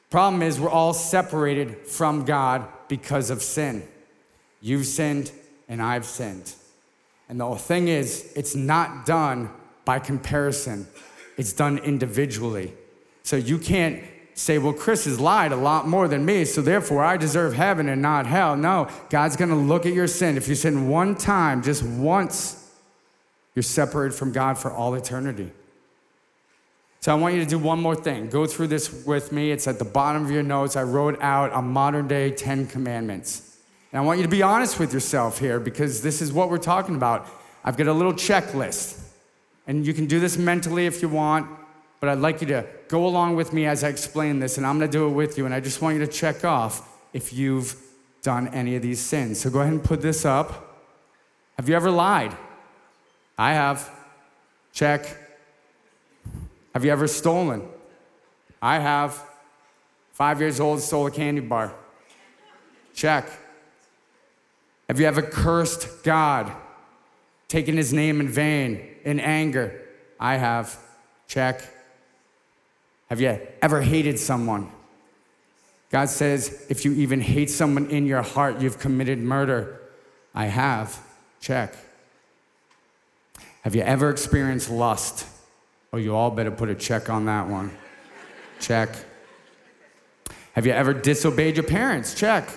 Problem 0.10 0.42
is, 0.42 0.60
we're 0.60 0.70
all 0.70 0.94
separated 0.94 1.88
from 1.88 2.26
God 2.26 2.68
because 2.88 3.30
of 3.30 3.42
sin. 3.42 3.88
You've 4.62 4.86
sinned 4.86 5.32
and 5.68 5.82
I've 5.82 6.06
sinned. 6.06 6.54
And 7.30 7.40
the 7.40 7.56
thing 7.56 7.88
is, 7.88 8.32
it's 8.36 8.56
not 8.56 9.06
done 9.06 9.50
by 9.86 10.00
comparison, 10.00 10.88
it's 11.38 11.54
done 11.54 11.78
individually. 11.80 12.74
So 13.24 13.36
you 13.36 13.58
can't 13.58 14.04
say, 14.36 14.58
well, 14.58 14.74
Chris 14.74 15.06
has 15.06 15.20
lied 15.20 15.52
a 15.52 15.56
lot 15.56 15.88
more 15.88 16.08
than 16.08 16.26
me, 16.26 16.46
so 16.46 16.62
therefore 16.62 17.04
I 17.04 17.18
deserve 17.18 17.54
heaven 17.54 17.88
and 17.88 18.02
not 18.02 18.26
hell. 18.26 18.56
No, 18.56 18.90
God's 19.10 19.36
gonna 19.36 19.56
look 19.56 19.86
at 19.86 19.94
your 19.94 20.08
sin. 20.08 20.38
If 20.38 20.48
you 20.48 20.56
sin 20.56 20.88
one 20.88 21.16
time, 21.16 21.62
just 21.62 21.84
once, 21.84 22.72
you're 23.56 23.64
separated 23.64 24.16
from 24.16 24.32
God 24.32 24.58
for 24.58 24.72
all 24.72 24.96
eternity. 24.96 25.52
So 27.04 27.12
I 27.12 27.16
want 27.16 27.36
you 27.36 27.42
to 27.42 27.46
do 27.46 27.60
one 27.60 27.82
more 27.82 27.96
thing. 27.96 28.30
Go 28.30 28.46
through 28.46 28.68
this 28.68 29.06
with 29.06 29.34
me. 29.34 29.52
It's 29.52 29.68
at 29.68 29.78
the 29.78 29.86
bottom 29.86 30.24
of 30.24 30.32
your 30.32 30.42
notes. 30.42 30.78
I 30.78 30.84
wrote 30.84 31.22
out 31.22 31.52
a 31.54 31.62
modern 31.62 32.08
day 32.08 32.32
10 32.32 32.68
commandments. 32.68 33.58
And 33.92 34.02
I 34.02 34.06
want 34.06 34.20
you 34.20 34.24
to 34.24 34.30
be 34.30 34.42
honest 34.42 34.80
with 34.80 34.94
yourself 34.94 35.38
here 35.38 35.60
because 35.60 36.02
this 36.02 36.22
is 36.22 36.32
what 36.32 36.50
we're 36.50 36.58
talking 36.58 36.96
about. 36.96 37.28
I've 37.62 37.76
got 37.76 37.88
a 37.88 37.94
little 37.94 38.14
checklist. 38.14 39.03
And 39.68 39.86
you 39.86 39.94
can 39.94 40.06
do 40.06 40.20
this 40.20 40.38
mentally 40.38 40.86
if 40.86 41.02
you 41.02 41.10
want, 41.10 41.50
but 42.00 42.10
I'd 42.10 42.20
like 42.20 42.42
you 42.42 42.48
to 42.48 42.66
go 42.90 43.06
along 43.06 43.36
with 43.36 43.54
me 43.54 43.66
as 43.66 43.84
I 43.84 43.88
explain 43.88 44.40
this, 44.40 44.58
and 44.58 44.66
I'm 44.68 44.78
gonna 44.78 44.92
do 44.92 45.08
it 45.08 45.12
with 45.12 45.38
you. 45.38 45.46
And 45.46 45.54
I 45.54 45.60
just 45.60 45.82
want 45.82 45.98
you 45.98 46.06
to 46.06 46.12
check 46.12 46.44
off 46.44 46.90
if 47.14 47.32
you've 47.32 47.76
done 48.22 48.48
any 48.50 48.76
of 48.76 48.82
these 48.82 49.00
sins. 49.00 49.40
So 49.40 49.50
go 49.50 49.62
ahead 49.62 49.74
and 49.74 49.84
put 49.84 50.02
this 50.02 50.26
up. 50.26 50.82
Have 51.58 51.70
you 51.70 51.76
ever 51.76 51.92
lied? 51.92 52.36
I 53.38 53.54
have. 53.54 53.90
Check. 54.74 55.18
Have 56.74 56.84
you 56.84 56.92
ever 56.92 57.08
stolen? 57.08 57.68
I 58.62 58.80
have. 58.80 59.24
Five 60.14 60.40
years 60.40 60.60
old, 60.60 60.80
stole 60.80 61.08
a 61.08 61.12
candy 61.12 61.42
bar. 61.42 61.74
Check. 62.94 63.28
Have 64.88 65.00
you 65.00 65.06
ever 65.06 65.22
cursed 65.22 66.04
God? 66.04 66.52
Taken 67.48 67.78
his 67.78 67.94
name 67.94 68.20
in 68.20 68.30
vain, 68.30 68.93
in 69.04 69.20
anger? 69.20 69.82
I 70.20 70.36
have. 70.36 70.78
Check. 71.28 71.62
Have 73.10 73.22
you 73.22 73.40
ever 73.62 73.82
hated 73.82 74.20
someone? 74.20 74.72
God 75.92 76.10
says, 76.10 76.66
if 76.70 76.86
you 76.86 76.94
even 76.94 77.22
hate 77.22 77.52
someone 77.52 77.88
in 77.88 78.08
your 78.08 78.24
heart, 78.24 78.60
you've 78.60 78.80
committed 78.80 79.20
murder. 79.20 79.80
I 80.34 80.46
have. 80.46 81.00
Check. 81.40 81.76
Have 83.62 83.76
you 83.76 83.82
ever 83.82 84.10
experienced 84.10 84.70
lust? 84.70 85.28
Oh, 85.92 85.98
you 85.98 86.16
all 86.16 86.32
better 86.32 86.52
put 86.52 86.70
a 86.70 86.76
check 86.76 87.10
on 87.10 87.26
that 87.26 87.48
one. 87.48 87.72
Check. 88.60 88.90
Have 90.54 90.66
you 90.66 90.72
ever 90.72 90.94
disobeyed 90.94 91.56
your 91.56 91.66
parents? 91.66 92.16
Check. 92.16 92.50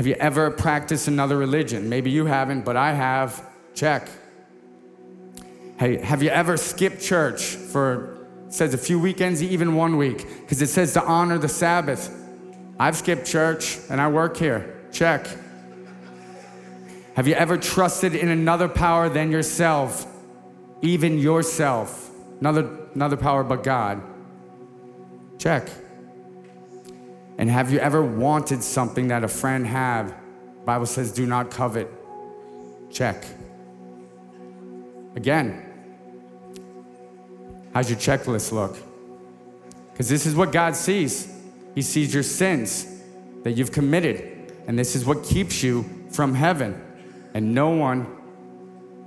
Have 0.00 0.06
you 0.06 0.14
ever 0.14 0.50
practiced 0.50 1.08
another 1.08 1.36
religion? 1.36 1.90
Maybe 1.90 2.10
you 2.10 2.24
haven't, 2.24 2.64
but 2.64 2.74
I 2.74 2.94
have. 2.94 3.44
Check. 3.74 4.08
Hey, 5.78 5.98
have 5.98 6.22
you 6.22 6.30
ever 6.30 6.56
skipped 6.56 7.02
church 7.02 7.42
for, 7.42 8.26
says 8.48 8.72
a 8.72 8.78
few 8.78 8.98
weekends, 8.98 9.42
even 9.42 9.74
one 9.74 9.98
week? 9.98 10.26
Because 10.40 10.62
it 10.62 10.68
says 10.68 10.94
to 10.94 11.04
honor 11.04 11.36
the 11.36 11.50
Sabbath. 11.50 12.10
I've 12.78 12.96
skipped 12.96 13.26
church 13.26 13.76
and 13.90 14.00
I 14.00 14.08
work 14.08 14.38
here. 14.38 14.80
Check. 14.90 15.26
Have 17.14 17.28
you 17.28 17.34
ever 17.34 17.58
trusted 17.58 18.14
in 18.14 18.30
another 18.30 18.70
power 18.70 19.10
than 19.10 19.30
yourself? 19.30 20.06
even 20.80 21.18
yourself, 21.18 22.10
another, 22.40 22.88
another 22.94 23.18
power 23.18 23.44
but 23.44 23.62
God. 23.62 24.00
Check. 25.36 25.68
And 27.40 27.48
have 27.48 27.72
you 27.72 27.78
ever 27.78 28.04
wanted 28.04 28.62
something 28.62 29.08
that 29.08 29.24
a 29.24 29.28
friend 29.28 29.66
had? 29.66 30.14
Bible 30.66 30.84
says 30.84 31.10
do 31.10 31.24
not 31.24 31.50
covet. 31.50 31.90
Check. 32.90 33.24
Again, 35.16 35.64
how's 37.72 37.88
your 37.88 37.98
checklist 37.98 38.52
look? 38.52 38.76
Because 39.90 40.06
this 40.06 40.26
is 40.26 40.34
what 40.34 40.52
God 40.52 40.76
sees. 40.76 41.34
He 41.74 41.80
sees 41.80 42.12
your 42.12 42.24
sins 42.24 42.86
that 43.42 43.52
you've 43.52 43.72
committed, 43.72 44.52
and 44.66 44.78
this 44.78 44.94
is 44.94 45.06
what 45.06 45.24
keeps 45.24 45.62
you 45.62 45.88
from 46.10 46.34
heaven. 46.34 46.78
And 47.32 47.54
no 47.54 47.70
one 47.70 48.18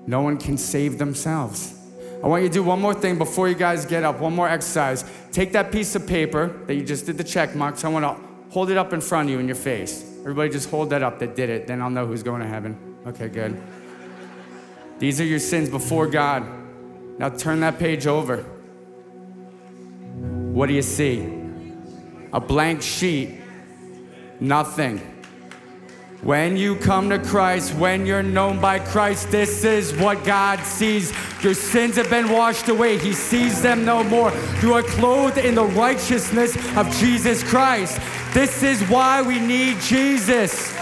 no 0.07 0.21
one 0.21 0.38
can 0.38 0.57
save 0.57 0.97
themselves. 0.97 1.77
I 2.24 2.28
want 2.28 2.43
you 2.43 2.47
to 2.47 2.53
do 2.53 2.63
one 2.63 2.80
more 2.80 2.93
thing 2.93 3.17
before 3.17 3.49
you 3.49 3.55
guys 3.55 3.86
get 3.86 4.05
up, 4.05 4.19
one 4.19 4.34
more 4.34 4.47
exercise. 4.47 5.03
Take 5.34 5.51
that 5.51 5.74
piece 5.74 5.93
of 5.93 6.07
paper 6.07 6.47
that 6.67 6.76
you 6.76 6.84
just 6.84 7.05
did 7.05 7.17
the 7.17 7.24
check 7.24 7.53
marks. 7.53 7.84
I 7.84 7.89
want 7.89 8.05
to 8.05 8.15
hold 8.53 8.69
it 8.69 8.78
up 8.78 8.93
in 8.93 9.01
front 9.01 9.28
of 9.28 9.34
you 9.34 9.39
in 9.39 9.45
your 9.45 9.57
face. 9.57 10.09
Everybody 10.21 10.49
just 10.49 10.69
hold 10.69 10.89
that 10.91 11.03
up 11.03 11.19
that 11.19 11.36
did 11.36 11.49
it, 11.49 11.67
then 11.67 11.82
I'll 11.82 11.89
know 11.89 12.07
who's 12.07 12.24
going 12.24 12.39
to 12.39 12.47
heaven. 12.47 12.95
Okay, 13.05 13.28
good. 13.28 13.61
These 14.99 15.19
are 15.19 15.26
your 15.26 15.39
sins 15.39 15.69
before 15.69 16.07
God. 16.07 16.45
Now 17.19 17.28
turn 17.28 17.59
that 17.59 17.78
page 17.78 18.07
over. 18.07 18.38
What 20.53 20.67
do 20.67 20.74
you 20.74 20.82
see? 20.82 21.30
A 22.32 22.39
blank 22.39 22.82
sheet. 22.82 23.41
Nothing. 24.39 25.22
When 26.24 26.55
you 26.55 26.78
come 26.78 27.09
to 27.09 27.19
Christ, 27.19 27.74
when 27.74 28.05
you're 28.05 28.24
known 28.24 28.61
by 28.61 28.80
Christ, 28.80 29.30
this 29.30 29.65
is 29.65 29.93
what 29.97 30.24
God 30.24 30.57
sees. 30.61 31.11
Your 31.43 31.53
sins 31.53 31.97
have 31.97 32.09
been 32.09 32.30
washed 32.30 32.69
away. 32.69 32.97
He 32.97 33.11
sees 33.11 33.61
them 33.61 33.84
no 33.84 34.05
more. 34.05 34.32
You 34.61 34.74
are 34.74 34.84
clothed 34.84 35.38
in 35.38 35.53
the 35.53 35.65
righteousness 35.65 36.55
of 36.78 36.89
Jesus 36.95 37.43
Christ. 37.43 37.99
This 38.34 38.63
is 38.63 38.82
why 38.84 39.21
we 39.21 39.38
need 39.38 39.82
Jesus. 39.82 40.74